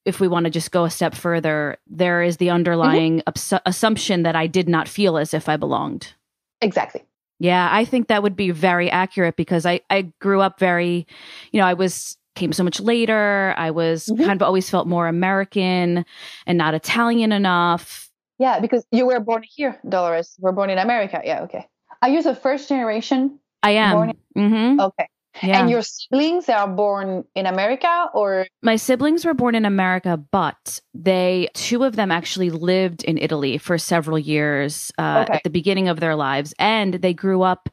if 0.05 0.21
we 0.21 0.29
want 0.29 0.45
to 0.45 0.51
just 0.51 0.71
go 0.71 0.85
a 0.85 0.91
step 0.91 1.15
further, 1.15 1.77
there 1.87 2.23
is 2.23 2.39
the 2.39 2.47
mm-hmm. 2.47 2.55
underlying 2.55 3.23
abs- 3.27 3.53
assumption 3.67 4.23
that 4.23 4.35
I 4.35 4.47
did 4.47 4.69
not 4.69 4.89
feel 4.89 5.19
as 5.19 5.35
if 5.35 5.49
I 5.49 5.57
belonged. 5.57 6.15
Exactly. 6.61 7.03
Yeah, 7.38 7.68
I 7.70 7.85
think 7.85 8.09
that 8.09 8.22
would 8.22 8.37
be 8.37 8.51
very 8.51 8.90
accurate 8.90 9.37
because 9.37 9.64
I, 9.64 9.81
I 9.90 10.12
grew 10.20 10.40
up 10.40 10.59
very, 10.59 11.07
you 11.53 11.61
know, 11.61 11.66
I 11.66 11.74
was 11.74 12.16
came 12.35 12.53
so 12.53 12.62
much 12.62 12.79
later. 12.81 13.53
I 13.57 13.70
was 13.72 14.07
Mhm. 14.07 14.24
kind 14.24 14.40
of 14.40 14.42
always 14.42 14.70
felt 14.70 14.87
more 14.87 15.09
American 15.09 16.05
and 16.46 16.59
not 16.59 16.74
Italian 16.74 17.33
enough. 17.33 18.11
Yeah, 18.38 18.61
because 18.61 18.87
you 18.92 19.07
were 19.07 19.18
born 19.20 19.42
here, 19.57 19.81
Dolores. 19.88 20.37
We're 20.38 20.53
born 20.53 20.70
in 20.70 20.79
America. 20.79 21.20
Yeah, 21.24 21.42
okay. 21.42 21.66
Are 22.01 22.09
you 22.09 22.22
the 22.22 22.37
first 22.37 22.68
generation? 22.68 23.40
I 23.62 23.72
am. 23.72 23.96
Born 23.96 24.12
hmm 24.37 24.81
Okay. 24.81 25.09
Yeah. 25.42 25.61
And 25.61 25.70
your 25.70 25.83
siblings 25.83 26.46
they 26.46 26.53
are 26.53 26.68
born 26.68 27.24
in 27.35 27.46
America 27.46 28.07
or 28.14 28.46
My 28.62 28.77
siblings 28.77 29.24
were 29.24 29.35
born 29.35 29.55
in 29.55 29.64
America, 29.64 30.16
but 30.33 30.81
they 30.94 31.48
two 31.55 31.85
of 31.85 31.96
them 31.96 32.11
actually 32.11 32.51
lived 32.51 33.05
in 33.05 33.18
Italy 33.18 33.59
for 33.59 33.79
several 33.79 34.18
years 34.18 34.90
uh, 34.98 35.24
Okay. 35.24 35.35
at 35.35 35.42
the 35.44 35.51
beginning 35.51 35.88
of 35.88 36.01
their 36.01 36.14
lives, 36.16 36.55
and 36.59 36.94
they 36.94 37.14
grew 37.14 37.42
up 37.42 37.68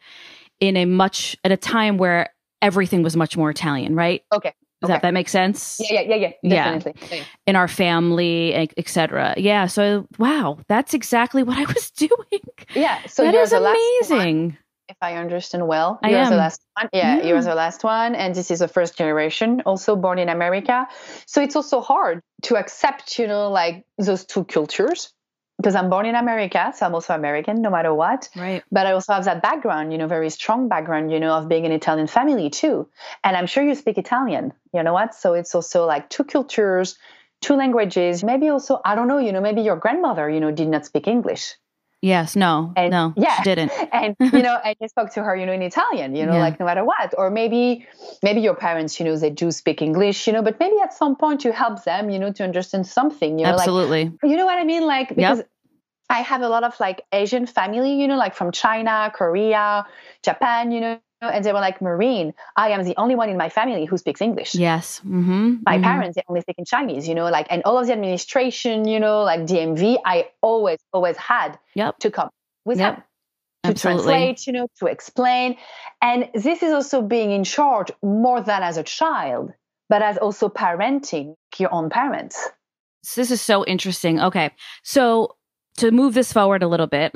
in 0.60 0.78
a 0.78 0.86
much 0.86 1.36
at 1.44 1.52
a 1.52 1.58
time 1.58 1.98
where 1.98 2.30
everything 2.62 3.04
was 3.04 3.16
much 3.16 3.36
more 3.38 3.50
Italian, 3.50 3.96
right? 3.96 4.22
Okay. 4.34 4.54
Does 4.82 4.90
Okay. 4.90 4.94
that, 4.98 5.02
that 5.04 5.14
make 5.14 5.30
sense? 5.30 5.80
yeah, 5.80 6.02
yeah, 6.02 6.16
yeah, 6.16 6.32
yeah, 6.44 6.74
definitely. 6.74 6.94
Yeah, 7.10 7.16
yeah. 7.18 7.24
In 7.48 7.56
our 7.56 7.68
family, 7.68 8.54
etc. 8.78 9.34
Yeah. 9.38 9.68
So 9.68 10.06
wow, 10.20 10.58
that's 10.68 10.94
exactly 10.94 11.44
what 11.44 11.58
I 11.58 11.66
was 11.66 11.92
doing. 11.98 12.42
Yeah, 12.76 13.00
so 13.08 13.24
that 13.24 13.34
is 13.36 13.54
amazing. 13.54 14.58
If 14.90 14.98
I 15.02 15.16
understand 15.16 15.68
well. 15.68 16.00
I 16.04 16.10
You're 16.10 16.20
am. 16.20 16.30
the 16.30 16.38
last 16.38 16.62
one. 16.76 16.90
Yeah, 16.94 17.18
Yeah. 17.18 17.24
you're 17.24 17.40
mm. 17.40 17.46
the 17.46 17.56
last 17.56 17.84
one. 17.84 18.16
And 18.16 18.36
this 18.36 18.52
is 18.52 18.60
the 18.60 18.68
first 18.68 18.98
generation, 18.98 19.62
also 19.66 19.96
born 19.96 20.20
in 20.20 20.30
America. 20.30 20.88
So 21.26 21.42
it's 21.42 21.56
also 21.56 21.82
hard 21.82 22.22
to 22.44 22.58
accept, 22.58 23.18
you 23.20 23.28
know, 23.28 23.50
like 23.50 23.86
those 23.98 24.26
two 24.26 24.44
cultures. 24.44 25.12
Because 25.58 25.74
I'm 25.74 25.90
born 25.90 26.06
in 26.06 26.16
America, 26.16 26.74
so 26.76 26.86
I'm 26.86 26.94
also 26.94 27.16
American 27.16 27.62
no 27.62 27.70
matter 27.70 27.94
what. 27.94 28.28
Right. 28.36 28.62
But 28.74 28.88
I 28.88 28.92
also 28.92 29.14
have 29.14 29.24
that 29.24 29.42
background, 29.42 29.94
you 29.94 29.98
know, 29.98 30.06
very 30.06 30.30
strong 30.30 30.68
background, 30.68 31.14
you 31.14 31.20
know, 31.22 31.34
of 31.34 31.48
being 31.48 31.66
an 31.66 31.72
Italian 31.72 32.08
family 32.08 32.50
too. 32.50 32.90
And 33.24 33.38
I'm 33.38 33.48
sure 33.48 33.64
you 33.64 33.74
speak 33.74 33.98
Italian, 33.98 34.52
you 34.74 34.84
know 34.84 34.92
what? 34.92 35.16
So 35.16 35.34
it's 35.34 35.56
also 35.56 35.86
like 35.86 36.10
two 36.10 36.26
cultures, 36.26 36.98
two 37.42 37.56
languages. 37.56 38.22
Maybe 38.22 38.50
also, 38.50 38.82
I 38.84 38.96
don't 38.96 39.08
know, 39.08 39.18
you 39.18 39.32
know, 39.32 39.40
maybe 39.40 39.62
your 39.62 39.78
grandmother, 39.78 40.30
you 40.30 40.42
know, 40.42 40.52
did 40.52 40.68
not 40.68 40.86
speak 40.86 41.08
English. 41.08 41.56
Yes. 42.06 42.36
No. 42.36 42.72
And- 42.76 42.92
no. 42.92 43.14
yeah. 43.18 43.36
She 43.38 43.44
didn't. 43.50 43.72
and 43.92 44.16
you 44.38 44.44
know 44.48 44.56
and 44.64 44.76
you 44.80 44.88
spoke 44.88 45.10
to 45.14 45.24
her 45.24 45.36
you 45.36 45.46
know 45.48 45.56
in 45.60 45.62
italian 45.62 46.16
you 46.16 46.26
know 46.28 46.34
Yeah. 46.38 46.48
like 46.48 46.60
no 46.60 46.66
matter 46.70 46.84
what 46.92 47.14
or 47.18 47.30
maybe 47.40 47.88
maybe 48.28 48.42
your 48.48 48.56
parents 48.68 49.00
you 49.00 49.06
know 49.06 49.16
they 49.24 49.30
do 49.44 49.48
speak 49.52 49.82
english 49.82 50.28
you 50.28 50.34
know 50.34 50.44
but 50.48 50.60
maybe 50.60 50.78
at 50.88 50.94
some 50.94 51.16
point 51.16 51.44
you 51.46 51.52
help 51.52 51.84
them 51.84 52.10
you 52.14 52.20
know 52.20 52.32
to 52.38 52.44
understand 52.44 52.86
something 53.00 53.40
you 53.40 53.46
know 53.46 53.54
Absolutely. 53.54 54.04
like 54.06 54.32
you 54.32 54.36
know 54.40 54.46
what 54.46 54.60
i 54.60 54.66
mean 54.74 54.84
like 54.86 55.10
because 55.16 55.42
i 56.18 56.20
have 56.32 56.42
a 56.42 56.50
lot 56.56 56.64
of 56.64 56.74
like 56.86 57.02
asian 57.22 57.46
family 57.58 57.94
you 58.02 58.08
know 58.08 58.18
like 58.26 58.36
from 58.36 58.52
china 58.52 59.12
korea 59.20 59.86
japan 60.24 60.72
you 60.72 60.82
know 60.82 61.00
and 61.34 61.44
they 61.46 61.54
were 61.54 61.60
like 61.60 61.82
marine 61.82 62.34
i 62.56 62.70
am 62.70 62.84
the 62.84 62.96
only 62.98 63.16
one 63.16 63.30
in 63.30 63.38
my 63.38 63.50
family 63.50 63.86
who 63.86 63.98
speaks 63.98 64.22
english 64.22 64.56
yes. 64.56 65.00
Mm-hmm. 65.00 65.56
my 65.66 65.78
Mhm. 65.78 65.84
parents 65.84 66.16
they 66.16 66.24
only 66.30 66.42
speak 66.42 66.58
in 66.58 66.66
chinese 66.66 67.08
you 67.08 67.16
know 67.16 67.30
like 67.30 67.48
and 67.50 67.62
all 67.66 67.78
of 67.78 67.88
the 67.88 67.94
administration 67.94 68.88
you 68.88 69.00
know 69.00 69.24
like 69.24 69.42
dmv 69.42 69.98
i 70.06 70.28
always 70.42 70.80
always 70.94 71.18
had 71.18 71.58
Yep. 71.76 72.00
to 72.00 72.12
come 72.12 72.30
with 72.66 72.80
Yep. 72.80 72.96
them 72.96 73.04
to 73.64 73.72
Absolutely. 73.72 74.04
translate, 74.04 74.48
you 74.48 74.54
know, 74.54 74.68
to 74.80 74.86
explain. 74.86 75.58
And 76.00 76.30
this 76.36 76.62
is 76.62 76.72
also 76.72 77.02
being 77.02 77.32
in 77.32 77.44
charge 77.44 77.90
more 78.04 78.40
than 78.40 78.62
as 78.62 78.78
a 78.78 78.84
child, 78.84 79.54
but 79.90 80.04
as 80.04 80.18
also 80.20 80.50
parenting 80.50 81.34
your 81.58 81.74
own 81.74 81.90
parents. 81.90 82.48
So 83.04 83.22
this 83.22 83.32
is 83.32 83.42
so 83.42 83.66
interesting. 83.66 84.20
Okay. 84.22 84.52
So 84.84 85.36
to 85.78 85.90
move 85.90 86.14
this 86.14 86.32
forward 86.32 86.62
a 86.62 86.68
little 86.68 86.86
bit, 86.86 87.14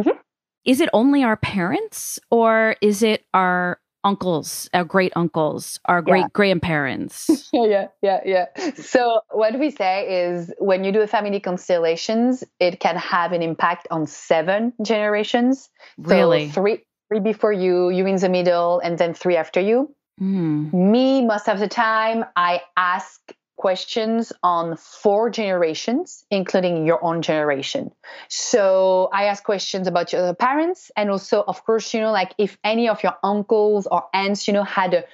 Mhm. 0.00 0.18
Is 0.64 0.80
it 0.80 0.88
only 0.92 1.24
our 1.24 1.36
parents 1.36 2.18
or 2.30 2.76
is 2.80 3.02
it 3.02 3.24
our 3.34 3.80
uncles, 4.04 4.68
our 4.74 4.84
great 4.84 5.12
uncles, 5.16 5.78
our 5.84 6.02
great 6.02 6.20
yeah. 6.20 6.28
grandparents. 6.32 7.48
yeah, 7.52 7.66
yeah, 7.66 7.86
yeah, 8.02 8.20
yeah. 8.56 8.74
So 8.74 9.20
what 9.30 9.58
we 9.58 9.70
say 9.70 10.24
is 10.24 10.52
when 10.58 10.84
you 10.84 10.92
do 10.92 11.00
a 11.00 11.06
family 11.06 11.40
constellations, 11.40 12.42
it 12.58 12.80
can 12.80 12.96
have 12.96 13.32
an 13.32 13.42
impact 13.42 13.86
on 13.90 14.06
seven 14.06 14.72
generations. 14.82 15.70
Really? 15.98 16.48
So 16.48 16.54
three 16.54 16.84
three 17.08 17.20
before 17.20 17.52
you, 17.52 17.90
you 17.90 18.06
in 18.06 18.16
the 18.16 18.28
middle, 18.28 18.80
and 18.80 18.98
then 18.98 19.14
three 19.14 19.36
after 19.36 19.60
you. 19.60 19.94
Mm. 20.20 20.72
Me, 20.72 21.24
most 21.24 21.48
of 21.48 21.58
the 21.58 21.68
time, 21.68 22.24
I 22.36 22.62
ask 22.76 23.20
questions 23.62 24.32
on 24.42 24.76
four 24.76 25.30
generations, 25.30 26.26
including 26.30 26.84
your 26.84 27.02
own 27.02 27.22
generation. 27.22 27.92
So 28.28 29.08
I 29.12 29.26
ask 29.26 29.44
questions 29.44 29.86
about 29.86 30.12
your 30.12 30.34
parents, 30.34 30.90
and 30.96 31.08
also, 31.10 31.44
of 31.46 31.64
course, 31.64 31.94
you 31.94 32.00
know, 32.00 32.10
like 32.10 32.34
if 32.38 32.58
any 32.64 32.88
of 32.88 33.04
your 33.04 33.14
uncles 33.22 33.86
or 33.86 34.02
aunts, 34.12 34.48
you 34.48 34.52
know, 34.52 34.64
had 34.64 34.94
a 34.94 35.04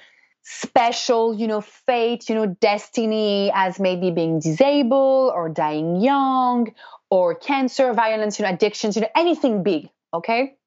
special, 0.41 1.35
you 1.35 1.47
know, 1.47 1.61
fate, 1.61 2.27
you 2.27 2.33
know, 2.33 2.47
destiny 2.47 3.51
as 3.53 3.79
maybe 3.79 4.09
being 4.09 4.39
disabled 4.39 5.31
or 5.35 5.47
dying 5.47 6.01
young 6.01 6.73
or 7.11 7.35
cancer, 7.35 7.93
violence, 7.93 8.39
you 8.39 8.45
know, 8.45 8.51
addictions, 8.51 8.95
you 8.95 9.03
know, 9.03 9.13
anything 9.15 9.61
big. 9.61 9.89
Okay. 10.11 10.57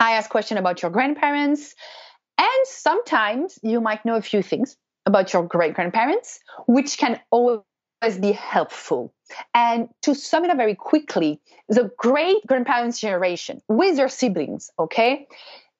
I 0.00 0.12
ask 0.12 0.30
question 0.30 0.56
about 0.56 0.80
your 0.80 0.90
grandparents. 0.90 1.74
And 2.38 2.62
sometimes 2.64 3.58
you 3.62 3.82
might 3.82 4.06
know 4.06 4.16
a 4.16 4.22
few 4.22 4.42
things 4.42 4.76
about 5.06 5.32
your 5.32 5.44
great 5.44 5.74
grandparents, 5.74 6.40
which 6.66 6.98
can 6.98 7.20
always 7.30 7.62
be 8.20 8.32
helpful. 8.32 9.14
And 9.54 9.88
to 10.02 10.14
sum 10.14 10.44
it 10.44 10.50
up 10.50 10.56
very 10.56 10.74
quickly, 10.74 11.40
the 11.68 11.90
great 11.96 12.46
grandparents 12.46 13.00
generation 13.00 13.62
with 13.68 13.96
their 13.96 14.08
siblings, 14.08 14.70
okay, 14.78 15.26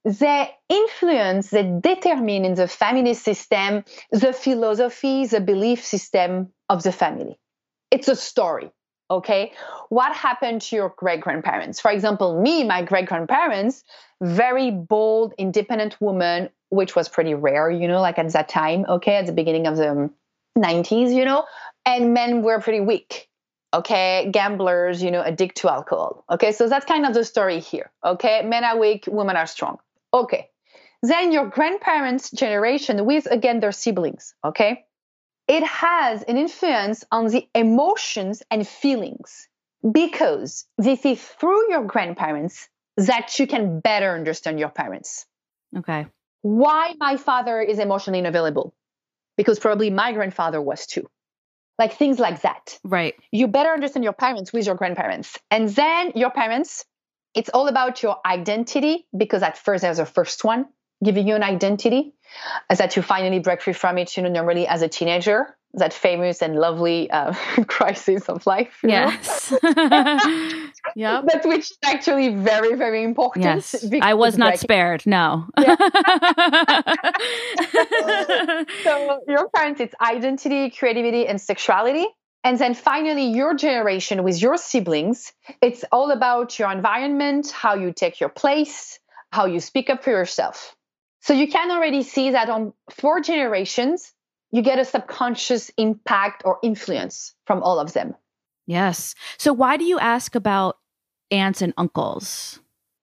they 0.05 0.51
influence, 0.68 1.51
they 1.51 1.64
determine 1.81 2.45
in 2.45 2.55
the 2.55 2.68
family 2.68 3.14
system 3.14 3.85
the 4.12 4.33
philosophy, 4.33 5.27
the 5.27 5.41
belief 5.41 5.85
system 5.85 6.53
of 6.68 6.85
the 6.85 6.93
family. 6.93 7.39
It's 7.91 8.09
a 8.09 8.16
story. 8.16 8.70
Okay. 9.11 9.53
What 9.89 10.14
happened 10.14 10.62
to 10.62 10.77
your 10.77 10.95
great 10.97 11.20
grandparents? 11.20 11.81
For 11.81 11.91
example, 11.91 12.41
me, 12.41 12.64
my 12.64 12.83
great 12.83 13.07
grandparents, 13.07 13.85
very 14.20 14.70
bold, 14.70 15.35
independent 15.39 16.01
woman 16.01 16.51
which 16.71 16.97
was 16.97 17.09
pretty 17.09 17.35
rare, 17.35 17.71
you 17.71 17.89
know, 17.89 18.01
like 18.01 18.19
at 18.19 18.33
that 18.33 18.49
time, 18.49 18.85
okay, 18.89 19.17
at 19.17 19.27
the 19.27 19.33
beginning 19.33 19.67
of 19.67 19.77
the 19.77 20.11
90s, 20.59 21.14
you 21.14 21.25
know, 21.25 21.45
and 21.85 22.14
men 22.14 22.43
were 22.43 22.61
pretty 22.61 22.81
weak, 22.81 23.29
okay, 23.73 24.29
gamblers, 24.33 25.03
you 25.03 25.11
know, 25.11 25.23
addicted 25.23 25.61
to 25.62 25.73
alcohol, 25.73 26.25
okay, 26.31 26.53
so 26.53 26.69
that's 26.69 26.87
kind 26.87 27.07
of 27.07 27.14
the 27.14 27.25
story 27.25 27.61
here, 27.61 27.91
okay, 28.05 28.43
men 28.43 28.64
are 28.64 28.79
weak, 28.79 29.05
women 29.07 29.37
are 29.37 29.47
strong, 29.47 29.79
okay. 30.12 30.51
Then 31.03 31.31
your 31.31 31.47
grandparents' 31.47 32.31
generation 32.31 33.05
with 33.05 33.27
again 33.27 33.61
their 33.61 33.73
siblings, 33.73 34.35
okay, 34.45 34.87
it 35.47 35.62
has 35.62 36.23
an 36.23 36.37
influence 36.37 37.05
on 37.12 37.29
the 37.29 37.47
emotions 37.55 38.43
and 38.51 38.67
feelings 38.67 39.47
because 39.89 40.67
this 40.79 41.05
is 41.05 41.23
through 41.23 41.71
your 41.71 41.85
grandparents 41.85 42.69
that 42.97 43.39
you 43.39 43.47
can 43.47 43.79
better 43.79 44.14
understand 44.14 44.59
your 44.59 44.71
parents. 44.71 45.27
Okay 45.77 46.07
why 46.47 46.94
my 46.99 47.16
father 47.16 47.61
is 47.61 47.80
emotionally 47.80 48.20
unavailable. 48.20 48.72
Because 49.36 49.59
probably 49.59 49.90
my 49.90 50.12
grandfather 50.12 50.62
was 50.62 50.86
too. 50.86 51.07
Like 51.78 51.94
things 51.94 52.18
like 52.18 52.42
that. 52.42 52.78
Right. 52.84 53.14
You 53.32 53.49
better 53.49 53.70
understand 53.70 54.05
your 54.05 54.12
parents 54.12 54.53
with 54.53 54.64
your 54.64 54.76
grandparents. 54.76 55.36
And 55.51 55.68
then 55.68 56.12
your 56.14 56.30
parents 56.30 56.84
it's 57.34 57.51
all 57.51 57.68
about 57.68 58.03
your 58.03 58.16
identity 58.24 59.07
because 59.14 59.42
at 59.42 59.59
first 59.59 59.82
there's 59.82 59.99
a 59.99 60.07
first 60.07 60.42
one 60.42 60.66
giving 61.05 61.28
you 61.28 61.34
an 61.34 61.42
identity 61.42 62.14
as 62.70 62.78
that 62.78 62.97
you 62.97 63.03
finally 63.03 63.40
break 63.40 63.61
free 63.61 63.74
from 63.74 63.99
it 63.99 64.16
you 64.16 64.22
know 64.22 64.30
normally 64.30 64.66
as 64.66 64.80
a 64.80 64.88
teenager 64.88 65.55
that 65.77 65.93
famous 65.93 66.43
and 66.43 66.57
lovely 66.57 67.11
uh, 67.11 67.33
crisis 67.66 68.29
of 68.29 68.47
life. 68.47 68.79
yes. 68.83 69.53
yeah. 70.97 71.22
But 71.22 71.45
which 71.45 71.70
is 71.70 71.79
actually 71.85 72.35
very, 72.35 72.74
very 72.74 73.05
important. 73.05 73.45
Yes. 73.45 73.85
I 74.03 74.14
was 74.14 74.37
not 74.39 74.59
spared. 74.59 75.07
No. 75.07 75.47
so 78.83 79.20
your 79.29 79.49
parents, 79.55 79.81
it's 79.81 79.95
identity, 80.01 80.70
creativity, 80.70 81.27
and 81.27 81.41
sexuality. 81.41 82.07
And 82.43 82.59
then 82.59 82.74
finally, 82.74 83.24
your 83.24 83.55
generation 83.55 84.22
with 84.22 84.41
your 84.41 84.57
siblings, 84.57 85.33
it's 85.61 85.85
all 85.91 86.11
about 86.11 86.59
your 86.59 86.70
environment, 86.70 87.51
how 87.51 87.74
you 87.74 87.93
take 87.93 88.20
your 88.20 88.29
place, 88.29 88.99
how 89.33 89.47
you 89.47 89.61
speak 89.61 89.91
up 89.91 90.05
for 90.05 90.11
yourself. 90.11 90.77
So 91.22 91.33
you 91.33 91.49
can 91.49 91.72
already 91.72 92.05
see 92.05 92.31
that 92.31 92.49
on 92.49 92.72
four 92.91 93.20
generations, 93.20 94.12
you 94.57 94.62
get 94.62 94.78
a 94.78 94.86
subconscious 94.86 95.70
impact 95.76 96.42
or 96.46 96.59
influence 96.62 97.34
from 97.46 97.62
all 97.62 97.78
of 97.78 97.92
them. 97.92 98.14
Yes. 98.66 99.14
So, 99.36 99.52
why 99.52 99.76
do 99.76 99.84
you 99.84 99.98
ask 99.98 100.34
about 100.34 100.78
aunts 101.30 101.61
and 101.61 101.74
uncles? 101.76 102.59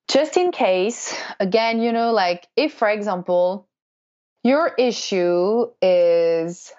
Just 0.07 0.35
in 0.35 0.51
case, 0.51 1.15
again, 1.39 1.79
you 1.79 1.93
know, 1.93 2.11
like 2.11 2.47
if, 2.57 2.73
for 2.73 2.89
example, 2.89 3.67
your 4.43 4.73
issue 4.79 5.67
is 5.79 6.73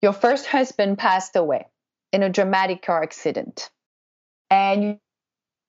your 0.00 0.12
first 0.12 0.46
husband 0.46 0.96
passed 0.96 1.34
away 1.34 1.66
in 2.12 2.22
a 2.22 2.30
dramatic 2.30 2.82
car 2.82 3.02
accident 3.02 3.68
and 4.48 4.98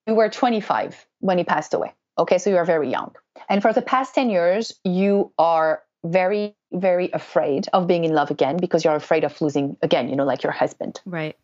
you 0.05 0.13
were 0.13 0.29
25 0.29 1.05
when 1.19 1.39
he 1.39 1.43
passed 1.43 1.73
away. 1.73 1.93
Okay, 2.17 2.37
so 2.37 2.51
you 2.51 2.57
are 2.57 2.65
very 2.65 2.89
young. 2.89 3.15
And 3.49 3.61
for 3.61 3.73
the 3.73 3.81
past 3.81 4.13
10 4.13 4.29
years, 4.29 4.73
you 4.83 5.33
are 5.39 5.81
very, 6.03 6.55
very 6.71 7.11
afraid 7.11 7.67
of 7.73 7.87
being 7.87 8.03
in 8.03 8.13
love 8.13 8.31
again 8.31 8.57
because 8.57 8.83
you're 8.83 8.95
afraid 8.95 9.23
of 9.23 9.39
losing 9.41 9.77
again, 9.81 10.09
you 10.09 10.15
know, 10.15 10.25
like 10.25 10.43
your 10.43 10.51
husband. 10.51 10.99
Right. 11.05 11.37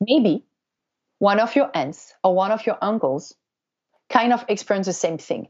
Maybe 0.00 0.44
one 1.18 1.40
of 1.40 1.56
your 1.56 1.70
aunts 1.74 2.14
or 2.22 2.34
one 2.34 2.52
of 2.52 2.66
your 2.66 2.78
uncles 2.80 3.34
kind 4.10 4.32
of 4.32 4.44
experience 4.48 4.86
the 4.86 4.92
same 4.92 5.18
thing. 5.18 5.48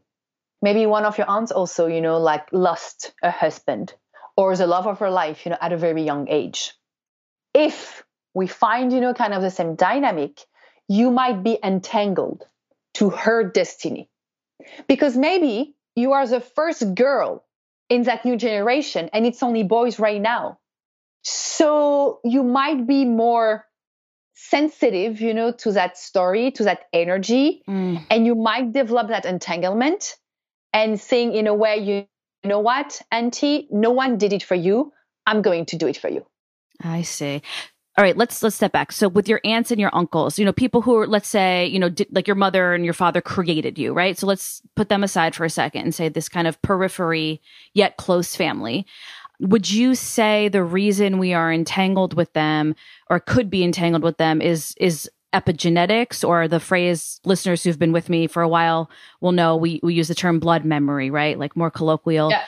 Maybe 0.63 0.87
one 0.87 1.05
of 1.05 1.19
your 1.19 1.29
aunts 1.29 1.53
also, 1.53 1.87
you 1.87 2.01
know, 2.01 2.19
like 2.19 2.49
lost 2.53 3.13
a 3.23 3.31
husband 3.31 3.93
or 4.37 4.57
the 4.57 4.67
love 4.67 4.87
of 4.87 5.01
her 5.01 5.11
life, 5.11 5.45
you 5.45 5.51
know, 5.51 5.59
at 5.61 5.73
a 5.73 5.77
very 5.77 6.03
young 6.03 6.29
age. 6.29 6.73
If 7.53 8.05
we 8.35 8.47
find, 8.47 8.93
you 8.93 9.01
know, 9.01 9.15
kind 9.15 9.35
of 9.35 9.43
the 9.43 9.51
same 9.51 9.77
dynamic, 9.77 10.45
you 10.89 11.11
might 11.11 11.43
be 11.43 11.59
entangled 11.63 12.47
to 12.95 13.11
her 13.11 13.45
destiny. 13.45 14.09
Because 14.87 15.17
maybe 15.17 15.75
you 15.95 16.13
are 16.13 16.27
the 16.27 16.41
first 16.41 16.95
girl 16.95 17.46
in 17.89 18.03
that 18.05 18.25
new 18.25 18.37
generation 18.37 19.09
and 19.13 19.27
it's 19.27 19.43
only 19.43 19.63
boys 19.63 19.99
right 19.99 20.21
now. 20.21 20.59
So 21.23 22.21
you 22.25 22.43
might 22.43 22.87
be 22.87 23.05
more 23.05 23.65
sensitive 24.39 25.21
you 25.21 25.33
know 25.33 25.51
to 25.51 25.73
that 25.73 25.97
story 25.97 26.51
to 26.51 26.65
that 26.65 26.85
energy 26.93 27.63
mm. 27.67 28.05
and 28.11 28.27
you 28.27 28.35
might 28.35 28.71
develop 28.71 29.09
that 29.09 29.25
entanglement 29.25 30.15
and 30.75 31.01
saying 31.01 31.33
in 31.33 31.47
a 31.47 31.55
way 31.55 31.79
you, 31.79 32.07
you 32.43 32.51
know 32.51 32.61
what 32.61 33.01
auntie? 33.11 33.67
No 33.71 33.91
one 33.91 34.19
did 34.19 34.33
it 34.33 34.43
for 34.43 34.55
you. 34.55 34.93
I'm 35.27 35.43
going 35.43 35.65
to 35.67 35.77
do 35.77 35.87
it 35.87 35.97
for 35.97 36.09
you. 36.09 36.27
I 36.83 37.03
see 37.03 37.43
all 37.97 38.05
right 38.05 38.17
let's 38.17 38.43
let's 38.43 38.57
step 38.57 38.73
back. 38.73 38.93
So 38.93 39.09
with 39.09 39.29
your 39.29 39.41
aunts 39.45 39.71
and 39.71 39.81
your 39.81 39.95
uncles 39.95 40.39
you 40.39 40.45
know 40.45 40.53
people 40.53 40.83
who 40.83 40.97
are 40.97 41.07
let's 41.07 41.29
say 41.29 41.67
you 41.67 41.79
know 41.79 41.91
like 42.11 42.27
your 42.27 42.37
mother 42.37 42.75
and 42.75 42.85
your 42.85 42.95
father 42.95 43.21
created 43.21 43.79
you 43.79 43.93
right? 43.93 44.19
So 44.19 44.27
let's 44.27 44.63
put 44.75 44.89
them 44.89 45.03
aside 45.03 45.35
for 45.35 45.45
a 45.45 45.51
second 45.51 45.83
and 45.83 45.95
say 45.95 46.09
this 46.09 46.29
kind 46.29 46.47
of 46.47 46.61
periphery 46.63 47.41
yet 47.75 47.97
close 47.97 48.37
family. 48.37 48.87
Would 49.41 49.71
you 49.71 49.95
say 49.95 50.49
the 50.49 50.65
reason 50.65 51.19
we 51.19 51.35
are 51.35 51.53
entangled 51.53 52.15
with 52.15 52.33
them 52.33 52.75
or 53.11 53.21
could 53.21 53.51
be 53.51 53.65
entangled 53.65 54.03
with 54.03 54.19
them 54.19 54.43
is 54.43 54.75
is 54.79 55.11
epigenetics 55.33 56.27
or 56.27 56.49
the 56.49 56.61
phrase 56.61 57.21
listeners 57.25 57.63
who've 57.63 57.79
been 57.79 57.93
with 57.93 58.09
me 58.09 58.27
for 58.27 58.43
a 58.43 58.49
while 58.49 58.89
will 59.21 59.33
know 59.33 59.57
we, 59.57 59.81
we 59.83 59.93
use 59.93 60.09
the 60.09 60.15
term 60.15 60.39
blood 60.39 60.65
memory 60.65 61.11
right? 61.11 61.39
Like 61.39 61.57
more 61.57 61.71
colloquial. 61.71 62.31
Yeah 62.31 62.45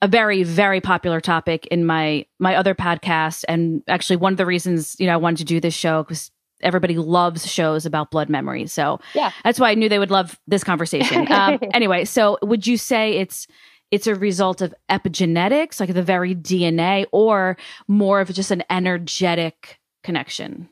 a 0.00 0.08
very 0.08 0.42
very 0.42 0.80
popular 0.80 1.20
topic 1.20 1.66
in 1.66 1.84
my 1.84 2.26
my 2.38 2.54
other 2.54 2.74
podcast. 2.74 3.44
And 3.48 3.82
actually 3.88 4.16
one 4.16 4.32
of 4.32 4.36
the 4.36 4.46
reasons 4.46 4.96
you 4.98 5.06
know 5.06 5.14
I 5.14 5.16
wanted 5.16 5.38
to 5.38 5.44
do 5.44 5.60
this 5.60 5.74
show 5.74 6.02
because 6.02 6.30
everybody 6.60 6.96
loves 6.96 7.50
shows 7.50 7.86
about 7.86 8.10
blood 8.10 8.28
memory. 8.28 8.66
So 8.66 9.00
yeah. 9.14 9.30
that's 9.44 9.60
why 9.60 9.70
I 9.70 9.74
knew 9.74 9.88
they 9.88 10.00
would 10.00 10.10
love 10.10 10.38
this 10.46 10.64
conversation. 10.64 11.26
Um, 11.38 11.58
anyway 11.72 12.04
so 12.04 12.38
would 12.42 12.66
you 12.66 12.76
say 12.76 13.18
it's 13.18 13.46
it's 13.90 14.06
a 14.06 14.14
result 14.14 14.60
of 14.60 14.74
epigenetics 14.90 15.80
like 15.80 15.94
the 15.94 16.02
very 16.02 16.34
DNA 16.34 17.06
or 17.12 17.56
more 17.86 18.20
of 18.20 18.32
just 18.32 18.50
an 18.50 18.62
energetic 18.70 19.78
connection? 20.02 20.68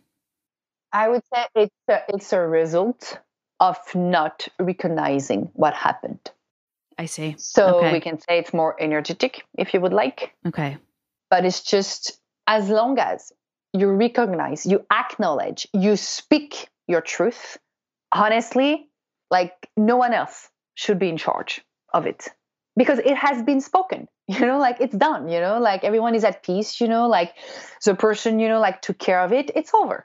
I 0.93 1.09
would 1.09 1.23
say 1.33 1.45
it's 1.55 1.75
a, 1.89 2.03
it's 2.09 2.33
a 2.33 2.41
result 2.41 3.19
of 3.61 3.77
not 3.95 4.49
recognizing 4.59 5.51
what 5.55 5.75
happened 5.75 6.31
I 6.99 7.07
see. 7.07 7.35
So 7.39 7.79
okay. 7.79 7.93
we 7.93 8.01
can 8.01 8.19
say 8.19 8.39
it's 8.39 8.55
more 8.55 8.77
energetic 8.81 9.45
if 9.57 9.75
you 9.75 9.81
would 9.81 9.93
like. 9.93 10.35
Okay. 10.47 10.79
But 11.31 11.45
it's 11.45 11.63
just 11.63 12.19
as 12.47 12.69
long 12.69 12.99
as 12.99 13.33
you 13.73 13.89
recognize, 13.89 14.65
you 14.65 14.85
acknowledge, 14.91 15.69
you 15.75 15.97
speak 15.97 16.69
your 16.87 17.01
truth, 17.01 17.59
honestly, 18.13 18.89
like 19.31 19.69
no 19.77 19.97
one 19.97 20.15
else 20.15 20.49
should 20.75 20.99
be 20.99 21.09
in 21.09 21.17
charge 21.17 21.61
of 21.93 22.07
it 22.07 22.29
because 22.77 22.99
it 23.01 23.17
has 23.17 23.43
been 23.43 23.61
spoken. 23.61 24.09
you 24.29 24.41
know 24.41 24.59
like 24.59 24.81
it's 24.81 24.97
done 24.97 25.29
you 25.29 25.41
know 25.41 25.61
like 25.61 25.85
everyone 25.85 26.15
is 26.15 26.25
at 26.25 26.43
peace 26.43 26.81
you 26.81 26.89
know 26.89 27.07
like 27.07 27.35
the 27.85 27.95
person 27.95 28.41
you 28.41 28.49
know 28.49 28.59
like 28.59 28.83
took 28.83 28.99
care 28.99 29.21
of 29.21 29.33
it 29.33 29.53
it's 29.55 29.73
over 29.73 30.05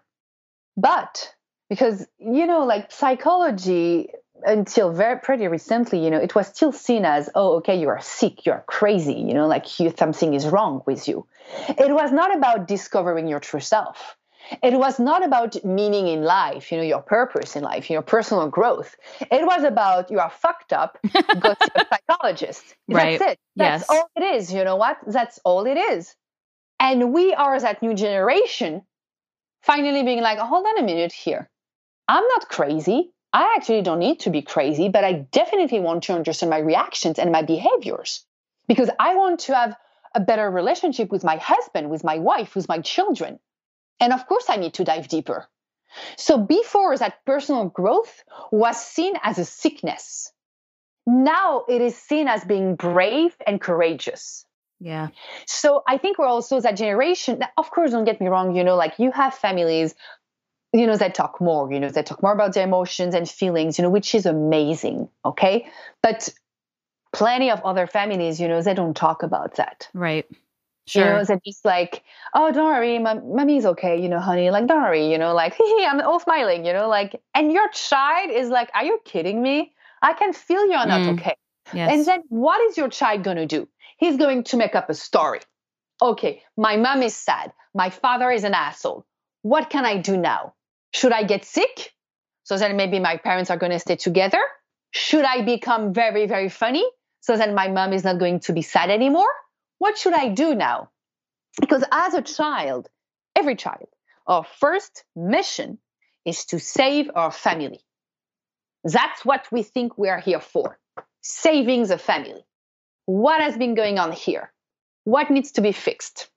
but 0.78 1.34
because 1.70 2.06
you 2.20 2.46
know 2.46 2.66
like 2.66 2.92
psychology 2.92 4.10
until 4.46 4.92
very 4.92 5.20
pretty 5.20 5.48
recently 5.48 6.04
you 6.04 6.10
know 6.10 6.18
it 6.20 6.36
was 6.36 6.48
still 6.48 6.72
seen 6.72 7.06
as 7.06 7.30
oh 7.36 7.58
okay 7.58 7.80
you 7.80 7.90
are 7.90 8.02
sick 8.02 8.46
you 8.46 8.52
are 8.52 8.64
crazy 8.68 9.14
you 9.16 9.34
know 9.34 9.48
like 9.48 9.80
you 9.80 9.94
something 9.98 10.34
is 10.34 10.48
wrong 10.48 10.82
with 10.86 11.08
you 11.08 11.26
it 11.78 11.92
was 11.94 12.12
not 12.12 12.36
about 12.36 12.68
discovering 12.68 13.28
your 13.28 13.40
true 13.40 13.60
self 13.60 14.18
it 14.64 14.74
was 14.74 15.00
not 15.00 15.24
about 15.24 15.64
meaning 15.64 16.08
in 16.08 16.24
life, 16.24 16.72
you 16.72 16.78
know, 16.78 16.84
your 16.84 17.02
purpose 17.02 17.56
in 17.56 17.64
life, 17.64 17.90
your 17.90 18.02
personal 18.02 18.50
growth. 18.50 18.96
It 19.22 19.46
was 19.46 19.64
about 19.64 20.12
you 20.12 20.20
are 20.20 20.30
fucked 20.32 20.74
up, 20.74 20.98
go 21.40 21.54
to 21.54 21.72
a 21.76 21.82
psychologist. 22.10 22.76
Right. 22.88 23.20
That's 23.20 23.34
it. 23.34 23.40
That's 23.56 23.82
Yes. 23.82 23.90
all 23.90 24.10
it 24.16 24.24
is. 24.24 24.52
You 24.52 24.64
know 24.64 24.76
what? 24.76 24.98
That's 25.08 25.40
all 25.46 25.66
it 25.68 25.78
is. 25.78 26.16
And 26.80 27.14
we 27.14 27.34
are 27.34 27.60
that 27.60 27.82
new 27.82 27.94
generation 27.94 28.82
finally 29.62 30.04
being 30.04 30.22
like, 30.22 30.40
hold 30.40 30.66
on 30.66 30.80
a 30.80 30.84
minute 30.84 31.14
here. 31.14 31.50
I'm 32.08 32.28
not 32.28 32.50
crazy. 32.50 33.12
I 33.34 33.56
actually 33.56 33.82
don't 33.82 34.00
need 34.00 34.20
to 34.22 34.30
be 34.30 34.42
crazy, 34.42 34.90
but 34.90 35.04
I 35.04 35.14
definitely 35.32 35.80
want 35.80 36.04
to 36.04 36.14
understand 36.14 36.50
my 36.50 36.58
reactions 36.58 37.18
and 37.18 37.32
my 37.32 37.44
behaviors 37.44 38.26
because 38.68 38.90
I 39.00 39.16
want 39.16 39.40
to 39.42 39.56
have 39.56 39.76
a 40.14 40.20
better 40.20 40.50
relationship 40.52 41.10
with 41.12 41.24
my 41.24 41.38
husband, 41.38 41.90
with 41.90 42.04
my 42.04 42.20
wife, 42.20 42.56
with 42.56 42.68
my 42.68 42.80
children. 42.80 43.40
And 44.00 44.12
of 44.12 44.28
course, 44.28 44.46
I 44.50 44.58
need 44.58 44.74
to 44.76 44.84
dive 44.84 45.08
deeper. 45.08 45.48
So 46.18 46.38
before 46.38 46.98
that 46.98 47.24
personal 47.26 47.66
growth 47.70 48.24
was 48.52 48.82
seen 48.82 49.16
as 49.24 49.38
a 49.38 49.46
sickness. 49.46 50.32
Now 51.06 51.66
it 51.68 51.82
is 51.82 51.96
seen 51.98 52.28
as 52.28 52.44
being 52.46 52.76
brave 52.76 53.36
and 53.48 53.60
courageous. 53.60 54.46
Yeah. 54.80 55.10
So 55.46 55.84
I 55.88 55.98
think 55.98 56.18
we're 56.18 56.26
also 56.26 56.60
that 56.60 56.76
generation. 56.78 57.40
that- 57.40 57.52
Of 57.58 57.70
course, 57.72 57.92
don't 57.92 58.04
get 58.06 58.20
me 58.20 58.28
wrong. 58.28 58.56
You 58.56 58.64
know, 58.64 58.76
like 58.76 59.00
you 59.00 59.12
have 59.12 59.34
families, 59.36 59.96
you 60.74 60.88
know, 60.88 60.96
they 60.98 61.10
talk 61.10 61.42
more. 61.42 61.72
You 61.72 61.80
know, 61.80 61.90
they 61.90 62.04
talk 62.04 62.22
more 62.24 62.34
about 62.34 62.54
their 62.54 62.66
emotions 62.66 63.14
and 63.16 63.30
feelings. 63.30 63.78
You 63.78 63.84
know, 63.84 63.90
which 63.90 64.16
is 64.16 64.26
amazing. 64.26 65.10
Okay, 65.26 65.68
but 66.02 66.30
plenty 67.14 67.52
of 67.52 67.62
other 67.64 67.88
families, 67.88 68.40
you 68.40 68.48
know, 68.48 68.62
they 68.62 68.74
don't 68.74 68.96
talk 68.96 69.24
about 69.24 69.56
that. 69.56 69.90
Right. 69.94 70.26
Sure. 70.88 71.04
You 71.06 71.10
know, 71.12 71.24
they're 71.24 71.40
just 71.46 71.64
like, 71.64 72.04
oh, 72.34 72.52
don't 72.52 72.66
worry, 72.66 72.98
mom, 73.00 73.36
mommy's 73.36 73.66
okay. 73.66 74.02
You 74.02 74.10
know, 74.10 74.20
honey, 74.20 74.50
like 74.50 74.68
don't 74.68 74.82
worry. 74.82 75.12
You 75.12 75.18
know, 75.18 75.34
like 75.34 75.56
I'm 75.62 76.02
all 76.02 76.20
smiling. 76.20 76.66
You 76.66 76.74
know, 76.74 76.88
like, 76.90 77.22
and 77.36 77.52
your 77.52 77.70
child 77.70 78.32
is 78.32 78.50
like, 78.50 78.70
are 78.74 78.84
you 78.84 79.00
kidding 79.06 79.42
me? 79.42 79.74
I 80.02 80.14
can 80.14 80.34
feel 80.34 80.66
you're 80.66 80.86
not 80.88 81.02
Mm. 81.02 81.14
okay. 81.20 81.36
yes. 81.74 81.92
And 81.94 82.06
then 82.06 82.24
what 82.30 82.60
is 82.62 82.78
your 82.78 82.90
child 82.90 83.24
going 83.24 83.38
to 83.38 83.46
do? 83.46 83.68
He's 83.98 84.18
going 84.18 84.44
to 84.46 84.58
make 84.58 84.74
up 84.76 84.90
a 84.90 84.96
story. 84.96 85.42
Okay, 86.02 86.42
my 86.58 86.78
mom 86.78 87.04
is 87.04 87.16
sad. 87.16 87.54
My 87.76 87.92
father 87.92 88.32
is 88.32 88.44
an 88.44 88.56
asshole. 88.56 89.06
What 89.44 89.70
can 89.70 89.86
I 89.86 89.98
do 89.98 90.18
now? 90.18 90.56
Should 90.94 91.12
I 91.12 91.24
get 91.24 91.46
sick? 91.46 91.94
So 92.44 92.58
then 92.58 92.76
maybe 92.76 93.00
my 93.00 93.18
parents 93.18 93.50
are 93.50 93.58
going 93.58 93.72
to 93.72 93.80
stay 93.80 93.96
together? 93.96 94.42
Should 94.92 95.26
I 95.26 95.42
become 95.42 95.94
very, 95.94 96.28
very 96.28 96.50
funny? 96.50 96.86
So 97.22 97.38
then 97.38 97.56
my 97.56 97.68
mom 97.68 97.94
is 97.94 98.04
not 98.04 98.20
going 98.20 98.42
to 98.42 98.54
be 98.54 98.62
sad 98.62 98.90
anymore? 98.90 99.32
What 99.78 99.98
should 99.98 100.14
I 100.14 100.30
do 100.30 100.54
now? 100.56 100.90
Because 101.60 101.84
as 101.92 102.14
a 102.14 102.22
child, 102.22 102.90
every 103.36 103.56
child, 103.56 103.88
our 104.28 104.44
first 104.44 105.04
mission 105.16 105.78
is 106.26 106.46
to 106.46 106.60
save 106.60 107.10
our 107.16 107.32
family. 107.32 107.80
That's 108.84 109.24
what 109.24 109.48
we 109.52 109.64
think 109.64 109.98
we 109.98 110.10
are 110.10 110.20
here 110.20 110.40
for 110.40 110.78
saving 111.22 111.88
the 111.88 111.98
family. 111.98 112.44
What 113.06 113.42
has 113.42 113.58
been 113.58 113.76
going 113.76 114.00
on 114.00 114.12
here? 114.12 114.52
What 115.04 115.30
needs 115.30 115.54
to 115.54 115.62
be 115.62 115.72
fixed? 115.72 116.30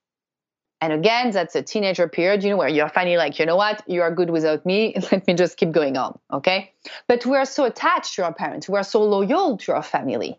And 0.84 0.92
again, 0.92 1.30
that's 1.30 1.54
a 1.54 1.62
teenager 1.62 2.08
period, 2.08 2.44
you 2.44 2.50
know, 2.50 2.58
where 2.58 2.68
you're 2.68 2.90
finally 2.90 3.16
like, 3.16 3.38
you 3.38 3.46
know 3.46 3.56
what, 3.56 3.82
you 3.88 4.02
are 4.02 4.14
good 4.14 4.28
without 4.28 4.66
me. 4.66 4.94
Let 5.12 5.26
me 5.26 5.32
just 5.32 5.56
keep 5.56 5.72
going 5.72 5.96
on. 5.96 6.18
Okay. 6.30 6.72
But 7.08 7.24
we 7.24 7.38
are 7.38 7.46
so 7.46 7.64
attached 7.64 8.16
to 8.16 8.24
our 8.24 8.34
parents, 8.34 8.68
we 8.68 8.76
are 8.76 8.84
so 8.84 9.02
loyal 9.02 9.56
to 9.56 9.72
our 9.72 9.82
family 9.82 10.38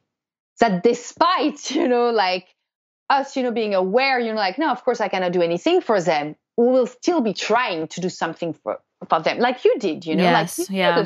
that 0.59 0.83
despite, 0.83 1.71
you 1.77 1.87
know, 1.87 2.11
like 2.11 2.45
us, 3.09 3.35
you 3.35 3.41
know, 3.41 3.51
being 3.51 3.73
aware, 3.73 4.19
you 4.19 4.29
know, 4.29 4.37
like, 4.37 4.59
no, 4.59 4.69
of 4.69 4.85
course 4.85 5.01
I 5.01 5.07
cannot 5.07 5.31
do 5.31 5.41
anything 5.41 5.81
for 5.81 5.99
them, 5.99 6.35
we 6.57 6.67
will 6.67 6.85
still 6.85 7.21
be 7.21 7.33
trying 7.33 7.87
to 7.87 8.01
do 8.01 8.09
something 8.09 8.53
for, 8.53 8.79
for 9.09 9.21
them, 9.21 9.39
like 9.39 9.65
you 9.65 9.79
did, 9.79 10.05
you 10.05 10.15
know, 10.15 10.23
Yes, 10.23 10.59
like 10.59 10.69
you 10.69 10.75
yeah. 10.75 11.05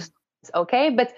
okay. 0.54 0.90
But 0.90 1.14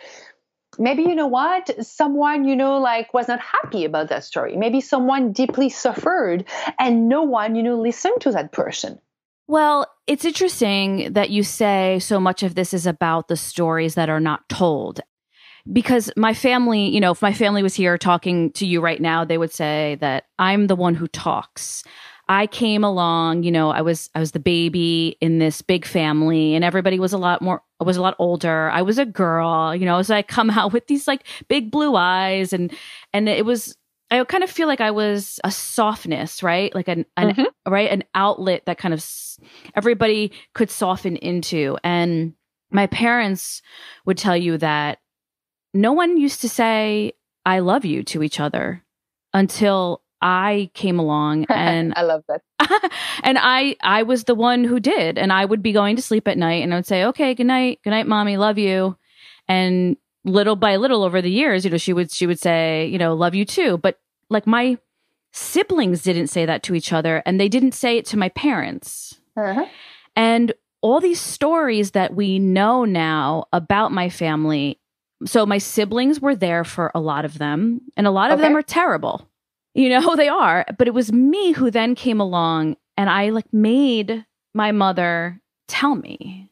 maybe 0.80 1.03
you 1.03 1.15
know 1.15 1.28
what 1.28 1.69
someone 1.86 2.45
you 2.45 2.55
know 2.55 2.80
like 2.80 3.13
was 3.13 3.28
not 3.28 3.39
happy 3.39 3.86
about 3.86 4.09
that 4.09 4.24
story 4.24 4.55
maybe 4.55 4.80
someone 4.82 5.32
deeply 5.32 5.69
suffered 5.69 6.45
and 6.80 7.09
no 7.09 7.24
one 7.24 7.55
you 7.55 7.63
know 7.63 7.76
listened 7.76 8.19
to 8.22 8.32
that 8.32 8.51
person 8.51 8.99
Well, 9.47 9.86
it's 10.07 10.24
interesting 10.24 11.11
that 11.11 11.30
you 11.30 11.43
say 11.43 11.99
so 11.99 12.22
much 12.22 12.41
of 12.41 12.55
this 12.55 12.74
is 12.74 12.88
about 12.88 13.28
the 13.28 13.36
stories 13.36 13.95
that 13.95 14.09
are 14.09 14.22
not 14.22 14.47
told. 14.47 15.01
Because 15.72 16.09
my 16.15 16.34
family, 16.34 16.88
you 16.88 17.01
know, 17.01 17.11
if 17.11 17.22
my 17.22 17.34
family 17.34 17.61
was 17.61 17.76
here 17.76 17.97
talking 17.97 18.51
to 18.53 18.65
you 18.65 18.80
right 18.80 19.01
now, 19.01 19.26
they 19.26 19.38
would 19.38 19.51
say 19.51 19.97
that 19.99 20.24
I'm 20.39 20.67
the 20.67 20.76
one 20.76 20.95
who 20.95 21.07
talks. 21.07 21.84
I 22.32 22.47
came 22.47 22.86
along, 22.86 23.43
you 23.43 23.51
know, 23.51 23.71
I 23.71 23.82
was 23.82 24.09
I 24.15 24.19
was 24.19 24.32
the 24.32 24.39
baby 24.39 25.17
in 25.19 25.39
this 25.39 25.61
big 25.61 25.86
family 25.86 26.55
and 26.55 26.63
everybody 26.63 26.97
was 26.97 27.11
a 27.11 27.17
lot 27.17 27.41
more 27.41 27.61
was 27.82 27.97
a 27.97 28.01
lot 28.01 28.15
older. 28.19 28.69
I 28.69 28.84
was 28.84 28.97
a 28.97 29.05
girl, 29.05 29.75
you 29.75 29.86
know, 29.86 30.01
so 30.01 30.15
I 30.15 30.21
come 30.21 30.49
out 30.59 30.71
with 30.71 30.88
these 30.88 31.09
like 31.09 31.27
big 31.49 31.71
blue 31.71 31.97
eyes 31.97 32.53
and 32.53 32.71
and 33.11 33.27
it 33.27 33.45
was 33.45 33.75
I 34.09 34.23
kind 34.23 34.45
of 34.45 34.49
feel 34.49 34.69
like 34.69 34.79
I 34.79 34.91
was 34.91 35.41
a 35.43 35.51
softness, 35.51 36.41
right? 36.41 36.73
Like 36.73 36.88
an, 36.88 37.05
an 37.17 37.36
Mhm. 37.36 37.47
right 37.67 37.91
an 37.91 38.05
outlet 38.15 38.65
that 38.65 38.77
kind 38.77 38.93
of 38.93 39.05
everybody 39.75 40.32
could 40.53 40.71
soften 40.71 41.17
into 41.17 41.77
and 41.84 42.34
my 42.71 42.88
parents 42.88 43.61
would 44.05 44.17
tell 44.17 44.38
you 44.38 44.57
that 44.57 44.99
no 45.73 45.91
one 45.91 46.15
used 46.15 46.39
to 46.41 46.47
say 46.49 47.11
i 47.45 47.59
love 47.59 47.84
you 47.84 48.03
to 48.03 48.23
each 48.23 48.39
other 48.39 48.84
until 49.34 50.01
i 50.22 50.69
came 50.74 50.99
along 50.99 51.45
and 51.49 51.93
i 51.95 52.01
love 52.01 52.24
that 52.28 52.41
and 53.24 53.38
i 53.39 53.76
i 53.82 54.03
was 54.03 54.26
the 54.26 54.36
one 54.36 54.63
who 54.63 54.80
did 54.80 55.17
and 55.17 55.32
i 55.32 55.43
would 55.43 55.61
be 55.61 55.72
going 55.72 55.95
to 55.95 56.01
sleep 56.01 56.28
at 56.28 56.38
night 56.38 56.63
and 56.63 56.74
i 56.74 56.78
would 56.78 56.86
say 56.86 57.05
okay 57.05 57.34
good 57.34 57.47
night 57.47 57.80
good 57.84 57.91
night 57.91 58.07
mommy 58.07 58.38
love 58.38 58.57
you 58.57 58.95
and 59.47 59.97
little 60.24 60.55
by 60.55 60.76
little 60.76 61.03
over 61.03 61.22
the 61.22 61.32
years 61.32 61.65
you 61.65 61.72
know 61.72 61.78
she 61.78 61.93
would 61.93 62.11
she 62.11 62.28
would 62.28 62.39
say 62.39 62.88
you 62.88 62.97
know 62.97 63.13
love 63.13 63.36
you 63.36 63.45
too 63.45 63.78
but 63.78 63.99
like 64.30 64.45
my 64.45 64.78
siblings 65.32 66.03
didn't 66.03 66.28
say 66.28 66.45
that 66.45 66.61
to 66.61 66.76
each 66.76 66.93
other 66.93 67.24
and 67.26 67.39
they 67.39 67.49
didn't 67.49 67.72
say 67.72 67.97
it 67.97 68.05
to 68.05 68.17
my 68.17 68.30
parents 68.30 69.19
uh-huh. 69.36 69.65
and 70.15 70.53
all 70.82 70.99
these 70.99 71.22
stories 71.22 71.91
that 71.91 72.15
we 72.15 72.39
know 72.39 72.86
now 72.86 73.45
about 73.53 73.91
my 73.91 74.09
family. 74.09 74.80
So 75.26 75.45
my 75.45 75.59
siblings 75.59 76.19
were 76.19 76.36
there 76.36 76.63
for 76.63 76.91
a 76.95 76.99
lot 76.99 77.26
of 77.26 77.38
them, 77.38 77.82
and 77.95 78.07
a 78.07 78.11
lot 78.11 78.32
of 78.32 78.39
them 78.39 78.57
are 78.57 78.63
terrible. 78.63 79.28
You 79.74 79.89
know, 79.89 80.15
they 80.15 80.28
are. 80.28 80.65
But 80.78 80.88
it 80.88 80.93
was 80.93 81.11
me 81.11 81.51
who 81.53 81.72
then 81.72 81.95
came 81.95 82.19
along 82.19 82.78
and 82.97 83.09
I 83.09 83.30
like 83.30 83.51
made 83.53 84.26
my 84.53 84.72
mother 84.72 85.41
tell 85.67 85.95
me. 85.95 86.49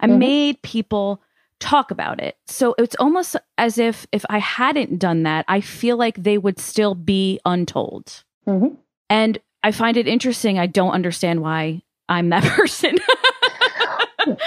I 0.00 0.06
Mhm. 0.06 0.18
made 0.18 0.62
people 0.62 1.20
talk 1.60 1.90
about 1.90 2.20
it. 2.20 2.36
So 2.46 2.74
it's 2.78 2.96
almost 2.96 3.36
as 3.58 3.78
if 3.78 4.06
if 4.12 4.24
I 4.28 4.38
hadn't 4.38 4.98
done 4.98 5.22
that, 5.22 5.44
I 5.48 5.60
feel 5.60 5.96
like 5.96 6.16
they 6.22 6.36
would 6.38 6.58
still 6.58 6.94
be 6.94 7.38
untold. 7.44 8.24
Mhm. 8.46 8.76
And 9.08 9.38
I 9.62 9.70
find 9.70 9.96
it 9.96 10.08
interesting. 10.08 10.58
I 10.58 10.66
don't 10.66 10.90
understand 10.92 11.40
why 11.42 11.82
I'm 12.08 12.28
that 12.30 12.42
person. 12.56 12.96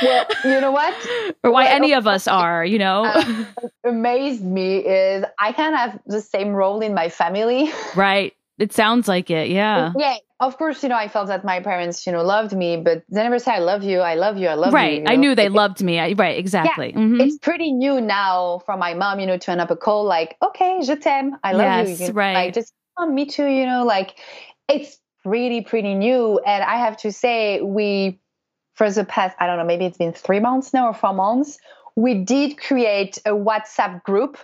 Well 0.04 0.26
you 0.46 0.60
know 0.62 0.72
what 0.72 0.94
or 1.44 1.52
why 1.52 1.66
any 1.68 1.94
of 1.94 2.08
us 2.08 2.28
are, 2.28 2.66
you 2.66 2.80
know? 2.80 3.06
Uh, 3.06 3.46
amazed 3.86 4.44
me 4.44 4.78
is 4.78 5.24
i 5.40 5.52
can 5.52 5.74
have 5.74 6.00
the 6.06 6.22
same 6.22 6.50
role 6.50 6.82
in 6.82 6.94
my 6.94 7.10
family 7.10 7.72
right. 7.96 8.34
It 8.60 8.74
sounds 8.74 9.08
like 9.08 9.30
it. 9.30 9.50
Yeah. 9.50 9.94
yeah 9.96 10.16
of 10.40 10.58
course 10.58 10.82
you 10.82 10.90
know 10.90 10.96
i 10.96 11.08
felt 11.08 11.28
that 11.28 11.46
my 11.46 11.60
parents 11.60 12.06
you 12.08 12.12
know 12.12 12.24
loved 12.24 12.54
me 12.58 12.76
but 12.78 13.04
they 13.10 13.22
never 13.22 13.38
said, 13.38 13.54
i 13.54 13.60
love 13.60 13.84
you 13.84 14.00
i 14.00 14.16
love 14.16 14.38
you 14.38 14.48
i 14.48 14.56
love 14.56 14.72
you 14.72 14.76
right. 14.76 15.00
you 15.02 15.06
I 15.08 15.16
knew 15.16 15.36
they 15.36 15.46
It- 15.46 15.52
loved 15.52 15.84
me. 15.84 16.00
I, 16.00 16.14
right. 16.14 16.38
Exactly. 16.38 16.92
Mhm. 16.94 17.22
it's 17.22 17.38
pretty 17.38 17.72
new 17.72 18.02
now 18.02 18.60
for 18.66 18.76
my 18.78 18.94
mom, 18.96 19.20
you 19.20 19.28
know, 19.28 19.38
to 19.38 19.52
end 19.52 19.62
up 19.62 19.70
a 19.72 19.76
call 19.76 20.06
like, 20.06 20.38
okay, 20.42 20.82
je 20.82 20.96
t'aime, 20.96 21.38
I 21.44 21.52
love 21.54 21.62
Yes, 21.62 21.88
you. 21.88 22.08
you 22.08 22.14
know, 22.14 22.18
right. 22.18 22.34
Like, 22.34 22.54
just 22.56 22.74
oh, 22.98 23.06
me 23.06 23.26
too, 23.28 23.46
you 23.46 23.66
know, 23.66 23.86
like 23.86 24.16
it's 24.68 24.98
pretty, 25.24 25.62
pretty 25.62 25.94
new. 25.94 26.40
And 26.40 26.64
I 26.64 26.78
have 26.86 26.98
to 26.98 27.12
say, 27.12 27.62
we, 27.62 28.20
for 28.78 28.90
the 28.90 29.04
past, 29.04 29.36
I 29.40 29.48
don't 29.48 29.58
know, 29.58 29.66
maybe 29.66 29.86
it's 29.86 29.98
been 29.98 30.14
three 30.14 30.40
months 30.40 30.74
now 30.74 30.88
or 30.88 30.94
four 30.94 31.14
months, 31.14 31.58
we 31.96 32.14
did 32.14 32.60
create 32.60 33.18
a 33.26 33.32
WhatsApp 33.32 34.04
group 34.04 34.38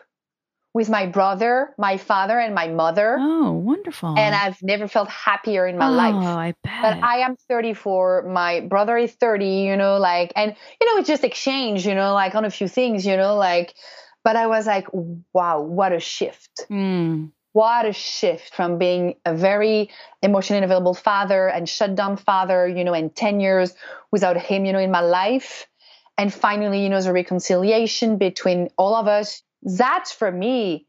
with 0.74 0.90
my 0.90 1.06
brother, 1.06 1.70
my 1.78 1.98
father, 1.98 2.40
and 2.40 2.56
my 2.56 2.68
mother. 2.68 3.18
Oh, 3.20 3.52
wonderful. 3.52 4.18
And 4.18 4.34
I've 4.34 4.62
never 4.64 4.88
felt 4.88 5.08
happier 5.08 5.68
in 5.68 5.78
my 5.78 5.88
oh, 5.88 5.92
life 5.92 6.16
I 6.16 6.54
bet. 6.64 6.82
but 6.82 7.04
I 7.04 7.20
am 7.20 7.36
34. 7.48 8.24
My 8.24 8.62
brother 8.62 8.98
is 8.98 9.12
30, 9.14 9.46
you 9.46 9.78
know, 9.78 9.98
like, 9.98 10.34
and, 10.36 10.56
you 10.82 10.88
know, 10.88 11.00
it's 11.00 11.08
just 11.08 11.24
exchange, 11.24 11.86
you 11.86 11.94
know, 11.94 12.16
like 12.16 12.34
on 12.34 12.44
a 12.44 12.50
few 12.50 12.68
things, 12.68 13.06
you 13.06 13.16
know, 13.16 13.36
like, 13.36 13.76
but 14.24 14.36
I 14.36 14.48
was 14.48 14.66
like, 14.66 14.88
wow, 15.32 15.62
what 15.62 15.94
a 15.94 16.00
shift. 16.00 16.66
Mm. 16.72 17.32
What 17.54 17.86
a 17.86 17.94
shift 17.94 18.54
from 18.54 18.78
being 18.78 19.16
a 19.26 19.34
very 19.36 19.90
emotionally 20.22 20.58
unavailable 20.58 20.94
father 20.94 21.48
and 21.48 21.70
shut 21.70 21.96
down 21.96 22.18
father, 22.18 22.68
you 22.68 22.84
know, 22.84 22.94
in 22.94 23.10
10 23.10 23.40
years 23.40 23.74
without 24.12 24.38
him, 24.38 24.66
you 24.66 24.74
know, 24.74 24.80
in 24.80 24.92
my 24.92 25.02
life. 25.02 25.68
And 26.18 26.34
finally, 26.34 26.84
you 26.84 26.90
know, 26.90 27.02
the 27.02 27.14
reconciliation 27.14 28.18
between 28.18 28.70
all 28.78 28.96
of 28.96 29.08
us. 29.08 29.42
That 29.64 30.08
for 30.08 30.32
me, 30.32 30.88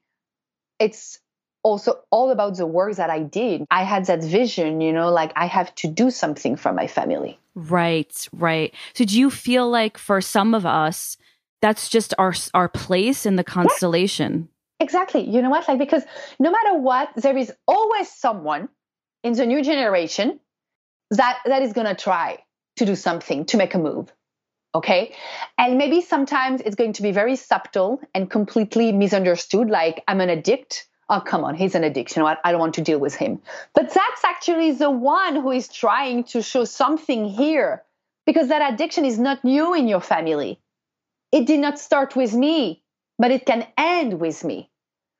it's 0.78 1.20
also 1.62 2.00
all 2.10 2.30
about 2.30 2.56
the 2.56 2.66
work 2.66 2.96
that 2.96 3.10
I 3.10 3.20
did. 3.20 3.64
I 3.70 3.84
had 3.84 4.06
that 4.06 4.22
vision, 4.22 4.80
you 4.80 4.92
know, 4.92 5.10
like 5.10 5.32
I 5.36 5.46
have 5.46 5.74
to 5.76 5.88
do 5.88 6.10
something 6.10 6.56
for 6.56 6.72
my 6.72 6.86
family. 6.86 7.38
Right, 7.54 8.28
right. 8.32 8.74
So 8.94 9.04
do 9.04 9.18
you 9.18 9.30
feel 9.30 9.70
like 9.70 9.96
for 9.96 10.20
some 10.20 10.54
of 10.54 10.66
us, 10.66 11.16
that's 11.62 11.88
just 11.88 12.12
our 12.18 12.34
our 12.52 12.68
place 12.68 13.24
in 13.24 13.36
the 13.36 13.44
constellation? 13.44 14.48
Yeah, 14.50 14.53
exactly. 14.80 15.28
You 15.28 15.42
know 15.42 15.50
what? 15.50 15.66
Like 15.68 15.78
because 15.78 16.02
no 16.38 16.50
matter 16.50 16.78
what, 16.78 17.10
there 17.16 17.36
is 17.36 17.52
always 17.66 18.10
someone 18.10 18.68
in 19.22 19.34
the 19.34 19.46
new 19.46 19.62
generation 19.62 20.40
that 21.10 21.38
that 21.44 21.62
is 21.62 21.72
going 21.72 21.86
to 21.86 21.94
try 21.94 22.38
to 22.76 22.86
do 22.86 22.94
something 22.94 23.44
to 23.46 23.56
make 23.56 23.74
a 23.74 23.78
move. 23.78 24.12
Okay. 24.74 25.14
And 25.56 25.78
maybe 25.78 26.00
sometimes 26.00 26.60
it's 26.60 26.74
going 26.74 26.94
to 26.94 27.02
be 27.02 27.12
very 27.12 27.36
subtle 27.36 28.00
and 28.12 28.28
completely 28.28 28.90
misunderstood, 28.90 29.70
like 29.70 30.02
I'm 30.08 30.20
an 30.20 30.30
addict 30.30 30.88
oh 31.08 31.20
come 31.20 31.44
on 31.44 31.54
he's 31.54 31.74
an 31.74 31.84
addiction 31.84 32.22
I, 32.22 32.36
I 32.44 32.50
don't 32.50 32.60
want 32.60 32.74
to 32.74 32.82
deal 32.82 32.98
with 32.98 33.14
him 33.14 33.40
but 33.74 33.92
that's 33.92 34.24
actually 34.24 34.72
the 34.72 34.90
one 34.90 35.36
who 35.36 35.50
is 35.50 35.68
trying 35.68 36.24
to 36.24 36.42
show 36.42 36.64
something 36.64 37.28
here 37.28 37.82
because 38.26 38.48
that 38.48 38.72
addiction 38.72 39.04
is 39.04 39.18
not 39.18 39.44
new 39.44 39.74
in 39.74 39.88
your 39.88 40.00
family 40.00 40.60
it 41.32 41.46
did 41.46 41.60
not 41.60 41.78
start 41.78 42.16
with 42.16 42.34
me 42.34 42.82
but 43.18 43.30
it 43.30 43.46
can 43.46 43.66
end 43.76 44.20
with 44.20 44.44
me 44.44 44.70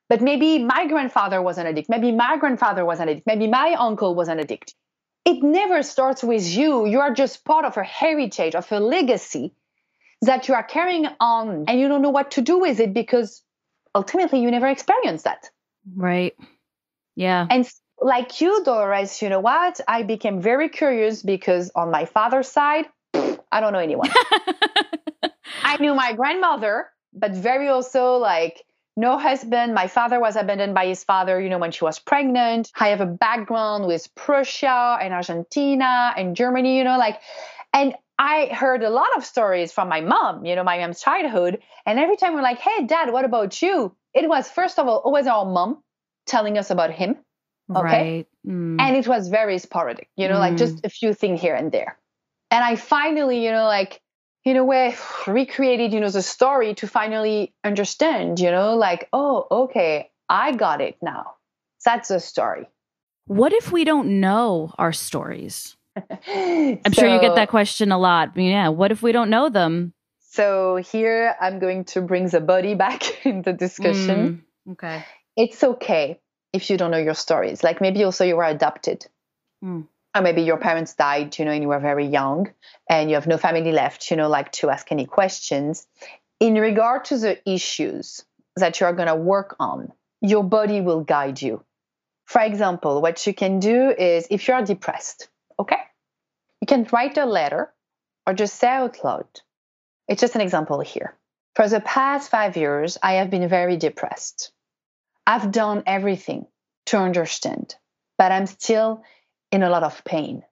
but 0.09 0.21
maybe 0.21 0.59
my 0.59 0.87
grandfather 0.87 1.41
was 1.41 1.57
an 1.57 1.67
addict 1.67 1.89
maybe 1.89 2.11
my 2.11 2.37
grandfather 2.37 2.85
was 2.85 2.99
an 2.99 3.09
addict 3.09 3.27
maybe 3.27 3.47
my 3.47 3.75
uncle 3.77 4.15
was 4.15 4.27
an 4.27 4.39
addict 4.39 4.73
it 5.25 5.41
never 5.41 5.81
starts 5.83 6.23
with 6.23 6.47
you 6.55 6.85
you 6.85 6.99
are 6.99 7.13
just 7.13 7.43
part 7.45 7.65
of 7.65 7.77
a 7.77 7.83
heritage 7.83 8.55
of 8.55 8.71
a 8.71 8.79
legacy 8.79 9.53
that 10.21 10.47
you 10.47 10.53
are 10.53 10.63
carrying 10.63 11.07
on 11.19 11.65
and 11.67 11.79
you 11.79 11.87
don't 11.87 12.01
know 12.01 12.09
what 12.09 12.31
to 12.31 12.41
do 12.41 12.59
with 12.59 12.79
it 12.79 12.93
because 12.93 13.43
ultimately 13.93 14.41
you 14.41 14.51
never 14.51 14.67
experienced 14.67 15.25
that 15.25 15.49
Right. 15.93 16.35
Yeah. 17.15 17.47
And 17.49 17.67
like 17.99 18.41
you, 18.41 18.63
Doris, 18.63 19.21
you 19.21 19.29
know 19.29 19.39
what? 19.39 19.79
I 19.87 20.03
became 20.03 20.41
very 20.41 20.69
curious 20.69 21.21
because 21.21 21.71
on 21.75 21.91
my 21.91 22.05
father's 22.05 22.47
side, 22.47 22.85
I 23.13 23.59
don't 23.59 23.73
know 23.73 23.79
anyone. 23.79 24.09
I 25.63 25.77
knew 25.79 25.95
my 25.95 26.13
grandmother, 26.13 26.89
but 27.15 27.31
very 27.31 27.69
also 27.69 28.17
like 28.17 28.63
no 28.97 29.17
husband. 29.17 29.73
My 29.73 29.87
father 29.87 30.19
was 30.19 30.35
abandoned 30.35 30.73
by 30.73 30.87
his 30.87 31.03
father, 31.03 31.39
you 31.39 31.49
know, 31.49 31.57
when 31.57 31.71
she 31.71 31.83
was 31.83 31.99
pregnant. 31.99 32.71
I 32.79 32.89
have 32.89 33.01
a 33.01 33.05
background 33.05 33.87
with 33.87 34.13
Prussia 34.15 34.97
and 35.01 35.13
Argentina 35.13 36.13
and 36.15 36.35
Germany, 36.35 36.77
you 36.77 36.83
know, 36.83 36.97
like, 36.97 37.19
and 37.73 37.95
I 38.17 38.45
heard 38.45 38.83
a 38.83 38.89
lot 38.89 39.09
of 39.17 39.25
stories 39.25 39.73
from 39.73 39.89
my 39.89 39.99
mom, 39.99 40.45
you 40.45 40.55
know, 40.55 40.63
my 40.63 40.77
mom's 40.79 41.01
childhood. 41.01 41.59
And 41.85 41.99
every 41.99 42.15
time 42.15 42.33
we're 42.33 42.41
like, 42.41 42.59
hey, 42.59 42.85
dad, 42.85 43.11
what 43.11 43.25
about 43.25 43.61
you? 43.61 43.93
It 44.13 44.29
was, 44.29 44.49
first 44.49 44.79
of 44.79 44.87
all, 44.87 44.99
always 44.99 45.27
our 45.27 45.45
mom 45.45 45.83
telling 46.25 46.57
us 46.57 46.69
about 46.69 46.91
him. 46.91 47.17
Okay. 47.69 47.81
Right. 47.81 48.27
Mm. 48.47 48.79
And 48.79 48.95
it 48.95 49.07
was 49.07 49.27
very 49.27 49.57
sporadic, 49.57 50.09
you 50.15 50.29
know, 50.29 50.35
mm. 50.35 50.39
like 50.39 50.55
just 50.55 50.85
a 50.85 50.89
few 50.89 51.13
things 51.13 51.41
here 51.41 51.55
and 51.55 51.71
there. 51.71 51.97
And 52.51 52.63
I 52.63 52.77
finally, 52.77 53.43
you 53.43 53.51
know, 53.51 53.65
like, 53.65 53.99
in 54.45 54.57
a 54.57 54.63
way, 54.63 54.95
recreated, 55.25 55.91
you 55.91 55.99
know, 55.99 56.09
the 56.09 56.21
story 56.21 56.75
to 56.75 56.87
finally 56.87 57.53
understand, 57.63 58.39
you 58.39 58.51
know, 58.51 58.75
like, 58.75 59.09
oh, 59.11 59.47
okay, 59.49 60.11
I 60.29 60.53
got 60.53 60.81
it 60.81 60.97
now. 61.01 61.33
That's 61.83 62.09
the 62.09 62.19
story. 62.19 62.69
What 63.25 63.53
if 63.53 63.71
we 63.71 63.83
don't 63.83 64.19
know 64.19 64.71
our 64.77 64.93
stories? 64.93 65.75
I'm 66.27 66.93
so, 66.93 67.01
sure 67.01 67.09
you 67.09 67.19
get 67.19 67.35
that 67.35 67.49
question 67.49 67.91
a 67.91 67.97
lot. 67.97 68.37
Yeah. 68.37 68.69
What 68.69 68.91
if 68.91 69.01
we 69.01 69.11
don't 69.11 69.31
know 69.31 69.49
them? 69.49 69.93
So 70.19 70.75
here 70.75 71.35
I'm 71.39 71.59
going 71.59 71.85
to 71.85 72.01
bring 72.01 72.27
the 72.27 72.41
body 72.41 72.75
back 72.85 73.25
in 73.25 73.41
the 73.41 73.53
discussion. 73.53 74.43
Mm, 74.67 74.73
okay. 74.73 75.05
It's 75.35 75.63
okay 75.63 76.19
if 76.53 76.69
you 76.69 76.77
don't 76.77 76.91
know 76.91 76.97
your 76.97 77.15
stories. 77.15 77.63
Like 77.63 77.81
maybe 77.81 78.03
also 78.03 78.23
you 78.23 78.35
were 78.35 78.43
adopted. 78.43 79.07
Mm. 79.63 79.87
Or 80.15 80.21
maybe 80.21 80.43
your 80.43 80.57
parents 80.57 80.93
died, 80.93 81.37
you 81.37 81.43
know, 81.43 81.51
and 81.51 81.61
you 81.61 81.67
were 81.67 81.79
very 81.79 82.07
young 82.07 82.49
and 82.89 83.09
you 83.09 83.15
have 83.15 83.27
no 83.27 83.37
family 83.37 83.73
left, 83.73 84.09
you 84.09 84.15
know, 84.15 84.29
like 84.29 84.51
to 84.53 84.69
ask 84.69 84.89
any 84.91 85.05
questions. 85.05 85.85
In 86.39 86.55
regard 86.55 87.05
to 87.05 87.17
the 87.17 87.37
issues 87.49 88.23
that 88.55 88.79
you 88.79 88.85
are 88.85 88.93
going 88.93 89.09
to 89.09 89.15
work 89.15 89.57
on, 89.59 89.91
your 90.21 90.43
body 90.43 90.79
will 90.79 91.01
guide 91.01 91.41
you. 91.41 91.63
For 92.25 92.41
example, 92.41 93.01
what 93.01 93.27
you 93.27 93.33
can 93.33 93.59
do 93.59 93.89
is 93.89 94.27
if 94.31 94.47
you 94.47 94.53
are 94.53 94.63
depressed, 94.63 95.27
okay? 95.59 95.81
You 96.61 96.67
can 96.67 96.87
write 96.93 97.17
a 97.17 97.25
letter 97.25 97.73
or 98.25 98.33
just 98.33 98.55
say 98.55 98.69
out 98.69 99.03
loud. 99.03 99.27
It's 100.07 100.21
just 100.21 100.35
an 100.35 100.41
example 100.41 100.79
here. 100.79 101.15
For 101.55 101.67
the 101.67 101.81
past 101.81 102.31
five 102.31 102.55
years, 102.55 102.97
I 103.03 103.13
have 103.13 103.29
been 103.29 103.47
very 103.49 103.77
depressed. 103.77 104.51
I've 105.27 105.51
done 105.51 105.83
everything 105.85 106.47
to 106.87 106.97
understand, 106.97 107.75
but 108.17 108.31
I'm 108.31 108.45
still 108.45 109.03
in 109.51 109.63
a 109.63 109.69
lot 109.69 109.83
of 109.83 110.03
pain. 110.03 110.43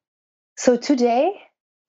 So 0.58 0.78
today, 0.78 1.34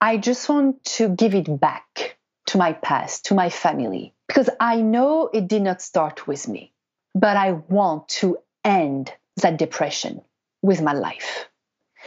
I 0.01 0.17
just 0.17 0.49
want 0.49 0.83
to 0.95 1.09
give 1.09 1.35
it 1.35 1.59
back 1.59 2.17
to 2.47 2.57
my 2.57 2.73
past, 2.73 3.25
to 3.25 3.33
my 3.33 3.49
family, 3.49 4.13
because 4.27 4.49
I 4.59 4.81
know 4.81 5.29
it 5.33 5.47
did 5.47 5.61
not 5.61 5.81
start 5.81 6.27
with 6.27 6.47
me, 6.47 6.73
but 7.13 7.37
I 7.37 7.53
want 7.53 8.07
to 8.19 8.37
end 8.63 9.13
that 9.37 9.57
depression 9.57 10.21
with 10.61 10.81
my 10.81 10.93
life. 10.93 11.47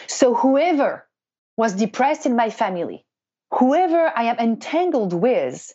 So 0.06 0.34
whoever 0.34 1.06
was 1.56 1.74
depressed 1.74 2.26
in 2.26 2.36
my 2.36 2.50
family, 2.50 3.04
whoever 3.52 4.12
I 4.14 4.24
am 4.24 4.38
entangled 4.38 5.12
with, 5.12 5.74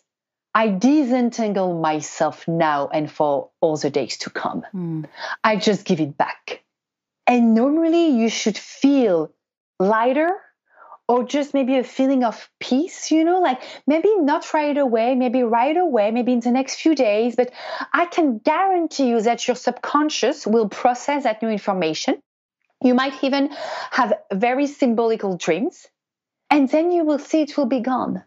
I 0.54 0.68
disentangle 0.68 1.80
myself 1.80 2.46
now 2.46 2.88
and 2.88 3.10
for 3.10 3.50
all 3.60 3.76
the 3.76 3.90
days 3.90 4.18
to 4.18 4.30
come. 4.30 4.64
Mm. 4.74 5.06
I 5.42 5.56
just 5.56 5.84
give 5.84 6.00
it 6.00 6.16
back. 6.16 6.63
And 7.26 7.54
normally 7.54 8.08
you 8.08 8.28
should 8.28 8.58
feel 8.58 9.32
lighter 9.78 10.30
or 11.08 11.24
just 11.24 11.54
maybe 11.54 11.76
a 11.78 11.84
feeling 11.84 12.24
of 12.24 12.48
peace, 12.60 13.10
you 13.10 13.24
know, 13.24 13.40
like 13.40 13.60
maybe 13.86 14.14
not 14.16 14.52
right 14.54 14.76
away, 14.76 15.14
maybe 15.14 15.42
right 15.42 15.76
away, 15.76 16.10
maybe 16.10 16.32
in 16.32 16.40
the 16.40 16.50
next 16.50 16.76
few 16.76 16.94
days, 16.94 17.36
but 17.36 17.50
I 17.92 18.06
can 18.06 18.38
guarantee 18.38 19.08
you 19.08 19.20
that 19.20 19.46
your 19.46 19.54
subconscious 19.54 20.46
will 20.46 20.68
process 20.68 21.24
that 21.24 21.42
new 21.42 21.48
information 21.48 22.22
you 22.84 22.94
might 22.94 23.24
even 23.24 23.50
have 23.90 24.12
very 24.32 24.66
symbolical 24.66 25.36
dreams, 25.36 25.86
and 26.50 26.68
then 26.68 26.92
you 26.92 27.04
will 27.04 27.18
see 27.18 27.40
it 27.40 27.56
will 27.56 27.66
be 27.66 27.80
gone. 27.80 28.22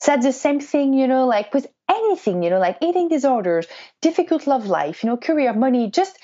So 0.00 0.12
that's 0.12 0.26
the 0.26 0.32
same 0.32 0.60
thing, 0.60 0.92
you 0.92 1.08
know, 1.08 1.26
like 1.26 1.54
with 1.54 1.66
anything, 1.90 2.42
you 2.42 2.50
know, 2.50 2.58
like 2.58 2.76
eating 2.82 3.08
disorders, 3.08 3.66
difficult 4.02 4.46
love 4.46 4.66
life, 4.66 5.02
you 5.02 5.08
know, 5.08 5.16
career, 5.16 5.54
money, 5.54 5.90
just 5.90 6.18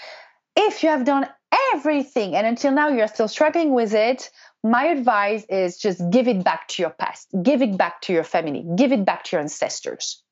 if 0.54 0.82
you 0.82 0.90
have 0.90 1.04
done 1.06 1.26
everything 1.74 2.34
and 2.34 2.46
until 2.46 2.72
now 2.72 2.88
you're 2.88 3.08
still 3.08 3.28
struggling 3.28 3.72
with 3.72 3.94
it, 3.94 4.30
my 4.64 4.84
advice 4.86 5.44
is 5.48 5.78
just 5.78 6.00
give 6.10 6.28
it 6.28 6.44
back 6.44 6.68
to 6.68 6.82
your 6.82 6.90
past, 6.90 7.28
give 7.42 7.62
it 7.62 7.76
back 7.76 8.00
to 8.02 8.12
your 8.12 8.24
family, 8.24 8.64
give 8.76 8.92
it 8.92 9.04
back 9.04 9.24
to 9.24 9.36
your 9.36 9.42
ancestors, 9.42 10.22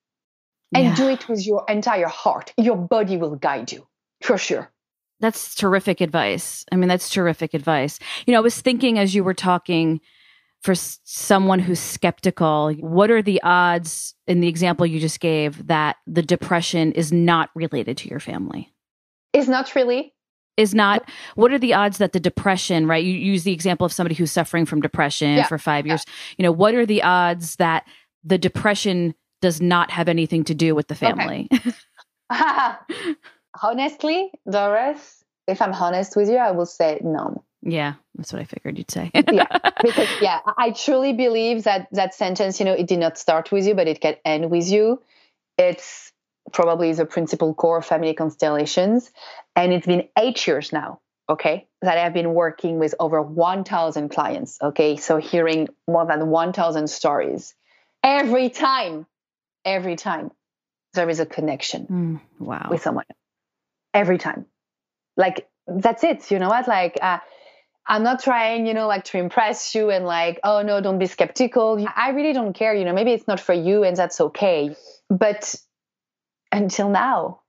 and 0.75 0.85
yeah. 0.85 0.95
do 0.95 1.09
it 1.09 1.29
with 1.29 1.45
your 1.47 1.65
entire 1.69 2.09
heart. 2.09 2.53
Your 2.57 2.77
body 2.77 3.17
will 3.17 3.37
guide 3.37 3.73
you 3.73 3.87
for 4.23 4.39
sure. 4.39 4.71
That's 5.19 5.55
terrific 5.55 6.01
advice. 6.01 6.65
I 6.73 6.77
mean, 6.77 6.89
that's 6.89 7.11
terrific 7.11 7.53
advice. 7.55 7.99
You 8.27 8.33
know, 8.33 8.39
I 8.39 8.43
was 8.43 8.61
thinking 8.61 8.99
as 8.99 9.15
you 9.15 9.23
were 9.23 9.35
talking 9.35 10.01
for 10.63 10.75
someone 10.75 11.59
who's 11.59 11.81
skeptical, 11.81 12.73
what 12.75 13.11
are 13.11 13.23
the 13.23 13.43
odds 13.43 14.15
in 14.27 14.41
the 14.41 14.49
example 14.49 14.87
you 14.87 15.01
just 15.01 15.21
gave 15.21 15.67
that 15.67 15.97
the 16.07 16.23
depression 16.23 16.93
is 16.93 17.13
not 17.13 17.51
related 17.55 17.97
to 17.99 18.09
your 18.09 18.21
family? 18.21 18.73
Is 19.33 19.49
not 19.49 19.75
really. 19.75 20.15
Is 20.61 20.75
not. 20.75 21.09
What 21.35 21.53
are 21.53 21.59
the 21.59 21.75
odds 21.75 21.99
that 21.99 22.13
the 22.13 22.21
depression, 22.21 22.87
right? 22.87 23.03
You 23.03 23.13
use 23.13 23.45
the 23.45 23.53
example 23.53 23.85
of 23.85 23.93
somebody 23.93 24.15
who's 24.15 24.31
suffering 24.31 24.67
from 24.67 24.81
depression 24.81 25.37
yeah. 25.37 25.47
for 25.47 25.59
five 25.59 25.87
years. 25.87 26.05
Yeah. 26.07 26.13
You 26.39 26.43
know, 26.45 26.53
what 26.53 26.75
are 26.75 26.87
the 26.87 27.03
odds 27.03 27.57
that 27.57 27.87
the 28.25 28.39
depression 28.39 29.15
does 29.41 29.61
not 29.61 29.91
have 29.91 30.09
anything 30.09 30.45
to 30.45 30.55
do 30.55 30.75
with 30.75 30.89
the 30.89 30.95
family? 30.95 31.49
Okay. 31.53 31.73
honestly, 33.63 34.31
Doris, 34.49 35.25
if 35.47 35.61
I'm 35.63 35.73
honest 35.73 36.17
with 36.17 36.29
you, 36.29 36.37
I 36.37 36.53
will 36.53 36.67
say 36.67 37.01
none. 37.03 37.41
Yeah, 37.63 37.95
that's 38.15 38.33
what 38.33 38.41
I 38.41 38.45
figured 38.45 38.79
you'd 38.79 38.91
say. 38.91 39.11
yeah, 39.15 39.47
because 39.83 40.09
yeah, 40.21 40.41
I 40.57 40.71
truly 40.71 41.13
believe 41.13 41.65
that 41.65 41.89
that 41.93 42.15
sentence, 42.15 42.59
you 42.59 42.65
know, 42.65 42.73
it 42.73 42.87
did 42.87 42.99
not 42.99 43.19
start 43.19 43.53
with 43.53 43.67
you, 43.67 43.75
but 43.75 43.87
it 43.87 44.01
can 44.01 44.17
end 44.25 44.51
with 44.51 44.71
you. 44.71 45.03
It's 45.59 46.13
probably 46.53 46.93
the 46.93 47.07
principal 47.07 47.55
core 47.55 47.79
of 47.79 47.87
family 47.87 48.15
constellations, 48.15 49.11
and 49.57 49.73
it's 49.73 49.87
been 49.87 50.09
eight 50.19 50.47
years 50.47 50.73
now. 50.73 51.01
Okay, 51.29 51.69
that 51.83 51.97
I 51.97 52.03
have 52.03 52.13
been 52.13 52.35
working 52.35 52.81
with 52.81 52.95
over 52.99 53.23
1,000 53.23 54.09
clients. 54.09 54.59
Okay, 54.61 54.97
so 54.97 55.19
hearing 55.19 55.69
more 55.87 56.05
than 56.05 56.27
1,000 56.27 56.89
stories 56.89 57.55
every 58.03 58.51
time, 58.51 59.07
every 59.65 59.95
time 59.95 60.33
there 60.95 61.09
is 61.09 61.21
a 61.21 61.27
connection 61.27 61.87
mm, 61.87 62.21
wow. 62.45 62.67
with 62.69 62.83
someone 62.83 63.05
every 63.95 64.19
time 64.19 64.45
like 65.17 65.49
that's 65.67 66.03
it. 66.03 66.31
You 66.31 66.39
know 66.39 66.49
what? 66.49 66.67
Like, 66.67 66.99
uh, 67.01 67.19
I'm 67.87 68.03
not 68.03 68.23
trying, 68.23 68.67
you 68.67 68.75
know, 68.75 68.87
like 68.87 69.05
to 69.05 69.19
impress 69.19 69.75
you 69.75 69.91
and 69.91 70.05
like, 70.05 70.41
oh 70.45 70.63
no, 70.63 70.81
don't 70.81 70.99
be 70.99 71.07
skeptical. 71.07 71.85
I 71.97 72.11
really 72.11 72.33
don't 72.33 72.53
care. 72.53 72.75
You 72.75 72.85
know, 72.85 72.93
maybe 72.93 73.13
it's 73.13 73.27
not 73.27 73.41
for 73.41 73.53
you 73.53 73.85
and 73.85 73.97
that's 73.97 74.21
okay. 74.21 74.77
But 75.09 75.55
until 76.53 76.89
now, 76.91 77.41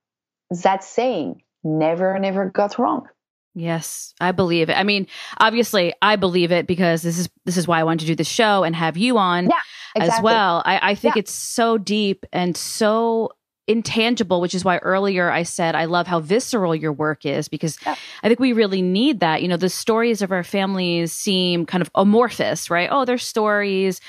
that 0.63 0.83
saying 0.83 1.41
never, 1.63 2.17
never 2.19 2.49
got 2.49 2.77
wrong. 2.77 3.07
Yes, 3.53 4.13
I 4.21 4.31
believe 4.31 4.69
it. 4.69 4.77
I 4.77 4.83
mean, 4.83 5.07
obviously, 5.37 5.93
I 6.01 6.15
believe 6.15 6.51
it 6.53 6.67
because 6.67 7.01
this 7.01 7.17
is 7.19 7.29
this 7.43 7.57
is 7.57 7.67
why 7.67 7.79
I 7.81 7.83
wanted 7.83 8.01
to 8.01 8.05
do 8.05 8.15
the 8.15 8.23
show 8.23 8.63
and 8.63 8.73
have 8.75 8.95
you 8.95 9.17
on 9.17 9.45
yeah, 9.49 9.59
exactly. 9.95 10.17
as 10.17 10.23
well. 10.23 10.63
I, 10.65 10.91
I 10.91 10.95
think 10.95 11.15
Yeah. 11.15 11.19
it's 11.19 11.33
so 11.33 11.77
deep 11.77 12.25
and 12.31 12.55
so 12.55 13.31
intangible, 13.67 14.39
which 14.39 14.55
is 14.55 14.63
why 14.63 14.77
earlier 14.77 15.29
I 15.29 15.43
said 15.43 15.75
I 15.75 15.85
love 15.85 16.07
how 16.07 16.21
visceral 16.21 16.73
your 16.73 16.93
work 16.93 17.25
is 17.25 17.49
because 17.49 17.77
Yeah. 17.85 17.95
I 18.23 18.27
think 18.29 18.39
we 18.39 18.53
really 18.53 18.81
need 18.81 19.19
that. 19.19 19.41
You 19.41 19.49
know, 19.49 19.57
the 19.57 19.69
stories 19.69 20.21
of 20.21 20.31
our 20.31 20.43
families 20.43 21.11
seem 21.11 21.65
kind 21.65 21.81
of 21.81 21.91
amorphous, 21.93 22.69
right? 22.69 22.87
Oh, 22.89 23.03
they're 23.03 23.17
stories. 23.17 23.99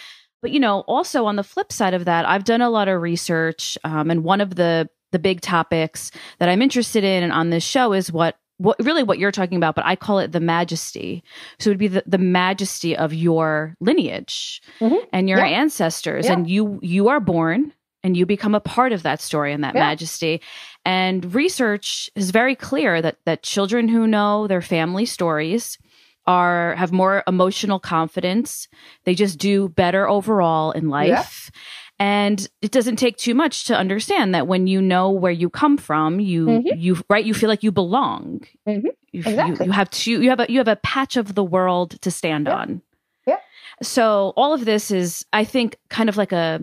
But 0.43 0.51
you 0.51 0.61
know, 0.61 0.80
also 0.80 1.24
on 1.26 1.36
the 1.36 1.45
flip 1.45 1.72
side 1.72 1.95
of 1.95 2.05
that, 2.05 2.28
I've 2.28 2.45
done 2.45 2.61
a 2.61 2.68
lot 2.68 2.88
of 2.88 3.01
research, 3.01 3.78
um, 3.84 4.11
and 4.11 4.24
one 4.24 4.40
of 4.40 4.57
the 4.57 4.90
the 5.12 5.18
big 5.18 5.40
topics 5.40 6.11
that 6.38 6.49
I'm 6.49 6.62
interested 6.62 7.05
in 7.05 7.22
and 7.22 7.32
on 7.32 7.51
this 7.51 7.62
show 7.64 7.93
is 7.93 8.11
what 8.12 8.36
what 8.59 8.76
really 8.80 9.03
what 9.03 9.18
you're 9.18 9.30
talking 9.32 9.57
about, 9.57 9.74
but 9.76 9.86
I 9.86 9.95
call 9.97 10.18
it 10.18 10.32
the 10.32 10.40
majesty. 10.40 11.22
So 11.59 11.68
it 11.68 11.72
would 11.72 11.78
be 11.78 11.88
the, 11.88 12.03
the 12.07 12.18
majesty 12.18 12.97
of 12.97 13.14
your 13.14 13.74
lineage 13.80 14.61
Mhm. 14.80 14.99
and 15.12 15.28
your 15.28 15.38
Yeah. 15.38 15.47
ancestors, 15.61 16.26
Yeah. 16.26 16.32
and 16.34 16.49
you 16.51 16.80
you 16.82 17.09
are 17.09 17.20
born 17.20 17.72
and 18.05 18.16
you 18.16 18.26
become 18.26 18.55
a 18.55 18.61
part 18.61 18.90
of 18.93 19.05
that 19.05 19.20
story 19.20 19.53
and 19.53 19.62
that 19.62 19.74
Yeah. 19.76 19.80
majesty. 19.80 20.40
And 20.84 21.32
research 21.34 22.11
is 22.16 22.30
very 22.30 22.57
clear 22.57 23.01
that 23.01 23.18
that 23.26 23.43
children 23.45 23.88
who 23.88 24.07
know 24.09 24.47
their 24.49 24.62
family 24.62 25.07
stories 25.07 25.78
are 26.27 26.75
have 26.77 26.93
more 26.93 27.23
emotional 27.27 27.79
confidence. 27.81 28.68
They 29.05 29.14
just 29.14 29.39
do 29.39 29.68
better 29.68 30.09
overall 30.09 30.70
in 30.73 30.89
life. 30.89 31.51
And 31.99 32.49
it 32.61 32.73
doesn't 32.73 32.97
take 32.97 33.16
too 33.16 33.35
much 33.35 33.64
to 33.66 33.77
understand 33.77 34.35
that 34.35 34.47
when 34.49 34.66
you 34.66 34.81
know 34.83 35.11
where 35.11 35.31
you 35.33 35.49
come 35.51 35.77
from, 35.77 36.18
you 36.20 36.47
Mhm. 36.47 36.81
you 36.81 36.97
right 37.09 37.25
you 37.25 37.35
feel 37.35 37.49
like 37.49 37.62
you 37.62 37.70
belong. 37.73 38.41
Mhm. 38.66 38.85
You, 39.12 39.20
Exactly. 39.20 39.66
you, 39.66 39.70
you 39.70 39.73
have 39.73 39.91
two 39.91 40.23
you 40.23 40.31
have 40.31 40.41
a 40.41 40.47
you 40.49 40.59
have 40.59 40.68
a 40.68 40.77
patch 40.77 41.16
of 41.16 41.35
the 41.35 41.45
world 41.45 42.01
to 42.03 42.11
stand 42.11 42.47
Yeah. 42.47 42.55
on. 42.57 42.83
Yeah. 43.27 43.37
So 43.83 44.33
all 44.37 44.53
of 44.53 44.64
this 44.64 44.91
is 44.91 45.25
I 45.33 45.45
think 45.45 45.77
kind 45.91 46.09
of 46.09 46.16
like 46.16 46.33
a 46.33 46.61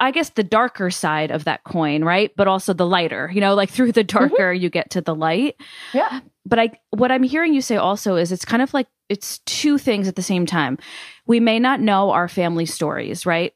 I 0.00 0.10
guess 0.12 0.30
the 0.30 0.44
darker 0.44 0.90
side 0.90 1.30
of 1.30 1.44
that 1.44 1.64
coin, 1.64 2.04
right? 2.04 2.30
But 2.36 2.46
also 2.48 2.72
the 2.72 2.86
lighter. 2.86 3.30
You 3.34 3.40
know, 3.40 3.54
like 3.54 3.70
through 3.70 3.92
the 3.92 4.04
Mm-hmm. 4.04 4.18
darker 4.34 4.52
you 4.52 4.70
get 4.70 4.90
to 4.90 5.00
the 5.00 5.14
light 5.14 5.56
Yeah. 5.92 6.20
but 6.46 6.58
I 6.58 6.70
what 6.90 7.10
I'm 7.12 7.22
hearing 7.24 7.52
you 7.54 7.60
say 7.60 7.76
also 7.76 8.16
is 8.16 8.30
it's 8.32 8.44
kind 8.44 8.62
of 8.62 8.72
like 8.72 8.86
it's 9.08 9.38
two 9.40 9.78
things 9.78 10.06
at 10.08 10.16
the 10.16 10.22
same 10.22 10.46
time. 10.46 10.78
We 11.26 11.40
may 11.40 11.58
not 11.58 11.80
know 11.80 12.10
our 12.10 12.28
family 12.28 12.66
stories, 12.66 13.24
right? 13.26 13.52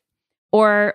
Or 0.53 0.95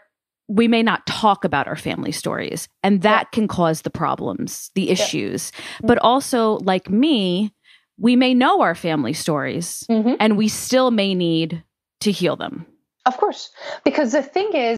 we 0.49 0.67
may 0.67 0.81
not 0.83 1.05
talk 1.05 1.43
about 1.43 1.67
our 1.67 1.75
family 1.75 2.11
stories, 2.11 2.69
and 2.83 3.01
that 3.01 3.31
can 3.31 3.47
cause 3.47 3.81
the 3.81 3.89
problems, 3.89 4.71
the 4.75 4.89
issues. 4.89 5.51
But 5.83 5.97
also, 5.99 6.53
like 6.59 6.89
me, 6.89 7.53
we 7.99 8.15
may 8.15 8.33
know 8.33 8.61
our 8.61 8.73
family 8.75 9.13
stories, 9.13 9.83
Mhm. 9.89 10.15
and 10.19 10.37
we 10.37 10.47
still 10.47 10.89
may 10.91 11.13
need 11.15 11.63
to 12.01 12.11
heal 12.11 12.35
them. 12.37 12.65
Of 13.05 13.17
course. 13.17 13.49
Because 13.83 14.11
the 14.13 14.21
thing 14.23 14.49
is, 14.53 14.77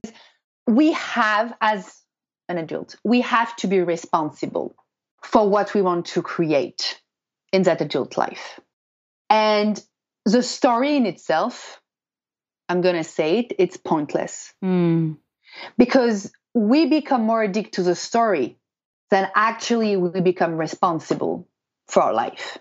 we 0.70 0.94
have, 0.94 1.54
as 1.60 1.92
an 2.48 2.60
adult, 2.60 2.96
we 3.04 3.22
have 3.22 3.56
to 3.58 3.68
be 3.68 3.82
responsible 3.82 4.76
for 5.24 5.50
what 5.50 5.74
we 5.74 5.82
want 5.82 6.06
to 6.06 6.22
create 6.22 7.02
in 7.52 7.64
that 7.64 7.82
adult 7.82 8.18
life. 8.18 8.60
And 9.30 9.82
the 10.26 10.44
story 10.44 10.96
in 10.96 11.08
itself, 11.08 11.82
I'm 12.70 12.82
going 12.82 12.96
to 12.96 13.04
say 13.04 13.40
it, 13.40 13.54
it's 13.58 13.78
pointless 13.78 14.54
Mm, 14.64 15.18
because 15.78 16.32
we 16.54 16.86
become 16.86 17.24
more 17.24 17.42
addicted 17.42 17.74
to 17.74 17.84
the 17.84 17.96
story 17.96 18.60
than 19.10 19.28
actually 19.36 19.98
we 19.98 20.22
become 20.22 20.56
responsible 20.56 21.48
for 21.88 22.04
our 22.04 22.14
life. 22.14 22.60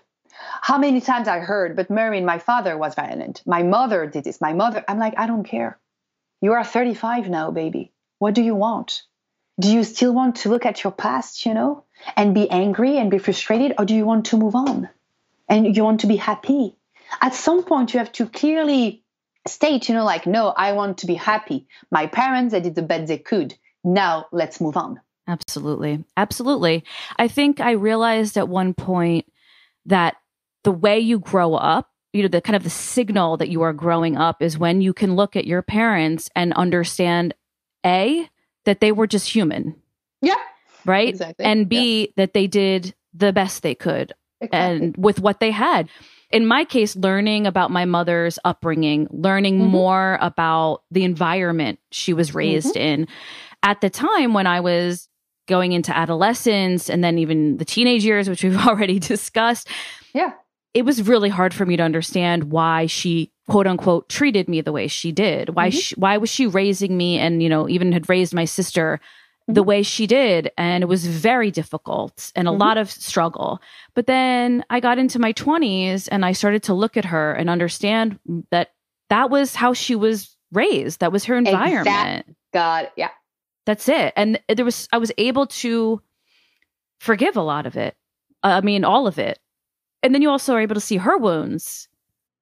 How 0.61 0.79
many 0.79 0.99
times 0.99 1.27
I 1.27 1.39
heard, 1.39 1.75
but 1.75 1.91
Marine, 1.91 2.25
my 2.25 2.39
father 2.39 2.75
was 2.75 2.95
violent. 2.95 3.43
My 3.45 3.61
mother 3.61 4.07
did 4.07 4.23
this. 4.23 4.41
My 4.41 4.53
mother, 4.53 4.83
I'm 4.87 4.97
like, 4.97 5.13
I 5.17 5.27
don't 5.27 5.43
care. 5.43 5.77
You 6.41 6.53
are 6.53 6.63
35 6.63 7.29
now, 7.29 7.51
baby. 7.51 7.91
What 8.19 8.35
do 8.35 8.41
you 8.41 8.55
want? 8.55 9.03
Do 9.59 9.71
you 9.71 9.83
still 9.83 10.13
want 10.13 10.37
to 10.37 10.49
look 10.49 10.65
at 10.65 10.83
your 10.83 10.91
past, 10.91 11.45
you 11.45 11.53
know, 11.53 11.83
and 12.15 12.33
be 12.33 12.49
angry 12.49 12.97
and 12.97 13.11
be 13.11 13.17
frustrated, 13.17 13.73
or 13.77 13.85
do 13.85 13.95
you 13.95 14.05
want 14.05 14.25
to 14.27 14.37
move 14.37 14.55
on 14.55 14.89
and 15.49 15.75
you 15.75 15.83
want 15.83 16.01
to 16.01 16.07
be 16.07 16.15
happy? 16.15 16.77
At 17.21 17.33
some 17.33 17.63
point, 17.63 17.93
you 17.93 17.99
have 17.99 18.11
to 18.13 18.27
clearly 18.27 19.03
state, 19.47 19.89
you 19.89 19.95
know, 19.95 20.05
like, 20.05 20.27
no, 20.27 20.49
I 20.49 20.73
want 20.73 20.99
to 20.99 21.07
be 21.07 21.15
happy. 21.15 21.67
My 21.91 22.07
parents, 22.07 22.51
they 22.53 22.61
did 22.61 22.75
the 22.75 22.81
best 22.81 23.07
they 23.07 23.17
could. 23.17 23.55
Now 23.83 24.27
let's 24.31 24.61
move 24.61 24.77
on. 24.77 25.01
absolutely. 25.27 26.03
Absolutely. 26.17 26.83
I 27.17 27.27
think 27.27 27.59
I 27.59 27.71
realized 27.71 28.37
at 28.37 28.49
one 28.49 28.73
point 28.73 29.25
that 29.85 30.15
the 30.63 30.71
way 30.71 30.99
you 30.99 31.19
grow 31.19 31.55
up, 31.55 31.89
you 32.13 32.23
know, 32.23 32.27
the 32.27 32.41
kind 32.41 32.55
of 32.55 32.63
the 32.63 32.69
signal 32.69 33.37
that 33.37 33.49
you 33.49 33.61
are 33.61 33.73
growing 33.73 34.17
up 34.17 34.41
is 34.41 34.57
when 34.57 34.81
you 34.81 34.93
can 34.93 35.15
look 35.15 35.35
at 35.35 35.45
your 35.45 35.61
parents 35.61 36.29
and 36.35 36.53
understand 36.53 37.33
A, 37.85 38.29
that 38.65 38.79
they 38.79 38.91
were 38.91 39.07
just 39.07 39.29
human, 39.33 39.75
Yeah, 40.21 40.35
right? 40.85 41.09
exactly. 41.09 41.45
And 41.45 41.67
B, 41.69 42.13
that 42.17 42.33
they 42.33 42.47
did 42.47 42.93
the 43.13 43.33
best 43.33 43.63
they 43.63 43.75
could 43.75 44.13
Exactly. 44.41 44.87
and 44.87 44.97
with 44.97 45.19
what 45.19 45.39
they 45.39 45.51
had. 45.51 45.89
In 46.31 46.45
my 46.45 46.63
case, 46.63 46.95
learning 46.95 47.47
about 47.47 47.71
my 47.71 47.85
mother's 47.85 48.37
upbringing, 48.45 49.07
learning 49.11 49.59
Mhm. 49.59 49.69
more 49.69 50.17
about 50.21 50.83
the 50.91 51.03
environment 51.03 51.79
she 51.91 52.13
was 52.13 52.35
raised 52.35 52.75
in. 52.77 53.07
At 53.63 53.81
the 53.81 53.89
time 53.89 54.33
when 54.33 54.45
I 54.45 54.59
was 54.59 55.09
going 55.47 55.71
into 55.71 55.95
adolescence 55.97 56.87
and 56.89 57.03
then 57.03 57.17
even 57.17 57.57
the 57.57 57.65
teenage 57.65 58.05
years, 58.05 58.29
which 58.29 58.43
we've 58.43 58.55
already 58.67 58.99
discussed, 58.99 59.67
yeah, 60.13 60.33
it 60.73 60.83
was 60.85 61.07
really 61.07 61.29
hard 61.29 61.53
for 61.53 61.65
me 61.65 61.75
to 61.77 61.83
understand 61.83 62.51
why 62.51 62.85
she 62.85 63.31
quote 63.47 63.65
unquote 63.67 64.07
treated 64.09 64.47
me 64.47 64.61
the 64.61 64.71
way 64.71 64.87
she 64.87 65.11
did. 65.11 65.49
Why 65.55 65.69
Mhm. 65.69 65.81
she, 65.81 65.95
why 65.95 66.17
was 66.17 66.29
she 66.29 66.45
raising 66.47 66.95
me 66.97 67.17
and 67.17 67.41
you 67.41 67.49
know 67.49 67.67
even 67.67 67.91
had 67.91 68.07
raised 68.09 68.33
my 68.33 68.45
sister 68.45 68.99
the 69.47 69.63
Mhm. 69.63 69.67
way 69.67 69.83
she 69.83 70.05
did 70.05 70.51
and 70.59 70.83
it 70.83 70.87
was 70.87 71.07
very 71.07 71.49
difficult 71.49 72.31
and 72.35 72.47
a 72.47 72.51
Mhm. 72.51 72.59
lot 72.59 72.77
of 72.77 72.91
struggle. 72.91 73.59
But 73.95 74.05
then 74.05 74.63
I 74.69 74.79
got 74.79 74.99
into 74.99 75.17
my 75.17 75.31
20s 75.33 76.07
and 76.07 76.23
I 76.23 76.33
started 76.33 76.61
to 76.63 76.75
look 76.75 76.97
at 76.97 77.05
her 77.05 77.33
and 77.33 77.49
understand 77.49 78.19
that 78.51 78.73
that 79.09 79.31
was 79.31 79.55
how 79.55 79.73
she 79.73 79.95
was 79.95 80.37
raised. 80.51 80.99
That 80.99 81.11
was 81.11 81.25
her 81.25 81.35
environment. 81.35 82.35
God, 82.53 82.91
yeah, 82.95 83.09
That's 83.65 83.87
it. 83.89 84.13
And 84.15 84.39
there 84.47 84.65
was 84.65 84.87
I 84.91 84.97
was 84.99 85.11
able 85.17 85.45
to 85.47 86.01
forgive 86.99 87.35
a 87.37 87.41
lot 87.41 87.65
of 87.65 87.75
it. 87.77 87.95
I 88.43 88.61
mean 88.61 88.83
all 88.83 89.07
of 89.07 89.17
it. 89.19 89.39
And 90.03 90.13
then 90.13 90.21
you 90.21 90.29
also 90.29 90.53
are 90.55 90.61
able 90.61 90.75
to 90.75 90.81
see 90.81 90.97
her 90.97 91.17
wounds, 91.17 91.87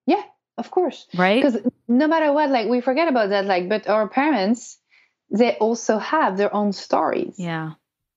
yeah, 0.05 0.23
of 0.57 0.69
course. 0.71 1.07
right? 1.15 1.41
Because 1.43 1.57
no 1.87 2.07
matter 2.07 2.31
what, 2.31 2.49
like 2.49 2.67
we 2.69 2.81
forget 2.81 3.07
about 3.07 3.29
that. 3.29 3.45
Like, 3.45 3.67
but 3.69 3.87
our 3.89 4.07
parents, 4.07 4.77
they 5.31 5.55
also 5.55 5.97
have 5.97 6.37
their 6.37 6.53
own 6.53 6.71
stories. 6.71 7.35
Yeah. 7.37 7.73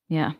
Yeah. 0.08 0.32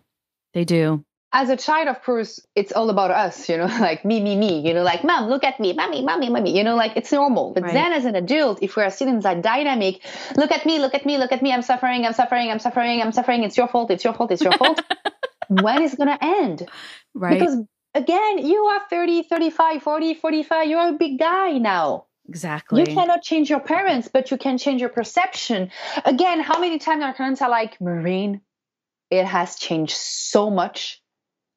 They 0.52 0.64
do. 0.64 1.04
As 1.32 1.48
a 1.48 1.56
child, 1.56 1.86
of 1.86 2.02
course, 2.02 2.40
it's 2.56 2.72
all 2.72 2.90
about 2.90 3.12
us, 3.12 3.48
you 3.48 3.56
know, 3.56 3.66
like 3.80 4.04
me, 4.04 4.20
me, 4.20 4.34
me, 4.36 4.66
you 4.66 4.74
know, 4.74 4.82
like 4.82 5.04
mom, 5.04 5.30
look 5.30 5.44
at 5.44 5.60
me, 5.60 5.72
mommy, 5.72 6.02
mommy, 6.04 6.28
mommy, 6.28 6.56
you 6.56 6.64
know, 6.64 6.74
like 6.74 6.92
it's 6.96 7.12
normal. 7.12 7.52
But 7.54 7.62
Right. 7.62 7.72
then 7.72 7.92
as 7.92 8.04
an 8.04 8.16
adult, 8.16 8.58
if 8.62 8.74
we 8.76 8.82
are 8.82 8.90
still 8.90 9.08
in 9.08 9.20
that 9.20 9.40
dynamic, 9.40 10.00
look 10.36 10.50
at 10.50 10.66
me, 10.66 10.80
look 10.80 10.92
at 10.92 11.06
me, 11.06 11.18
look 11.18 11.30
at 11.32 11.40
me, 11.40 11.52
I'm 11.52 11.62
suffering, 11.62 12.04
I'm 12.04 12.12
suffering, 12.12 12.50
I'm 12.50 12.58
suffering, 12.58 13.00
I'm 13.00 13.12
suffering, 13.12 13.44
it's 13.44 13.56
your 13.56 13.68
fault, 13.68 13.90
it's 13.92 14.04
your 14.04 14.12
fault, 14.12 14.32
it's 14.32 14.42
your 14.42 14.52
fault. 14.52 14.82
when 15.48 15.82
is 15.82 15.94
it 15.94 15.98
going 15.98 16.18
to 16.18 16.24
end? 16.24 16.68
Right. 17.14 17.38
Because 17.38 17.56
again, 17.94 18.38
you 18.46 18.64
are 18.64 18.80
30, 18.88 19.24
35, 19.24 19.82
40, 19.82 20.14
45, 20.14 20.68
you're 20.68 20.88
a 20.88 20.92
big 20.92 21.18
guy 21.18 21.58
now. 21.58 22.06
exactly. 22.28 22.80
You 22.80 22.86
cannot 22.86 23.22
change 23.22 23.50
your 23.50 23.60
parents, 23.60 24.08
but 24.12 24.30
you 24.30 24.36
can 24.36 24.58
change 24.58 24.80
your 24.80 24.90
perception. 24.90 25.70
Again, 26.04 26.40
how 26.40 26.58
many 26.60 26.78
times 26.78 27.02
our 27.02 27.14
parents 27.14 27.42
are 27.42 27.50
like, 27.50 27.80
Marine, 27.80 28.40
it 29.10 29.24
has 29.24 29.56
changed 29.56 29.96
so 29.96 30.50
much, 30.50 31.02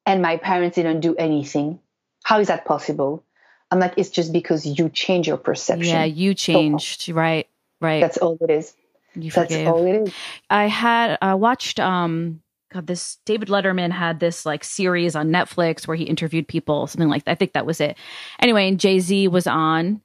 and 0.06 0.20
my 0.20 0.36
parents 0.36 0.76
didn't 0.76 1.00
do 1.00 1.14
anything. 1.16 1.78
How 2.24 2.40
is 2.40 2.48
that 2.48 2.64
possible? 2.64 3.24
I'm 3.70 3.78
like, 3.80 3.94
it's 3.96 4.10
just 4.10 4.32
because 4.32 4.66
you 4.66 4.88
change 4.88 5.26
your 5.26 5.36
perception. 5.36 5.86
yeah, 5.86 6.04
you 6.04 6.34
changed. 6.34 7.08
right. 7.10 7.48
Right. 7.80 8.00
That's 8.00 8.18
all 8.18 8.38
it 8.40 8.50
is. 8.50 8.74
you 9.14 9.30
That's 9.30 9.52
forgave. 9.52 9.68
all 9.68 9.84
it 9.86 10.08
is. 10.08 10.14
I 10.48 10.66
had 10.68 11.18
uh, 11.20 11.36
watched 11.36 11.78
um 11.80 12.40
God 12.74 12.88
this 12.88 13.18
David 13.24 13.48
Letterman 13.48 13.92
had 13.92 14.18
this 14.18 14.44
like 14.44 14.64
series 14.64 15.14
on 15.14 15.30
Netflix 15.30 15.86
where 15.86 15.96
he 15.96 16.04
interviewed 16.04 16.48
people 16.48 16.88
something 16.88 17.08
like 17.08 17.24
that. 17.24 17.30
I 17.30 17.34
think 17.36 17.52
that 17.52 17.66
was 17.66 17.80
it. 17.80 17.96
Anyway, 18.40 18.68
and 18.68 18.80
Jay-Z 18.80 19.28
was 19.28 19.46
on. 19.46 20.02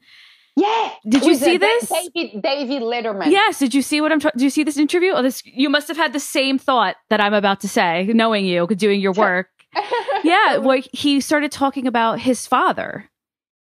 Yeah. 0.55 0.91
Did 1.07 1.25
you 1.25 1.35
see 1.35 1.57
this? 1.57 1.89
David, 1.89 2.41
David 2.43 2.81
Letterman. 2.83 3.31
Yes, 3.31 3.57
did 3.57 3.73
you 3.73 3.81
see 3.81 4.01
what 4.01 4.11
I'm 4.11 4.19
trying? 4.19 4.33
Did 4.35 4.43
you 4.43 4.49
see 4.51 4.63
this 4.63 4.77
interview? 4.77 5.13
Oh, 5.13 5.23
this 5.23 5.41
you 5.45 5.67
must 5.67 5.87
have 5.87 5.97
had 5.97 6.13
the 6.13 6.19
same 6.19 6.59
thought 6.59 6.95
that 7.09 7.19
I'm 7.19 7.33
about 7.33 7.61
to 7.61 7.67
say, 7.67 8.05
knowing 8.13 8.45
you, 8.45 8.67
doing 8.67 9.01
your 9.01 9.13
work. 9.13 9.47
yeah, 10.23 10.57
where 10.57 10.81
he 10.93 11.21
started 11.21 11.51
talking 11.51 11.87
about 11.87 12.19
his 12.19 12.45
father, 12.45 13.09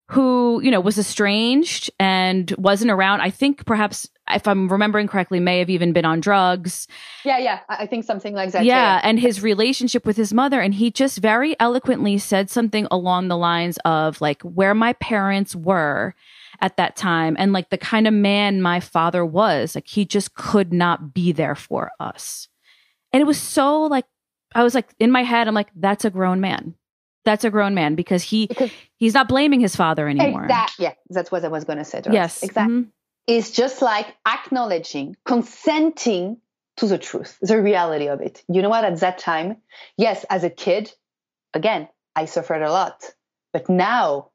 who 0.09 0.59
you 0.63 0.71
know 0.71 0.79
was 0.79 0.97
estranged 0.97 1.91
and 1.99 2.51
wasn't 2.57 2.89
around. 2.89 3.21
I 3.21 3.29
think 3.29 3.65
perhaps, 3.65 4.09
if 4.31 4.47
I'm 4.47 4.67
remembering 4.67 5.07
correctly, 5.07 5.39
may 5.39 5.59
have 5.59 5.69
even 5.69 5.93
been 5.93 6.05
on 6.05 6.19
drugs. 6.19 6.87
Yeah, 7.23 7.37
yeah, 7.37 7.59
I 7.69 7.85
think 7.85 8.03
something 8.03 8.33
like 8.33 8.51
that. 8.51 8.65
Yeah, 8.65 8.95
yeah, 8.95 9.01
and 9.03 9.19
his 9.19 9.41
relationship 9.41 10.05
with 10.05 10.17
his 10.17 10.33
mother, 10.33 10.59
and 10.59 10.73
he 10.73 10.91
just 10.91 11.19
very 11.19 11.55
eloquently 11.59 12.17
said 12.17 12.49
something 12.49 12.87
along 12.91 13.27
the 13.27 13.37
lines 13.37 13.77
of 13.85 14.21
like 14.21 14.41
where 14.41 14.73
my 14.73 14.93
parents 14.93 15.55
were 15.55 16.15
at 16.61 16.77
that 16.77 16.95
time 16.95 17.35
and 17.39 17.53
like 17.53 17.69
the 17.69 17.77
kind 17.77 18.07
of 18.07 18.13
man 18.13 18.61
my 18.61 18.79
father 18.79 19.25
was 19.25 19.75
like 19.75 19.87
he 19.87 20.05
just 20.05 20.33
could 20.33 20.73
not 20.73 21.13
be 21.13 21.31
there 21.31 21.55
for 21.55 21.91
us 21.99 22.47
and 23.13 23.21
it 23.21 23.25
was 23.25 23.39
so 23.39 23.83
like 23.83 24.05
i 24.55 24.63
was 24.63 24.73
like 24.73 24.89
in 24.99 25.11
my 25.11 25.23
head 25.23 25.47
i'm 25.47 25.53
like 25.53 25.69
that's 25.75 26.05
a 26.05 26.09
grown 26.09 26.41
man 26.41 26.73
that's 27.25 27.43
a 27.43 27.51
grown 27.51 27.75
man 27.75 27.93
because 27.93 28.23
he 28.23 28.47
because 28.47 28.71
he's 28.95 29.13
not 29.13 29.27
blaming 29.27 29.59
his 29.59 29.75
father 29.75 30.07
anymore 30.07 30.45
exactly 30.45 30.85
yeah 30.85 30.93
that's 31.09 31.31
what 31.31 31.43
i 31.45 31.47
was 31.47 31.63
going 31.63 31.77
to 31.77 31.85
say 31.85 32.01
yes 32.11 32.41
exactly 32.41 32.75
mm-hmm. 32.75 32.89
It's 33.27 33.51
just 33.51 33.81
like 33.81 34.07
acknowledging 34.25 35.15
consenting 35.25 36.37
to 36.77 36.87
the 36.87 36.97
truth 36.97 37.37
the 37.41 37.61
reality 37.61 38.07
of 38.07 38.21
it 38.21 38.43
you 38.47 38.61
know 38.61 38.69
what 38.69 38.85
at 38.85 38.99
that 38.99 39.17
time 39.17 39.57
yes 39.97 40.25
as 40.29 40.43
a 40.43 40.49
kid 40.49 40.91
again 41.53 41.87
i 42.15 42.25
suffered 42.25 42.61
a 42.61 42.71
lot 42.71 43.03
but 43.53 43.69
now 43.69 44.29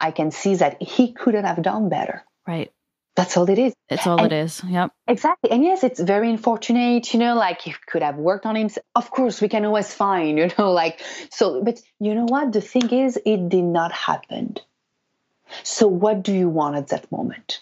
I 0.00 0.10
can 0.10 0.30
see 0.30 0.54
that 0.56 0.82
he 0.82 1.12
couldn't 1.12 1.44
have 1.44 1.62
done 1.62 1.88
better. 1.88 2.24
Right. 2.46 2.70
That's 3.16 3.36
all 3.36 3.48
it 3.48 3.58
is. 3.58 3.72
It's 3.88 4.06
all 4.06 4.20
and, 4.20 4.32
it 4.32 4.36
is. 4.44 4.62
Yep. 4.62 4.90
Exactly. 5.06 5.50
And 5.50 5.64
yes, 5.64 5.84
it's 5.84 6.00
very 6.00 6.28
unfortunate, 6.28 7.14
you 7.14 7.20
know, 7.20 7.36
like 7.36 7.62
he 7.62 7.74
could 7.86 8.02
have 8.02 8.16
worked 8.16 8.44
on 8.44 8.56
him. 8.56 8.68
Of 8.94 9.10
course, 9.10 9.40
we 9.40 9.48
can 9.48 9.64
always 9.64 9.94
find, 9.94 10.36
you 10.38 10.50
know, 10.58 10.72
like, 10.72 11.00
so, 11.30 11.62
but 11.62 11.80
you 12.00 12.14
know 12.14 12.26
what? 12.26 12.52
The 12.52 12.60
thing 12.60 12.90
is, 12.90 13.18
it 13.24 13.48
did 13.48 13.64
not 13.64 13.92
happen. 13.92 14.56
So, 15.62 15.86
what 15.86 16.22
do 16.22 16.34
you 16.34 16.48
want 16.48 16.76
at 16.76 16.88
that 16.88 17.10
moment? 17.12 17.60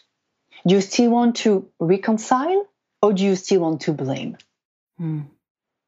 Do 0.66 0.74
you 0.74 0.80
still 0.80 1.10
want 1.10 1.36
to 1.36 1.68
reconcile 1.80 2.66
or 3.00 3.12
do 3.12 3.24
you 3.24 3.36
still 3.36 3.60
want 3.60 3.82
to 3.82 3.92
blame? 3.92 4.36
Hmm. 4.98 5.22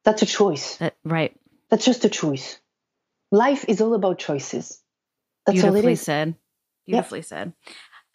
That's 0.05 0.23
a 0.23 0.27
choice. 0.27 0.77
That, 0.77 0.97
right. 1.05 1.35
That's 1.71 1.85
just 1.85 2.05
a 2.05 2.09
choice. 2.09 2.61
Life 3.31 3.65
is 3.69 3.81
all 3.81 3.95
about 3.95 4.19
choices. 4.19 4.81
That's 5.47 5.61
Beautifully 5.61 5.97
said. 5.97 6.35
Beautifully 6.87 7.21
yep. 7.21 7.27
said. 7.27 7.53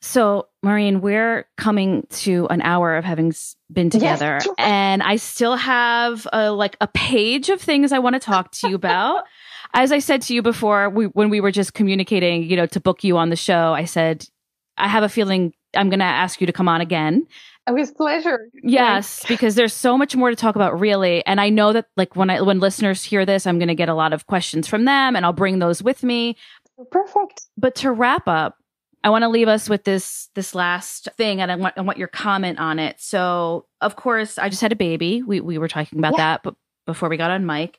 So, 0.02 0.48
Marine, 0.64 1.02
we're 1.02 1.46
coming 1.58 2.08
to 2.10 2.48
an 2.50 2.62
hour 2.62 2.96
of 2.96 3.04
having 3.04 3.34
been 3.72 3.90
together, 3.90 4.40
yes. 4.42 4.48
and 4.58 5.04
I 5.04 5.18
still 5.18 5.58
have 5.58 6.26
a, 6.32 6.52
like 6.52 6.78
a 6.80 6.88
page 6.88 7.50
of 7.50 7.60
things 7.60 7.92
I 7.92 8.00
want 8.00 8.14
to 8.14 8.20
talk 8.20 8.52
to 8.54 8.70
you 8.70 8.76
about. 8.76 9.26
As 9.74 9.92
I 9.92 10.00
said 10.00 10.22
to 10.24 10.34
you 10.34 10.42
before, 10.42 10.90
we, 10.90 11.06
when 11.06 11.30
we 11.30 11.42
were 11.42 11.52
just 11.52 11.74
communicating, 11.74 12.44
you 12.44 12.56
know, 12.56 12.66
to 12.68 12.80
book 12.80 13.04
you 13.04 13.18
on 13.18 13.30
the 13.30 13.36
show, 13.36 13.74
I 13.74 13.86
said, 13.86 14.26
I 14.78 14.88
have 14.88 15.04
a 15.04 15.10
feeling 15.10 15.54
I'm 15.76 15.90
going 15.90 16.00
to 16.00 16.06
ask 16.06 16.42
you 16.42 16.48
to 16.48 16.54
come 16.54 16.68
on 16.68 16.82
again. 16.82 17.28
Oh, 17.68 17.74
with 17.74 17.96
pleasure. 17.96 18.50
Yes, 18.64 19.24
because 19.28 19.56
there's 19.56 19.74
so 19.74 19.98
much 19.98 20.16
more 20.16 20.30
to 20.30 20.36
talk 20.36 20.56
about, 20.56 20.80
really. 20.80 21.24
And 21.26 21.40
I 21.40 21.50
know 21.50 21.74
that, 21.74 21.86
like, 21.96 22.16
when 22.16 22.30
I 22.30 22.42
when 22.42 22.60
listeners 22.60 23.04
hear 23.04 23.26
this, 23.26 23.46
I'm 23.46 23.60
going 23.60 23.68
to 23.68 23.76
get 23.76 23.90
a 23.90 23.94
lot 23.94 24.12
of 24.12 24.26
questions 24.26 24.68
from 24.68 24.86
them, 24.86 25.16
and 25.16 25.26
I'll 25.26 25.34
bring 25.34 25.60
those 25.60 25.84
with 25.84 26.02
me. 26.04 26.36
Perfect. 26.92 27.46
But 27.58 27.76
to 27.76 27.92
wrap 27.92 28.28
up, 28.28 28.56
I 29.04 29.10
want 29.12 29.24
to 29.24 29.30
leave 29.30 29.48
us 29.48 29.70
with 29.70 29.84
this 29.84 30.30
this 30.36 30.56
last 30.56 31.10
thing, 31.16 31.42
and 31.42 31.52
I 31.52 31.56
want 31.56 31.76
I 31.78 31.82
want 31.82 32.00
your 32.00 32.08
comment 32.08 32.60
on 32.60 32.80
it. 32.80 33.00
So, 33.00 33.68
of 33.82 33.96
course, 33.96 34.38
I 34.38 34.50
just 34.50 34.62
had 34.62 34.72
a 34.72 34.78
baby. 34.78 35.22
We 35.22 35.40
we 35.40 35.58
were 35.58 35.68
talking 35.68 36.00
about 36.00 36.14
yeah. 36.14 36.34
that, 36.34 36.44
but 36.44 36.56
before 36.88 37.08
we 37.08 37.18
got 37.18 37.32
on 37.32 37.46
mic, 37.46 37.78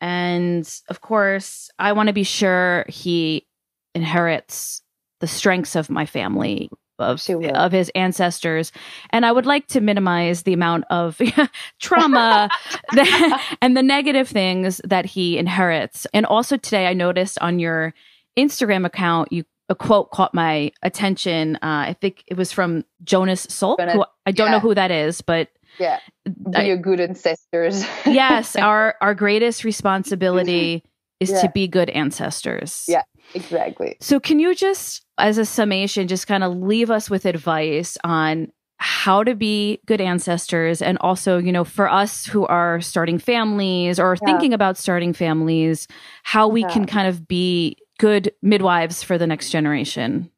and 0.00 0.68
of 0.88 1.00
course, 1.00 1.70
I 1.78 1.92
want 1.92 2.06
to 2.06 2.12
be 2.14 2.22
sure 2.22 2.86
he 2.88 3.46
inherits 3.94 4.82
the 5.20 5.26
strengths 5.26 5.76
of 5.76 5.90
my 5.90 6.06
family 6.06 6.70
of 6.98 7.24
of 7.54 7.72
his 7.72 7.90
ancestors 7.94 8.72
and 9.10 9.24
i 9.24 9.32
would 9.32 9.46
like 9.46 9.66
to 9.66 9.80
minimize 9.80 10.42
the 10.42 10.52
amount 10.52 10.84
of 10.90 11.20
trauma 11.80 12.48
that, 12.92 13.56
and 13.62 13.76
the 13.76 13.82
negative 13.82 14.28
things 14.28 14.80
that 14.84 15.06
he 15.06 15.38
inherits 15.38 16.06
and 16.12 16.26
also 16.26 16.56
today 16.56 16.86
i 16.86 16.92
noticed 16.92 17.38
on 17.40 17.58
your 17.58 17.94
Instagram 18.38 18.86
account, 18.86 19.32
you 19.32 19.44
a 19.68 19.74
quote 19.74 20.10
caught 20.10 20.32
my 20.32 20.72
attention. 20.82 21.56
Uh, 21.56 21.58
I 21.88 21.96
think 22.00 22.24
it 22.26 22.38
was 22.38 22.52
from 22.52 22.84
Jonas 23.04 23.46
Salk. 23.48 23.76
Who, 23.92 24.04
I 24.24 24.32
don't 24.32 24.46
yeah. 24.46 24.52
know 24.52 24.60
who 24.60 24.74
that 24.74 24.90
is, 24.90 25.20
but 25.20 25.48
yeah, 25.78 25.98
be 26.24 26.56
I, 26.56 26.76
good 26.76 27.00
ancestors. 27.00 27.84
yes, 28.06 28.56
our 28.56 28.94
our 29.00 29.14
greatest 29.14 29.64
responsibility 29.64 30.84
is 31.20 31.30
yeah. 31.30 31.42
to 31.42 31.50
be 31.50 31.68
good 31.68 31.90
ancestors. 31.90 32.86
Yeah, 32.88 33.02
exactly. 33.34 33.96
So, 34.00 34.20
can 34.20 34.38
you 34.38 34.54
just, 34.54 35.04
as 35.18 35.38
a 35.38 35.44
summation, 35.44 36.08
just 36.08 36.26
kind 36.26 36.44
of 36.44 36.56
leave 36.56 36.90
us 36.90 37.10
with 37.10 37.24
advice 37.24 37.96
on 38.04 38.52
how 38.80 39.24
to 39.24 39.34
be 39.34 39.80
good 39.86 40.00
ancestors 40.00 40.80
and 40.80 40.96
also 41.00 41.36
you 41.36 41.50
know 41.50 41.64
for 41.64 41.90
us 41.90 42.24
who 42.24 42.46
are 42.46 42.80
starting 42.80 43.18
families 43.18 43.98
or 43.98 44.16
yeah. 44.22 44.24
thinking 44.24 44.54
about 44.54 44.78
starting 44.78 45.12
families 45.12 45.88
how 46.22 46.46
we 46.46 46.60
yeah. 46.60 46.68
can 46.68 46.86
kind 46.86 47.08
of 47.08 47.26
be 47.26 47.76
good 47.98 48.32
midwives 48.42 49.02
for 49.02 49.18
the 49.18 49.26
next 49.26 49.50
generation? 49.50 50.30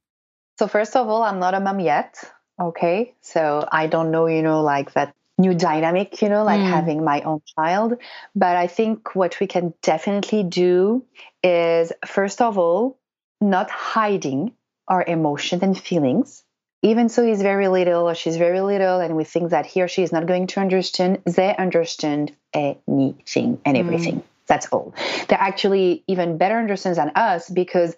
So, 0.59 0.66
first 0.66 0.97
of 0.97 1.09
all, 1.09 1.22
I'm 1.22 1.38
not 1.38 1.55
a 1.55 1.61
mom 1.61 1.80
yet. 1.80 2.22
Okay. 2.61 3.14
So, 3.20 3.66
I 3.70 3.86
don't 3.86 4.11
know, 4.11 4.26
you 4.26 4.43
know, 4.43 4.62
like 4.62 4.93
that 4.95 5.14
new 5.41 5.55
dynamic, 5.55 6.20
you 6.22 6.28
know, 6.28 6.45
like 6.45 6.61
mm. 6.61 6.68
having 6.68 7.05
my 7.05 7.22
own 7.22 7.41
child. 7.57 7.95
But 8.34 8.57
I 8.57 8.66
think 8.66 9.14
what 9.14 9.41
we 9.41 9.47
can 9.47 9.74
definitely 9.82 10.43
do 10.45 11.05
is, 11.43 11.93
first 12.07 12.41
of 12.41 12.59
all, 12.59 12.99
not 13.41 13.70
hiding 13.70 14.53
our 14.86 15.03
emotions 15.03 15.62
and 15.62 15.78
feelings. 15.78 16.45
Even 16.82 17.09
so, 17.09 17.24
he's 17.24 17.43
very 17.43 17.68
little 17.68 18.09
or 18.09 18.14
she's 18.14 18.36
very 18.36 18.61
little, 18.61 19.01
and 19.01 19.16
we 19.16 19.24
think 19.24 19.51
that 19.51 19.66
he 19.66 19.82
or 19.82 19.88
she 19.88 20.03
is 20.03 20.12
not 20.12 20.26
going 20.26 20.47
to 20.47 20.61
understand, 20.61 21.20
they 21.26 21.55
understand 21.57 22.32
anything 22.55 23.61
and 23.64 23.76
everything. 23.76 24.16
Mm. 24.16 24.22
That's 24.47 24.66
all. 24.68 24.95
They're 25.28 25.41
actually 25.41 26.03
even 26.09 26.38
better 26.38 26.59
understands 26.59 26.99
than 26.99 27.11
us 27.14 27.49
because 27.49 27.95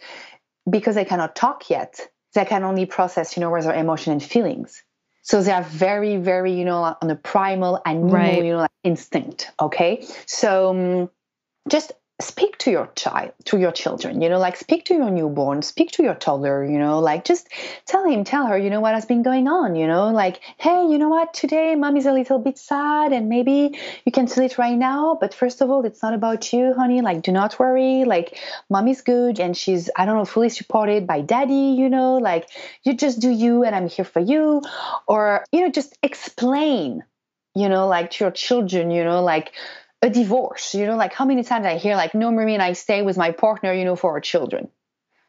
because 0.68 0.94
they 0.94 1.04
cannot 1.04 1.34
talk 1.34 1.70
yet. 1.70 2.00
They 2.34 2.44
can 2.44 2.64
only 2.64 2.86
process, 2.86 3.36
you 3.36 3.40
know, 3.40 3.50
where's 3.50 3.64
their 3.64 3.74
emotion 3.74 4.12
and 4.12 4.22
feelings. 4.22 4.82
So 5.22 5.42
they 5.42 5.52
are 5.52 5.62
very, 5.62 6.16
very, 6.16 6.52
you 6.52 6.64
know, 6.64 6.96
on 7.00 7.10
a 7.10 7.14
primal 7.14 7.80
animal, 7.86 8.10
right. 8.10 8.44
you 8.44 8.52
know, 8.52 8.66
instinct. 8.82 9.50
Okay. 9.60 10.04
So 10.26 10.70
um, 10.70 11.10
just 11.68 11.92
speak 12.22 12.56
to 12.58 12.70
your 12.70 12.88
child 12.94 13.32
to 13.44 13.58
your 13.58 13.72
children 13.72 14.22
you 14.22 14.28
know 14.28 14.38
like 14.38 14.56
speak 14.56 14.84
to 14.84 14.94
your 14.94 15.10
newborn 15.10 15.62
speak 15.62 15.90
to 15.90 16.02
your 16.02 16.14
toddler 16.14 16.64
you 16.64 16.78
know 16.78 17.00
like 17.00 17.24
just 17.24 17.48
tell 17.86 18.04
him 18.04 18.24
tell 18.24 18.46
her 18.46 18.56
you 18.56 18.70
know 18.70 18.80
what 18.80 18.94
has 18.94 19.04
been 19.04 19.22
going 19.22 19.48
on 19.48 19.74
you 19.76 19.86
know 19.86 20.10
like 20.10 20.40
hey 20.58 20.86
you 20.86 20.98
know 20.98 21.08
what? 21.08 21.34
Today 21.34 21.74
mom 21.74 21.96
is 21.96 22.06
a 22.06 22.12
little 22.12 22.38
bit 22.38 22.58
sad 22.58 23.12
and 23.12 23.28
maybe 23.28 23.78
you 24.04 24.12
can 24.12 24.26
tell 24.26 24.44
it 24.44 24.58
right 24.58 24.76
now 24.76 25.16
but 25.20 25.34
first 25.34 25.60
of 25.60 25.70
all 25.70 25.84
it's 25.84 26.02
not 26.02 26.14
about 26.14 26.52
you 26.52 26.74
honey 26.74 27.00
like 27.00 27.22
do 27.22 27.32
not 27.32 27.58
worry 27.58 28.04
like 28.04 28.38
mom 28.70 28.88
is 28.88 29.00
good 29.00 29.40
and 29.40 29.56
she's 29.56 29.90
i 29.96 30.04
don't 30.04 30.16
know 30.16 30.24
fully 30.24 30.48
supported 30.48 31.06
by 31.06 31.20
daddy 31.20 31.74
you 31.78 31.88
know 31.88 32.16
like 32.16 32.48
you 32.84 32.94
just 32.94 33.20
do 33.20 33.30
you 33.30 33.64
and 33.64 33.74
i'm 33.74 33.88
here 33.88 34.04
for 34.04 34.20
you. 34.20 34.62
Or 35.06 35.44
you 35.52 35.62
know 35.62 35.70
just 35.70 35.98
explain 36.02 37.04
you 37.54 37.68
know 37.68 37.86
like 37.86 38.10
to 38.12 38.24
your 38.24 38.30
children 38.30 38.90
you 38.90 39.04
know 39.04 39.22
like 39.22 39.52
a 40.02 40.10
divorce. 40.10 40.74
You 40.74 40.86
know, 40.86 40.96
like 40.96 41.14
how 41.14 41.24
many 41.24 41.44
times 41.44 41.64
I 41.64 41.78
hear 41.78 41.96
like, 41.96 42.14
no, 42.14 42.30
Marie 42.30 42.54
and 42.54 42.62
I 42.62 42.72
stay 42.72 43.02
with 43.02 43.16
my 43.16 43.30
partner, 43.30 43.72
you 43.72 43.84
know, 43.84 43.96
for 43.96 44.10
our 44.10 44.20
children. 44.20 44.68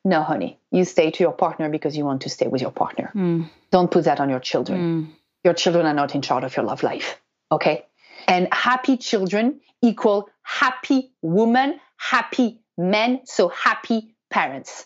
No, 0.03 0.21
honey, 0.21 0.59
you 0.71 0.83
stay 0.83 1.11
to 1.11 1.23
your 1.23 1.31
partner 1.31 1.69
because 1.69 1.95
you 1.95 2.03
want 2.03 2.23
to 2.23 2.29
stay 2.29 2.47
with 2.47 2.61
your 2.61 2.71
partner. 2.71 3.11
Mm. 3.15 3.49
Don't 3.71 3.89
put 3.89 4.05
that 4.05 4.19
on 4.19 4.29
your 4.29 4.41
children. 4.41 4.79
Mm. 4.81 5.13
Your 5.45 5.53
children 5.53 5.85
are 5.85 5.93
not 5.93 6.13
in 6.15 6.21
charge 6.21 6.43
of 6.43 6.57
your 6.57 6.65
love 6.65 6.83
life. 6.83 7.21
Okay. 7.51 7.85
And 8.27 8.49
happy 8.51 8.97
children 8.97 9.61
equal 9.81 10.29
happy 10.41 11.13
woman, 11.21 11.79
happy 11.97 12.59
men, 12.77 13.21
so 13.25 13.47
happy 13.49 14.15
parents. 14.29 14.85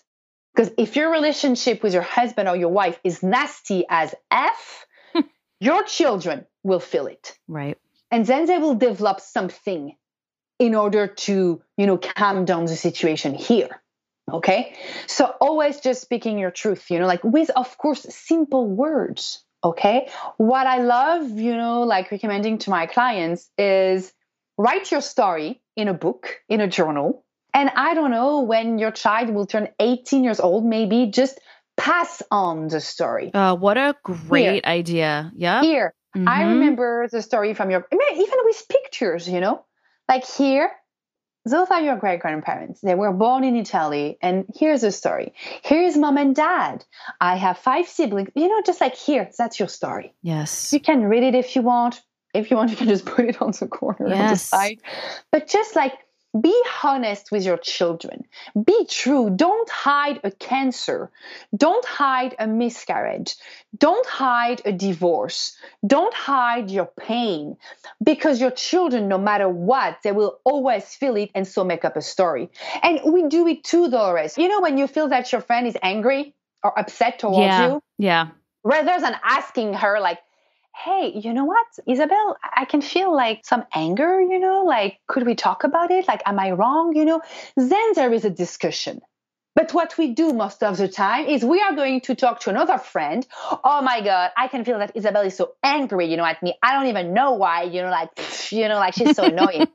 Because 0.54 0.72
if 0.76 0.96
your 0.96 1.10
relationship 1.10 1.82
with 1.82 1.92
your 1.92 2.02
husband 2.02 2.48
or 2.48 2.56
your 2.56 2.68
wife 2.68 2.98
is 3.04 3.22
nasty 3.22 3.84
as 3.88 4.14
F, 4.30 4.86
your 5.60 5.82
children 5.84 6.46
will 6.62 6.80
feel 6.80 7.06
it. 7.06 7.36
Right 7.46 7.78
and 8.10 8.26
then 8.26 8.46
they 8.46 8.58
will 8.58 8.74
develop 8.74 9.20
something 9.20 9.96
in 10.58 10.74
order 10.74 11.06
to 11.06 11.62
you 11.76 11.86
know 11.86 11.98
calm 11.98 12.44
down 12.44 12.64
the 12.64 12.76
situation 12.76 13.34
here 13.34 13.80
okay? 14.30 14.74
So 15.06 15.34
always 15.40 15.80
just 15.80 16.02
speaking 16.02 16.38
your 16.38 16.50
truth 16.50 16.90
you 16.90 16.98
know 16.98 17.06
like 17.06 17.24
with 17.24 17.50
of 17.50 17.76
course 17.78 18.06
simple 18.10 18.66
words 18.66 19.44
okay? 19.62 20.08
What 20.36 20.66
i 20.66 20.78
love 20.78 21.30
you 21.30 21.56
know 21.56 21.82
like 21.82 22.10
recommending 22.10 22.58
to 22.58 22.70
my 22.70 22.86
clients 22.86 23.50
is 23.58 24.12
write 24.56 24.90
your 24.90 25.00
story 25.00 25.60
in 25.76 25.88
a 25.88 25.94
book 25.94 26.40
in 26.48 26.60
a 26.60 26.68
journal. 26.68 27.24
And 27.54 27.70
i 27.74 27.94
don't 27.94 28.10
know 28.10 28.40
when 28.42 28.78
your 28.78 28.90
child 28.90 29.30
will 29.30 29.46
turn 29.46 29.68
18 29.80 30.24
years 30.24 30.40
old 30.40 30.64
maybe 30.64 31.06
just 31.06 31.40
pass 31.76 32.22
on 32.30 32.66
the 32.66 32.80
story. 32.80 33.32
Uh, 33.32 33.54
what 33.54 33.78
a 33.78 33.94
great 34.02 34.52
here. 34.52 34.60
idea. 34.64 35.32
Yeah 35.36 35.62
here 35.62 35.94
Mm-hmm. 36.16 36.28
I 36.28 36.42
remember 36.44 37.08
the 37.10 37.22
story 37.22 37.54
from 37.54 37.70
your, 37.70 37.86
even 37.92 38.38
with 38.44 38.62
pictures, 38.68 39.28
you 39.28 39.40
know, 39.40 39.64
like 40.08 40.26
here, 40.26 40.70
those 41.44 41.68
are 41.70 41.80
your 41.80 41.96
great 41.96 42.20
grandparents. 42.20 42.80
They 42.80 42.94
were 42.94 43.12
born 43.12 43.44
in 43.44 43.56
Italy. 43.56 44.18
And 44.20 44.46
here's 44.54 44.82
the 44.82 44.92
story. 44.92 45.34
Here's 45.62 45.96
mom 45.96 46.18
and 46.18 46.34
dad. 46.34 46.84
I 47.20 47.36
have 47.36 47.58
five 47.58 47.86
siblings. 47.86 48.30
You 48.34 48.48
know, 48.48 48.62
just 48.64 48.80
like 48.80 48.94
here, 48.94 49.30
that's 49.36 49.58
your 49.58 49.68
story. 49.68 50.14
Yes. 50.22 50.72
You 50.72 50.80
can 50.80 51.04
read 51.04 51.22
it 51.22 51.34
if 51.34 51.56
you 51.56 51.62
want. 51.62 52.02
If 52.34 52.50
you 52.50 52.56
want, 52.56 52.70
you 52.70 52.76
can 52.76 52.88
just 52.88 53.06
put 53.06 53.24
it 53.24 53.40
on 53.40 53.52
the 53.52 53.66
corner 53.66 54.08
yes. 54.08 54.18
on 54.18 54.28
the 54.28 54.36
side. 54.36 54.78
But 55.32 55.48
just 55.48 55.74
like 55.74 55.94
be 56.40 56.62
honest 56.82 57.30
with 57.30 57.44
your 57.44 57.56
children. 57.56 58.24
Be 58.64 58.86
true. 58.86 59.30
Don't 59.30 59.68
hide 59.68 60.20
a 60.24 60.30
cancer. 60.30 61.10
Don't 61.56 61.84
hide 61.84 62.34
a 62.38 62.46
miscarriage. 62.46 63.36
Don't 63.76 64.06
hide 64.06 64.62
a 64.64 64.72
divorce. 64.72 65.56
Don't 65.86 66.14
hide 66.14 66.70
your 66.70 66.86
pain 66.86 67.56
because 68.02 68.40
your 68.40 68.50
children, 68.50 69.08
no 69.08 69.18
matter 69.18 69.48
what, 69.48 69.98
they 70.02 70.12
will 70.12 70.38
always 70.44 70.84
feel 70.94 71.16
it 71.16 71.30
and 71.34 71.46
so 71.46 71.64
make 71.64 71.84
up 71.84 71.96
a 71.96 72.02
story. 72.02 72.50
And 72.82 73.00
we 73.12 73.28
do 73.28 73.46
it 73.46 73.64
too, 73.64 73.90
Doris. 73.90 74.36
You 74.38 74.48
know, 74.48 74.60
when 74.60 74.78
you 74.78 74.86
feel 74.86 75.08
that 75.08 75.32
your 75.32 75.40
friend 75.40 75.66
is 75.66 75.76
angry 75.82 76.34
or 76.62 76.78
upset 76.78 77.18
towards 77.18 77.38
yeah. 77.38 77.66
you? 77.66 77.82
Yeah. 77.98 78.28
Rather 78.64 79.00
than 79.00 79.16
asking 79.22 79.74
her, 79.74 80.00
like, 80.00 80.18
hey, 80.84 81.12
you 81.14 81.32
know 81.32 81.44
what, 81.44 81.66
Isabel, 81.86 82.36
I 82.54 82.64
can 82.64 82.80
feel 82.82 83.14
like 83.14 83.40
some 83.44 83.64
anger, 83.74 84.20
you 84.20 84.38
know, 84.38 84.62
like, 84.64 85.00
could 85.08 85.26
we 85.26 85.34
talk 85.34 85.64
about 85.64 85.90
it? 85.90 86.06
Like, 86.06 86.22
am 86.24 86.38
I 86.38 86.52
wrong? 86.52 86.94
You 86.94 87.04
know, 87.04 87.20
then 87.56 87.92
there 87.94 88.12
is 88.12 88.24
a 88.24 88.30
discussion. 88.30 89.00
But 89.56 89.74
what 89.74 89.98
we 89.98 90.14
do 90.14 90.32
most 90.32 90.62
of 90.62 90.76
the 90.76 90.86
time 90.86 91.26
is 91.26 91.44
we 91.44 91.60
are 91.60 91.74
going 91.74 92.00
to 92.02 92.14
talk 92.14 92.40
to 92.40 92.50
another 92.50 92.78
friend. 92.78 93.26
Oh 93.64 93.82
my 93.82 94.00
God, 94.02 94.30
I 94.36 94.46
can 94.46 94.64
feel 94.64 94.78
that 94.78 94.92
Isabel 94.94 95.22
is 95.22 95.36
so 95.36 95.54
angry, 95.64 96.06
you 96.06 96.16
know, 96.16 96.24
at 96.24 96.40
me. 96.44 96.54
I 96.62 96.74
don't 96.74 96.86
even 96.86 97.12
know 97.12 97.32
why, 97.32 97.64
you 97.64 97.82
know, 97.82 97.90
like, 97.90 98.10
you 98.52 98.68
know, 98.68 98.76
like 98.76 98.94
she's 98.94 99.16
so 99.16 99.24
annoying. 99.24 99.66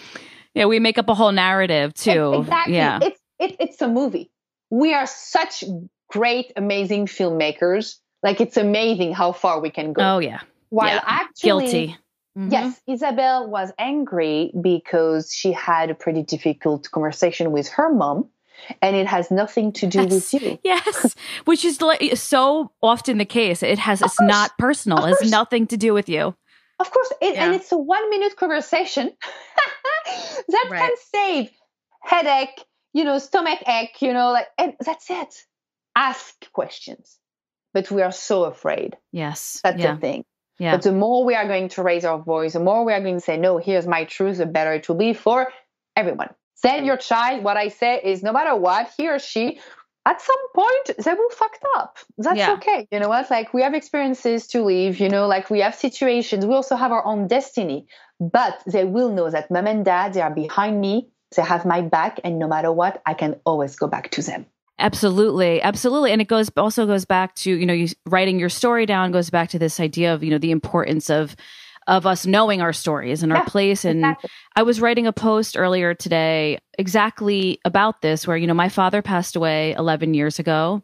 yeah, 0.54 0.64
we 0.64 0.80
make 0.80 0.96
up 0.96 1.10
a 1.10 1.14
whole 1.14 1.32
narrative 1.32 1.92
too. 1.92 2.32
Exactly. 2.40 2.76
Yeah. 2.76 3.00
It's, 3.02 3.20
it, 3.38 3.56
it's 3.60 3.82
a 3.82 3.88
movie. 3.88 4.30
We 4.70 4.94
are 4.94 5.06
such 5.06 5.64
great, 6.08 6.52
amazing 6.56 7.06
filmmakers 7.06 7.96
like 8.22 8.40
it's 8.40 8.56
amazing 8.56 9.12
how 9.12 9.32
far 9.32 9.60
we 9.60 9.70
can 9.70 9.92
go. 9.92 10.02
Oh 10.02 10.18
yeah. 10.18 10.40
While 10.70 10.88
yeah. 10.88 11.02
actually 11.04 11.48
guilty. 11.48 11.96
Mm-hmm. 12.36 12.52
Yes, 12.52 12.80
Isabel 12.86 13.48
was 13.48 13.72
angry 13.78 14.52
because 14.60 15.32
she 15.32 15.52
had 15.52 15.90
a 15.90 15.94
pretty 15.94 16.22
difficult 16.22 16.90
conversation 16.90 17.50
with 17.50 17.66
her 17.68 17.92
mom 17.92 18.28
and 18.82 18.94
it 18.94 19.06
has 19.06 19.30
nothing 19.30 19.72
to 19.72 19.86
do 19.86 20.02
yes. 20.02 20.12
with 20.12 20.42
you. 20.42 20.58
Yes, 20.64 21.14
which 21.44 21.64
is 21.64 21.80
like 21.80 22.16
so 22.16 22.72
often 22.82 23.18
the 23.18 23.24
case. 23.24 23.62
It 23.62 23.78
has 23.78 24.02
it's 24.02 24.20
not 24.20 24.56
personal. 24.58 25.04
It's 25.06 25.30
nothing 25.30 25.66
to 25.68 25.76
do 25.76 25.94
with 25.94 26.08
you. 26.08 26.34
Of 26.78 26.90
course, 26.90 27.10
it, 27.22 27.34
yeah. 27.34 27.46
and 27.46 27.54
it's 27.54 27.72
a 27.72 27.78
one 27.78 28.10
minute 28.10 28.36
conversation 28.36 29.10
that 30.48 30.66
right. 30.68 30.80
can 30.80 30.90
save 31.14 31.50
headache, 32.02 32.62
you 32.92 33.04
know, 33.04 33.18
stomach 33.18 33.60
ache, 33.66 34.02
you 34.02 34.12
know, 34.12 34.30
like, 34.32 34.46
and 34.58 34.74
that's 34.84 35.08
it. 35.08 35.34
Ask 35.94 36.34
questions 36.52 37.18
but 37.76 37.90
we 37.90 38.00
are 38.00 38.10
so 38.10 38.44
afraid. 38.44 38.96
Yes. 39.12 39.60
That's 39.62 39.82
yeah. 39.82 39.94
the 39.94 40.00
thing. 40.00 40.24
Yeah. 40.58 40.72
But 40.72 40.82
the 40.84 40.92
more 40.92 41.26
we 41.26 41.34
are 41.34 41.46
going 41.46 41.68
to 41.68 41.82
raise 41.82 42.06
our 42.06 42.18
voice, 42.18 42.54
the 42.54 42.60
more 42.60 42.86
we 42.86 42.94
are 42.94 43.02
going 43.02 43.16
to 43.16 43.20
say, 43.20 43.36
no, 43.36 43.58
here's 43.58 43.86
my 43.86 44.04
truth, 44.04 44.38
the 44.38 44.46
better 44.46 44.72
it 44.72 44.88
will 44.88 44.96
be 44.96 45.12
for 45.12 45.52
everyone. 45.94 46.30
Then 46.62 46.86
your 46.86 46.96
child, 46.96 47.44
what 47.44 47.58
I 47.58 47.68
say 47.68 48.00
is 48.02 48.22
no 48.22 48.32
matter 48.32 48.56
what, 48.56 48.90
he 48.96 49.10
or 49.10 49.18
she, 49.18 49.60
at 50.06 50.22
some 50.22 50.42
point, 50.54 51.04
they 51.04 51.12
will 51.12 51.28
fucked 51.28 51.66
up. 51.76 51.98
That's 52.16 52.38
yeah. 52.38 52.54
okay. 52.54 52.88
You 52.90 52.98
know 53.00 53.10
what? 53.10 53.30
Like 53.30 53.52
we 53.52 53.60
have 53.60 53.74
experiences 53.74 54.46
to 54.52 54.62
live, 54.62 54.98
you 54.98 55.10
know, 55.10 55.26
like 55.26 55.50
we 55.50 55.60
have 55.60 55.74
situations. 55.74 56.46
We 56.46 56.54
also 56.54 56.76
have 56.76 56.92
our 56.92 57.04
own 57.04 57.28
destiny. 57.28 57.88
But 58.18 58.62
they 58.66 58.86
will 58.86 59.10
know 59.12 59.28
that 59.28 59.50
mom 59.50 59.66
and 59.66 59.84
dad, 59.84 60.14
they 60.14 60.22
are 60.22 60.34
behind 60.34 60.80
me. 60.80 61.10
They 61.36 61.42
have 61.42 61.66
my 61.66 61.82
back. 61.82 62.20
And 62.24 62.38
no 62.38 62.48
matter 62.48 62.72
what, 62.72 63.02
I 63.04 63.12
can 63.12 63.38
always 63.44 63.76
go 63.76 63.86
back 63.86 64.12
to 64.12 64.22
them. 64.22 64.46
Absolutely, 64.78 65.62
absolutely, 65.62 66.12
and 66.12 66.20
it 66.20 66.28
goes 66.28 66.50
also 66.56 66.86
goes 66.86 67.06
back 67.06 67.34
to 67.36 67.50
you 67.50 67.64
know 67.64 67.72
you 67.72 67.88
writing 68.04 68.38
your 68.38 68.50
story 68.50 68.84
down 68.84 69.10
goes 69.10 69.30
back 69.30 69.48
to 69.50 69.58
this 69.58 69.80
idea 69.80 70.12
of 70.12 70.22
you 70.22 70.30
know 70.30 70.38
the 70.38 70.50
importance 70.50 71.08
of 71.08 71.34
of 71.86 72.04
us 72.04 72.26
knowing 72.26 72.60
our 72.60 72.72
stories 72.72 73.22
and 73.22 73.30
yeah, 73.30 73.38
our 73.38 73.44
place. 73.46 73.84
And 73.84 74.00
exactly. 74.00 74.30
I 74.56 74.62
was 74.64 74.80
writing 74.80 75.06
a 75.06 75.12
post 75.12 75.56
earlier 75.56 75.94
today 75.94 76.58
exactly 76.78 77.60
about 77.64 78.02
this, 78.02 78.26
where 78.26 78.36
you 78.36 78.46
know 78.46 78.54
my 78.54 78.68
father 78.68 79.00
passed 79.00 79.34
away 79.34 79.72
11 79.78 80.12
years 80.12 80.38
ago, 80.38 80.82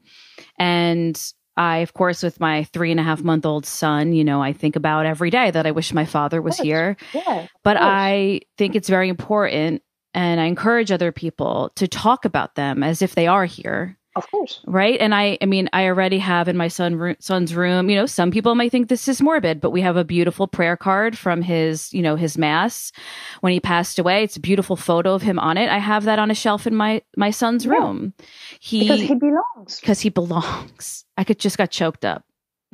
and 0.59 1.21
I, 1.59 1.79
of 1.79 1.93
course, 1.93 2.23
with 2.23 2.41
my 2.41 2.65
three 2.65 2.91
and 2.91 3.01
a 3.01 3.03
half 3.03 3.23
month 3.23 3.45
old 3.45 3.67
son, 3.67 4.15
you 4.15 4.25
know, 4.25 4.43
I 4.43 4.55
think 4.55 4.75
about 4.75 5.05
every 5.05 5.29
day 5.29 5.51
that 5.51 5.67
I 5.67 5.71
wish 5.73 5.93
my 5.93 6.07
father 6.07 6.41
was 6.41 6.57
here. 6.57 6.97
Yeah, 7.13 7.47
but 7.63 7.77
I 7.79 8.41
think 8.57 8.75
it's 8.75 8.89
very 8.89 9.11
important 9.11 9.83
and 10.15 10.41
I 10.41 10.45
encourage 10.45 10.91
other 10.91 11.13
people 11.13 11.71
to 11.77 11.89
talk 11.89 12.25
about 12.25 12.55
them 12.55 12.83
as 12.83 13.03
if 13.03 13.15
they 13.15 13.27
are 13.27 13.45
here. 13.45 13.97
Of 14.15 14.31
course. 14.31 14.61
Right. 14.67 15.01
And 15.01 15.15
I, 15.15 15.39
I 15.41 15.47
mean, 15.47 15.71
I 15.73 15.87
already 15.87 16.19
have 16.19 16.47
in 16.47 16.57
my 16.57 16.69
son, 16.69 17.17
son's 17.19 17.55
room, 17.55 17.89
you 17.89 17.97
know, 17.97 18.05
some 18.05 18.31
people 18.31 18.55
might 18.55 18.71
think 18.71 18.89
this 18.89 19.09
is 19.09 19.23
morbid, 19.23 19.59
but 19.59 19.71
we 19.71 19.81
have 19.81 19.97
a 19.97 20.05
beautiful 20.05 20.47
prayer 20.47 20.77
card 20.77 21.17
from 21.17 21.41
his, 21.41 21.91
you 21.95 22.03
know, 22.03 22.15
his 22.15 22.37
mass 22.37 22.93
when 23.41 23.55
he 23.55 23.61
passed 23.61 23.99
away. 23.99 24.23
It's 24.23 24.37
a 24.37 24.41
beautiful 24.41 24.77
photo 24.77 25.15
of 25.15 25.23
him 25.23 25.39
on 25.39 25.57
it. 25.57 25.71
I 25.71 25.79
have 25.79 26.05
that 26.05 26.19
on 26.19 26.31
a 26.31 26.35
shelf 26.35 26.67
in 26.67 26.75
my, 26.75 27.01
my 27.17 27.31
son's 27.31 27.65
yeah. 27.65 27.73
room. 27.73 28.13
He, 28.61 28.81
because 28.81 29.01
he 29.01 29.15
belongs. 29.15 29.81
Because 29.81 30.01
he 30.01 30.11
belongs. 30.11 31.07
I 31.17 31.25
could 31.25 31.39
just 31.39 31.57
got 31.57 31.71
choked 31.71 32.05
up. 32.05 32.25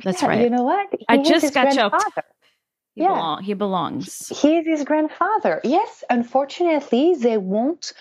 That's 0.03 0.21
yeah, 0.21 0.27
right. 0.27 0.41
You 0.41 0.49
know 0.49 0.63
what? 0.63 0.87
He 0.91 1.05
I 1.07 1.23
just 1.23 1.53
got 1.53 1.73
choked. 1.73 2.03
He, 2.99 3.05
yeah. 3.05 3.13
Belong- 3.13 3.43
he 3.43 3.53
belongs. 3.53 4.27
He 4.41 4.57
is 4.57 4.67
his 4.67 4.83
grandfather. 4.83 5.61
Yes, 5.63 6.03
unfortunately, 6.09 7.15
they 7.15 7.37
won't 7.37 7.93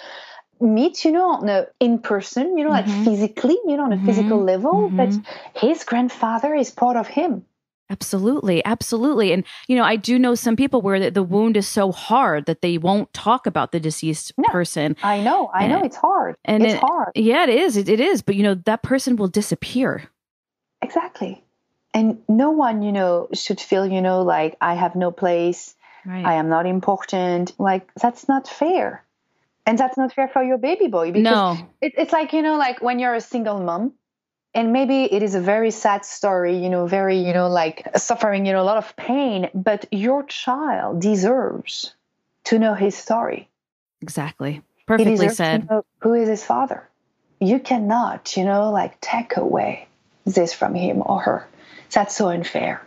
meet, 0.61 1.05
you 1.05 1.13
know, 1.13 1.31
on 1.35 1.49
a, 1.49 1.67
in 1.79 2.01
person, 2.01 2.59
you 2.59 2.65
know, 2.65 2.73
mm-hmm. 2.73 2.91
like 2.91 3.05
physically, 3.05 3.57
you 3.65 3.77
know, 3.77 3.85
on 3.85 3.93
a 3.93 3.97
mm-hmm. 3.97 4.07
physical 4.07 4.43
level, 4.43 4.73
mm-hmm. 4.73 4.97
but 4.97 5.15
his 5.55 5.85
grandfather 5.85 6.53
is 6.53 6.73
part 6.73 6.97
of 6.97 7.07
him. 7.07 7.45
Absolutely, 7.91 8.63
absolutely. 8.65 9.33
And 9.33 9.45
you 9.69 9.77
know, 9.77 9.85
I 9.85 9.95
do 9.95 10.19
know 10.19 10.35
some 10.35 10.57
people 10.57 10.83
where 10.83 10.99
the, 10.99 11.11
the 11.13 11.23
wound 11.23 11.57
is 11.57 11.69
so 11.69 11.93
hard 11.93 12.47
that 12.47 12.61
they 12.61 12.77
won't 12.77 13.13
talk 13.15 13.47
about 13.47 13.71
the 13.71 13.79
deceased 13.79 14.33
no, 14.37 14.49
person. 14.51 14.97
I 15.01 15.21
know, 15.21 15.47
I 15.55 15.63
and, 15.65 15.73
know 15.73 15.81
it's 15.85 15.97
hard. 15.97 16.35
And 16.45 16.65
it's 16.65 16.75
it, 16.75 16.81
hard. 16.81 17.13
Yeah, 17.15 17.45
it 17.45 17.51
is. 17.51 17.77
It, 17.77 17.89
it 17.89 18.01
is, 18.01 18.21
but 18.21 18.35
you 18.35 18.43
know, 18.43 18.57
that 18.67 18.83
person 18.83 19.15
will 19.15 19.29
disappear. 19.29 20.11
Exactly 20.83 21.45
and 21.95 22.19
no 22.29 22.51
one 22.51 22.83
you 22.83 22.93
know 22.93 23.29
should 23.33 23.61
feel 23.61 23.87
you 23.87 24.01
know 24.01 24.23
like 24.23 24.57
i 24.61 24.75
have 24.75 24.95
no 24.95 25.11
place 25.11 25.75
right. 26.05 26.25
i 26.25 26.35
am 26.35 26.49
not 26.49 26.67
important. 26.67 27.53
Like 27.59 27.93
that's 27.95 28.29
not 28.29 28.49
fair. 28.49 29.05
And 29.67 29.79
that's 29.79 29.99
not 29.99 30.15
fair 30.15 30.29
for 30.29 30.43
your 30.43 30.57
baby 30.57 30.87
boy 30.89 31.13
because 31.13 31.25
no. 31.25 31.69
it, 31.83 31.93
it's 31.99 32.13
like 32.13 32.33
you 32.33 32.41
know 32.41 32.57
like 32.57 32.81
when 32.81 32.99
you're 32.99 33.15
a 33.15 33.21
single 33.21 33.61
mom 33.61 33.93
and 34.55 34.73
maybe 34.73 35.05
it 35.05 35.23
is 35.23 35.35
a 35.35 35.41
very 35.41 35.71
sad 35.71 36.07
story 36.07 36.57
you 36.57 36.71
know 36.71 36.87
very 36.87 37.19
you 37.19 37.35
know 37.35 37.49
like 37.49 37.87
suffering 37.97 38.47
you 38.47 38.53
know 38.53 38.63
a 38.63 38.69
lot 38.73 38.79
of 38.79 38.97
pain 38.97 39.51
but 39.55 39.85
your 39.93 40.23
child 40.25 41.03
deserves 41.03 41.95
to 42.45 42.59
know 42.59 42.73
his 42.73 42.97
story. 42.97 43.51
Exactly. 44.01 44.63
Perfectly 44.87 45.29
said. 45.29 45.69
who 45.99 46.15
is 46.15 46.29
his 46.29 46.43
father. 46.43 46.89
You 47.39 47.61
cannot 47.61 48.39
you 48.39 48.45
know 48.45 48.71
like 48.71 48.99
take 49.03 49.37
away 49.37 49.87
this 50.25 50.55
from 50.55 50.75
him 50.75 51.03
or 51.05 51.21
her 51.21 51.49
that's 51.91 52.15
so 52.15 52.29
unfair 52.29 52.83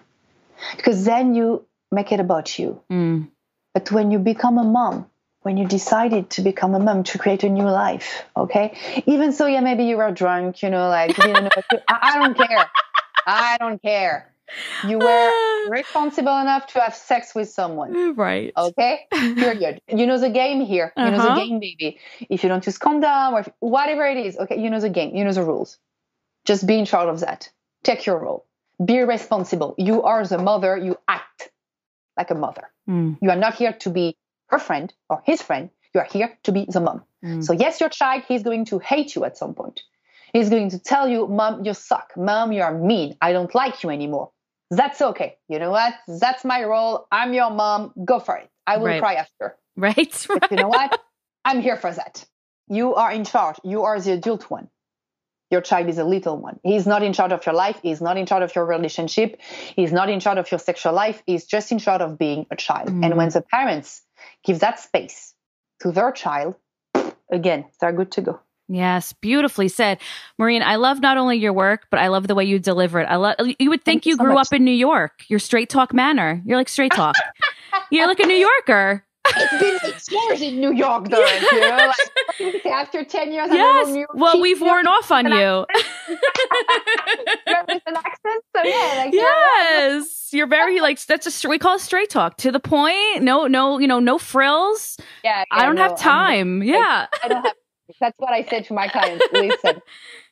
because 0.75 1.03
then 1.05 1.35
you 1.35 1.65
make 1.91 2.11
it 2.11 2.19
about 2.19 2.57
you. 2.57 2.81
Mm. 2.91 3.29
But 3.73 3.91
when 3.91 4.11
you 4.11 4.19
become 4.19 4.57
a 4.57 4.63
mom, 4.63 5.07
when 5.41 5.57
you 5.57 5.67
decided 5.67 6.29
to 6.31 6.41
become 6.41 6.75
a 6.75 6.79
mom 6.79 7.03
to 7.03 7.17
create 7.17 7.43
a 7.43 7.49
new 7.49 7.63
life, 7.63 8.23
okay? 8.35 8.77
Even 9.05 9.33
so, 9.33 9.47
yeah, 9.47 9.61
maybe 9.61 9.85
you 9.85 9.97
were 9.97 10.11
drunk, 10.11 10.61
you 10.61 10.69
know, 10.69 10.87
like, 10.89 11.17
you 11.17 11.33
know, 11.33 11.49
I 11.87 12.19
don't 12.19 12.37
care. 12.37 12.69
I 13.25 13.57
don't 13.59 13.81
care. 13.81 14.33
You 14.85 14.99
were 14.99 15.31
responsible 15.69 16.37
enough 16.37 16.67
to 16.67 16.81
have 16.81 16.93
sex 16.93 17.33
with 17.33 17.49
someone. 17.49 18.15
Right. 18.15 18.51
Okay? 18.55 19.07
Period. 19.11 19.81
You 19.87 20.05
know 20.05 20.19
the 20.19 20.29
game 20.29 20.61
here. 20.61 20.91
You 20.95 21.03
uh-huh. 21.03 21.11
know 21.11 21.23
the 21.23 21.31
uh-huh. 21.31 21.39
game, 21.39 21.59
baby. 21.59 21.99
If 22.29 22.43
you 22.43 22.49
don't 22.49 22.65
use 22.65 22.77
condom 22.77 23.33
or 23.33 23.39
if, 23.39 23.49
whatever 23.59 24.05
it 24.05 24.17
is, 24.17 24.37
okay, 24.37 24.61
you 24.61 24.69
know 24.69 24.79
the 24.79 24.89
game. 24.89 25.15
You 25.15 25.23
know 25.23 25.31
the 25.31 25.43
rules. 25.43 25.77
Just 26.45 26.67
be 26.67 26.77
in 26.77 26.85
charge 26.85 27.07
of 27.07 27.21
that. 27.21 27.49
Take 27.83 28.05
your 28.05 28.19
role 28.19 28.45
be 28.84 28.99
responsible. 29.01 29.75
You 29.77 30.03
are 30.03 30.25
the 30.25 30.38
mother, 30.38 30.77
you 30.77 30.97
act 31.07 31.49
like 32.17 32.32
a 32.32 32.36
mother. 32.36 32.69
Mm. 32.89 33.17
You 33.21 33.29
are 33.29 33.36
not 33.36 33.55
here 33.55 33.73
to 33.73 33.89
be 33.89 34.17
her 34.47 34.59
friend 34.59 34.93
or 35.09 35.21
his 35.25 35.41
friend. 35.41 35.69
You 35.93 36.01
are 36.01 36.07
here 36.11 36.38
to 36.43 36.51
be 36.51 36.65
the 36.67 36.79
mom. 36.79 37.03
Mm. 37.23 37.43
So, 37.43 37.53
yes, 37.53 37.79
your 37.79 37.89
child, 37.89 38.23
he's 38.27 38.43
going 38.43 38.65
to 38.65 38.79
hate 38.79 39.15
you 39.15 39.25
at 39.25 39.38
some 39.38 39.53
point. 39.53 39.82
He's 40.34 40.49
going 40.49 40.69
to 40.69 40.79
tell 40.79 41.09
you, 41.09 41.27
Mom, 41.27 41.65
you 41.65 41.73
suck. 41.73 42.13
Mom, 42.15 42.53
you 42.53 42.61
are 42.61 42.73
mean. 42.73 43.17
I 43.21 43.34
don't 43.34 43.53
like 43.53 43.84
you 43.84 43.89
anymore. 43.89 44.32
That's 44.69 45.01
okay. 45.01 45.38
You 45.49 45.59
know 45.59 45.71
what? 45.71 45.93
That's 46.07 46.45
my 46.45 46.63
role. 46.63 47.05
I'm 47.11 47.34
your 47.34 47.51
mom. 47.51 47.93
Go 48.05 48.19
for 48.19 48.38
it. 48.38 48.49
I 48.65 48.77
will 48.77 48.86
right. 48.86 49.01
cry 49.01 49.15
after. 49.15 49.57
Right. 49.77 50.27
right. 50.29 50.51
You 50.51 50.57
know 50.57 50.67
what? 50.67 50.99
I'm 51.45 51.61
here 51.61 51.77
for 51.77 51.91
that. 51.91 52.25
You 52.67 52.93
are 52.95 53.09
in 53.09 53.23
charge. 53.23 53.55
You 53.63 53.84
are 53.84 53.99
the 53.99 54.11
adult 54.11 54.49
one 54.49 54.67
your 55.51 55.61
child 55.61 55.89
is 55.89 55.97
a 55.97 56.03
little 56.03 56.37
one. 56.37 56.59
He's 56.63 56.87
not 56.87 57.03
in 57.03 57.13
charge 57.13 57.31
of 57.31 57.45
your 57.45 57.53
life. 57.53 57.77
He's 57.83 58.01
not 58.01 58.17
in 58.17 58.25
charge 58.25 58.43
of 58.43 58.55
your 58.55 58.65
relationship. 58.65 59.39
He's 59.75 59.91
not 59.91 60.09
in 60.09 60.19
charge 60.19 60.37
of 60.37 60.49
your 60.49 60.59
sexual 60.59 60.93
life. 60.93 61.21
He's 61.25 61.45
just 61.45 61.71
in 61.71 61.79
charge 61.79 62.01
of 62.01 62.17
being 62.17 62.45
a 62.49 62.55
child. 62.55 62.89
Mm. 62.89 63.05
And 63.05 63.17
when 63.17 63.29
the 63.29 63.41
parents 63.41 64.01
give 64.43 64.59
that 64.59 64.79
space 64.79 65.33
to 65.81 65.91
their 65.91 66.11
child, 66.11 66.55
again, 67.31 67.65
they're 67.79 67.93
good 67.93 68.11
to 68.13 68.21
go. 68.21 68.39
Yes, 68.67 69.11
beautifully 69.11 69.67
said. 69.67 69.99
Marine, 70.37 70.63
I 70.63 70.77
love 70.77 71.01
not 71.01 71.17
only 71.17 71.37
your 71.37 71.51
work, 71.51 71.87
but 71.91 71.99
I 71.99 72.07
love 72.07 72.27
the 72.27 72.35
way 72.35 72.45
you 72.45 72.57
deliver 72.57 73.01
it. 73.01 73.05
I 73.05 73.17
love 73.17 73.35
you 73.59 73.69
would 73.69 73.83
think 73.83 74.03
Thank 74.03 74.05
you 74.05 74.17
grew 74.17 74.37
up 74.37 74.53
in 74.53 74.63
New 74.63 74.71
York. 74.71 75.25
Your 75.27 75.39
straight 75.39 75.69
talk 75.69 75.93
manner. 75.93 76.41
You're 76.45 76.57
like 76.57 76.69
straight 76.69 76.93
talk. 76.93 77.15
You're 77.91 78.07
like 78.07 78.21
a 78.21 78.25
New 78.25 78.33
Yorker. 78.33 79.03
It's 79.28 79.59
been 79.59 79.80
six 79.80 80.11
years 80.30 80.41
in 80.41 80.59
New 80.59 80.74
York, 80.74 81.09
though. 81.09 81.26
You 81.51 81.61
know, 81.61 81.91
like, 82.39 82.65
after 82.65 83.03
ten 83.03 83.32
years, 83.32 83.49
yes. 83.51 84.07
well, 84.13 84.41
we've 84.41 84.61
worn 84.61 84.88
off 84.88 85.11
on 85.11 85.26
you. 85.26 85.32
An 87.47 87.82
accent, 87.95 88.43
so 88.55 88.63
yeah, 88.63 88.93
like, 88.97 89.13
yes, 89.13 90.30
yeah. 90.32 90.38
you're 90.38 90.47
very 90.47 90.82
like 90.82 91.03
that's 91.05 91.43
a 91.43 91.49
we 91.49 91.59
call 91.59 91.76
it 91.76 91.82
straight 91.82 92.09
talk 92.09 92.38
to 92.38 92.51
the 92.51 92.59
point. 92.59 93.22
No, 93.22 93.47
no, 93.47 93.80
you 93.80 93.88
know, 93.88 93.99
no 93.99 94.17
frills. 94.17 94.97
Yeah, 95.24 95.39
yeah 95.39 95.45
I 95.51 95.65
don't 95.65 95.76
no, 95.76 95.84
have 95.84 95.97
time. 95.97 96.61
I'm, 96.61 96.63
yeah, 96.63 97.07
I, 97.13 97.19
I 97.24 97.28
don't 97.28 97.43
have 97.43 97.55
that's 97.99 98.17
what 98.17 98.34
I 98.34 98.43
said 98.43 98.65
to 98.65 98.74
my 98.74 98.88
clients. 98.88 99.26
Listen, 99.32 99.76
you 99.76 99.82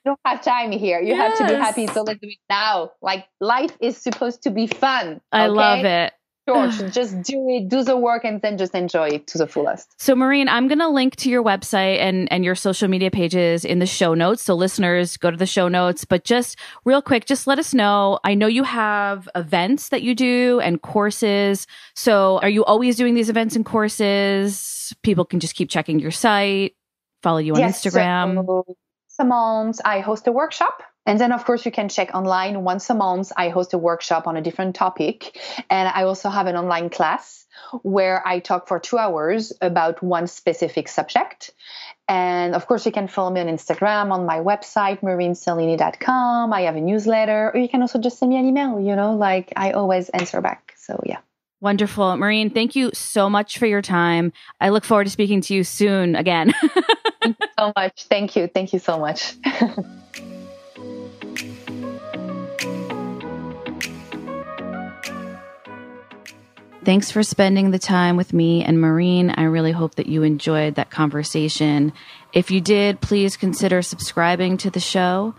don't 0.06 0.20
have 0.26 0.44
time 0.44 0.72
here. 0.72 1.00
You 1.00 1.10
yes. 1.10 1.40
have 1.40 1.48
to 1.48 1.54
be 1.54 1.60
happy. 1.60 1.88
So 1.88 2.04
let's 2.04 2.20
do 2.20 2.28
it 2.28 2.38
now. 2.50 2.92
Like 3.02 3.28
life 3.40 3.76
is 3.82 3.98
supposed 3.98 4.44
to 4.44 4.50
be 4.50 4.68
fun. 4.68 5.22
I 5.32 5.48
love 5.48 5.86
it. 5.86 6.14
George, 6.54 6.94
just 6.94 7.22
do 7.22 7.48
it, 7.50 7.70
do 7.70 7.84
the 7.84 7.98
work, 7.98 8.24
and 8.24 8.42
then 8.42 8.58
just 8.58 8.76
enjoy 8.76 9.10
it 9.10 9.28
to 9.28 9.38
the 9.38 9.48
fullest. 9.48 10.00
So, 10.02 10.16
Marine, 10.16 10.48
I'm 10.48 10.68
going 10.68 10.80
to 10.80 10.90
link 10.90 11.16
to 11.18 11.30
your 11.30 11.44
website 11.44 12.00
and, 12.00 12.32
and 12.32 12.44
your 12.44 12.56
social 12.56 12.88
media 12.88 13.12
pages 13.12 13.66
in 13.66 13.80
the 13.80 13.86
show 13.86 14.14
notes. 14.14 14.44
So, 14.44 14.56
listeners, 14.56 15.18
go 15.18 15.32
to 15.32 15.38
the 15.38 15.46
show 15.46 15.68
notes. 15.68 16.06
But 16.06 16.24
just 16.24 16.58
real 16.86 17.02
quick, 17.02 17.26
just 17.26 17.48
let 17.48 17.60
us 17.60 17.74
know. 17.74 18.20
I 18.24 18.34
know 18.34 18.48
you 18.48 18.64
have 18.64 19.30
events 19.36 19.90
that 19.90 20.02
you 20.02 20.16
do 20.16 20.60
and 20.62 20.82
courses. 20.82 21.68
So, 21.96 22.40
are 22.40 22.50
you 22.50 22.66
always 22.66 22.96
doing 22.96 23.14
these 23.14 23.30
events 23.30 23.56
and 23.56 23.66
courses? 23.66 24.94
People 25.04 25.26
can 25.26 25.40
just 25.40 25.56
keep 25.56 25.70
checking 25.70 26.00
your 26.00 26.12
site 26.12 26.76
follow 27.22 27.38
you 27.38 27.54
on 27.54 27.60
yes, 27.60 27.82
Instagram? 27.82 28.36
So 28.36 28.64
once 28.68 29.20
a 29.20 29.26
month, 29.26 29.82
I 29.86 30.00
host 30.00 30.28
a 30.28 30.32
workshop. 30.32 30.84
And 31.10 31.20
then, 31.20 31.32
of 31.32 31.44
course, 31.44 31.66
you 31.66 31.72
can 31.72 31.90
check 31.90 32.14
online. 32.14 32.64
Once 32.64 32.88
a 32.92 32.94
month, 32.94 33.32
I 33.36 33.50
host 33.50 33.74
a 33.74 33.80
workshop 33.80 34.28
on 34.28 34.38
a 34.38 34.44
different 34.44 34.76
topic. 34.76 35.40
And 35.68 35.90
I 35.90 36.04
also 36.04 36.30
have 36.30 36.46
an 36.46 36.56
online 36.56 36.92
class 36.92 37.48
where 37.82 38.22
I 38.28 38.38
talk 38.38 38.68
for 38.68 38.80
two 38.80 39.00
hours 39.00 39.52
about 39.60 40.04
one 40.04 40.28
specific 40.28 40.88
subject. 40.88 41.50
And 42.08 42.54
of 42.54 42.68
course, 42.68 42.86
you 42.86 42.92
can 42.92 43.08
follow 43.08 43.32
me 43.32 43.42
on 43.42 43.48
Instagram, 43.48 44.12
on 44.12 44.28
my 44.28 44.38
website, 44.38 45.02
maureencellini.com. 45.02 46.54
I 46.54 46.62
have 46.62 46.76
a 46.76 46.82
newsletter, 46.82 47.50
or 47.56 47.60
you 47.60 47.70
can 47.70 47.82
also 47.82 47.98
just 47.98 48.20
send 48.20 48.30
me 48.30 48.38
an 48.38 48.46
email, 48.46 48.80
you 48.80 48.96
know, 48.96 49.16
like 49.16 49.52
I 49.56 49.72
always 49.72 50.10
answer 50.10 50.42
back. 50.42 50.76
So, 50.78 51.02
yeah. 51.08 51.22
Wonderful. 51.60 52.18
Marine, 52.18 52.52
thank 52.52 52.76
you 52.76 52.92
so 52.94 53.32
much 53.32 53.58
for 53.58 53.66
your 53.66 53.82
time. 53.82 54.32
I 54.62 54.70
look 54.70 54.86
forward 54.86 55.06
to 55.06 55.10
speaking 55.10 55.42
to 55.42 55.56
you 55.56 55.64
soon 55.64 56.16
again. 56.16 56.54
so 57.58 57.74
much. 57.76 58.04
Thank 58.04 58.36
you. 58.36 58.46
Thank 58.46 58.74
you 58.74 58.80
so 58.80 59.00
much. 59.00 59.34
Thanks 66.90 67.12
for 67.12 67.22
spending 67.22 67.70
the 67.70 67.78
time 67.78 68.18
with 68.18 68.34
me 68.34 68.64
and 68.64 68.82
Marine. 68.82 69.30
I 69.30 69.44
really 69.44 69.72
hope 69.72 69.94
that 69.94 70.08
you 70.08 70.24
enjoyed 70.24 70.74
that 70.74 70.90
conversation. 70.90 71.94
If 72.34 72.50
you 72.50 72.62
did, 72.62 73.00
please 73.00 73.38
consider 73.38 73.84
subscribing 73.84 74.58
to 74.58 74.72
the 74.72 74.80
show. 74.80 75.36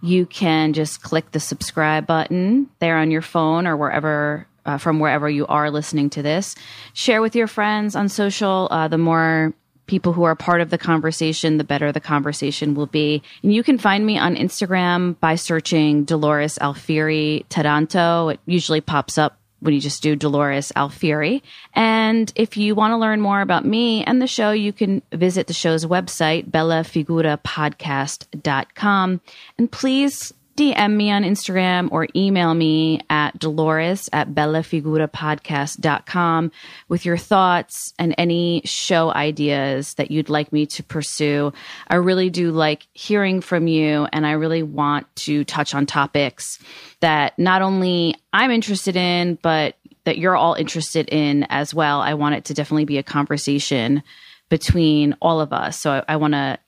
You 0.00 0.24
can 0.24 0.72
just 0.72 1.02
click 1.02 1.32
the 1.32 1.38
subscribe 1.38 2.06
button 2.06 2.70
there 2.78 2.96
on 2.96 3.10
your 3.10 3.20
phone 3.20 3.66
or 3.66 3.76
wherever 3.76 4.46
uh, 4.64 4.78
from 4.78 4.98
wherever 4.98 5.28
you 5.28 5.46
are 5.48 5.70
listening 5.70 6.08
to 6.08 6.22
this. 6.22 6.54
Share 6.94 7.20
with 7.20 7.36
your 7.36 7.46
friends 7.46 7.94
on 7.94 8.08
social. 8.08 8.66
Uh, 8.70 8.88
the 8.88 8.96
more 8.96 9.52
people 9.86 10.14
who 10.14 10.24
are 10.24 10.34
part 10.34 10.62
of 10.62 10.70
the 10.70 10.78
conversation, 10.78 11.58
the 11.58 11.64
better 11.64 11.92
the 11.92 12.00
conversation 12.00 12.74
will 12.74 12.86
be. 12.86 13.22
And 13.42 13.52
you 13.52 13.62
can 13.62 13.76
find 13.76 14.06
me 14.06 14.16
on 14.16 14.34
Instagram 14.34 15.20
by 15.20 15.34
searching 15.34 16.04
Dolores 16.04 16.56
Alfieri 16.58 17.44
Taranto. 17.50 18.30
It 18.30 18.40
usually 18.46 18.80
pops 18.80 19.18
up 19.18 19.38
when 19.66 19.74
you 19.74 19.80
just 19.80 20.02
do 20.02 20.16
Dolores 20.16 20.72
Alfieri. 20.74 21.42
And 21.74 22.32
if 22.34 22.56
you 22.56 22.74
want 22.74 22.92
to 22.92 22.96
learn 22.96 23.20
more 23.20 23.42
about 23.42 23.66
me 23.66 24.02
and 24.04 24.22
the 24.22 24.26
show, 24.26 24.52
you 24.52 24.72
can 24.72 25.02
visit 25.12 25.48
the 25.48 25.52
show's 25.52 25.84
website, 25.84 26.50
bellafigurapodcast.com. 26.50 29.20
And 29.58 29.70
please 29.70 30.32
DM 30.56 30.96
me 30.96 31.10
on 31.10 31.22
Instagram 31.22 31.88
or 31.92 32.08
email 32.16 32.54
me 32.54 33.02
at 33.10 33.38
dolores 33.38 34.08
at 34.12 34.30
bellafigurapodcast.com 34.30 36.50
with 36.88 37.04
your 37.04 37.16
thoughts 37.16 37.94
and 37.98 38.14
any 38.16 38.62
show 38.64 39.12
ideas 39.12 39.94
that 39.94 40.10
you'd 40.10 40.30
like 40.30 40.52
me 40.52 40.66
to 40.66 40.82
pursue. 40.82 41.52
I 41.88 41.94
really 41.96 42.30
do 42.30 42.50
like 42.50 42.86
hearing 42.92 43.40
from 43.40 43.66
you, 43.66 44.06
and 44.12 44.26
I 44.26 44.32
really 44.32 44.62
want 44.62 45.06
to 45.16 45.44
touch 45.44 45.74
on 45.74 45.86
topics 45.86 46.58
that 47.00 47.38
not 47.38 47.62
only 47.62 48.16
I'm 48.32 48.50
interested 48.50 48.96
in, 48.96 49.38
but 49.42 49.76
that 50.04 50.18
you're 50.18 50.36
all 50.36 50.54
interested 50.54 51.08
in 51.10 51.44
as 51.50 51.74
well. 51.74 52.00
I 52.00 52.14
want 52.14 52.36
it 52.36 52.46
to 52.46 52.54
definitely 52.54 52.86
be 52.86 52.98
a 52.98 53.02
conversation 53.02 54.02
between 54.48 55.16
all 55.20 55.40
of 55.40 55.52
us. 55.52 55.78
So 55.78 55.90
I, 55.90 56.14
I 56.14 56.16
want 56.16 56.34
to 56.34 56.58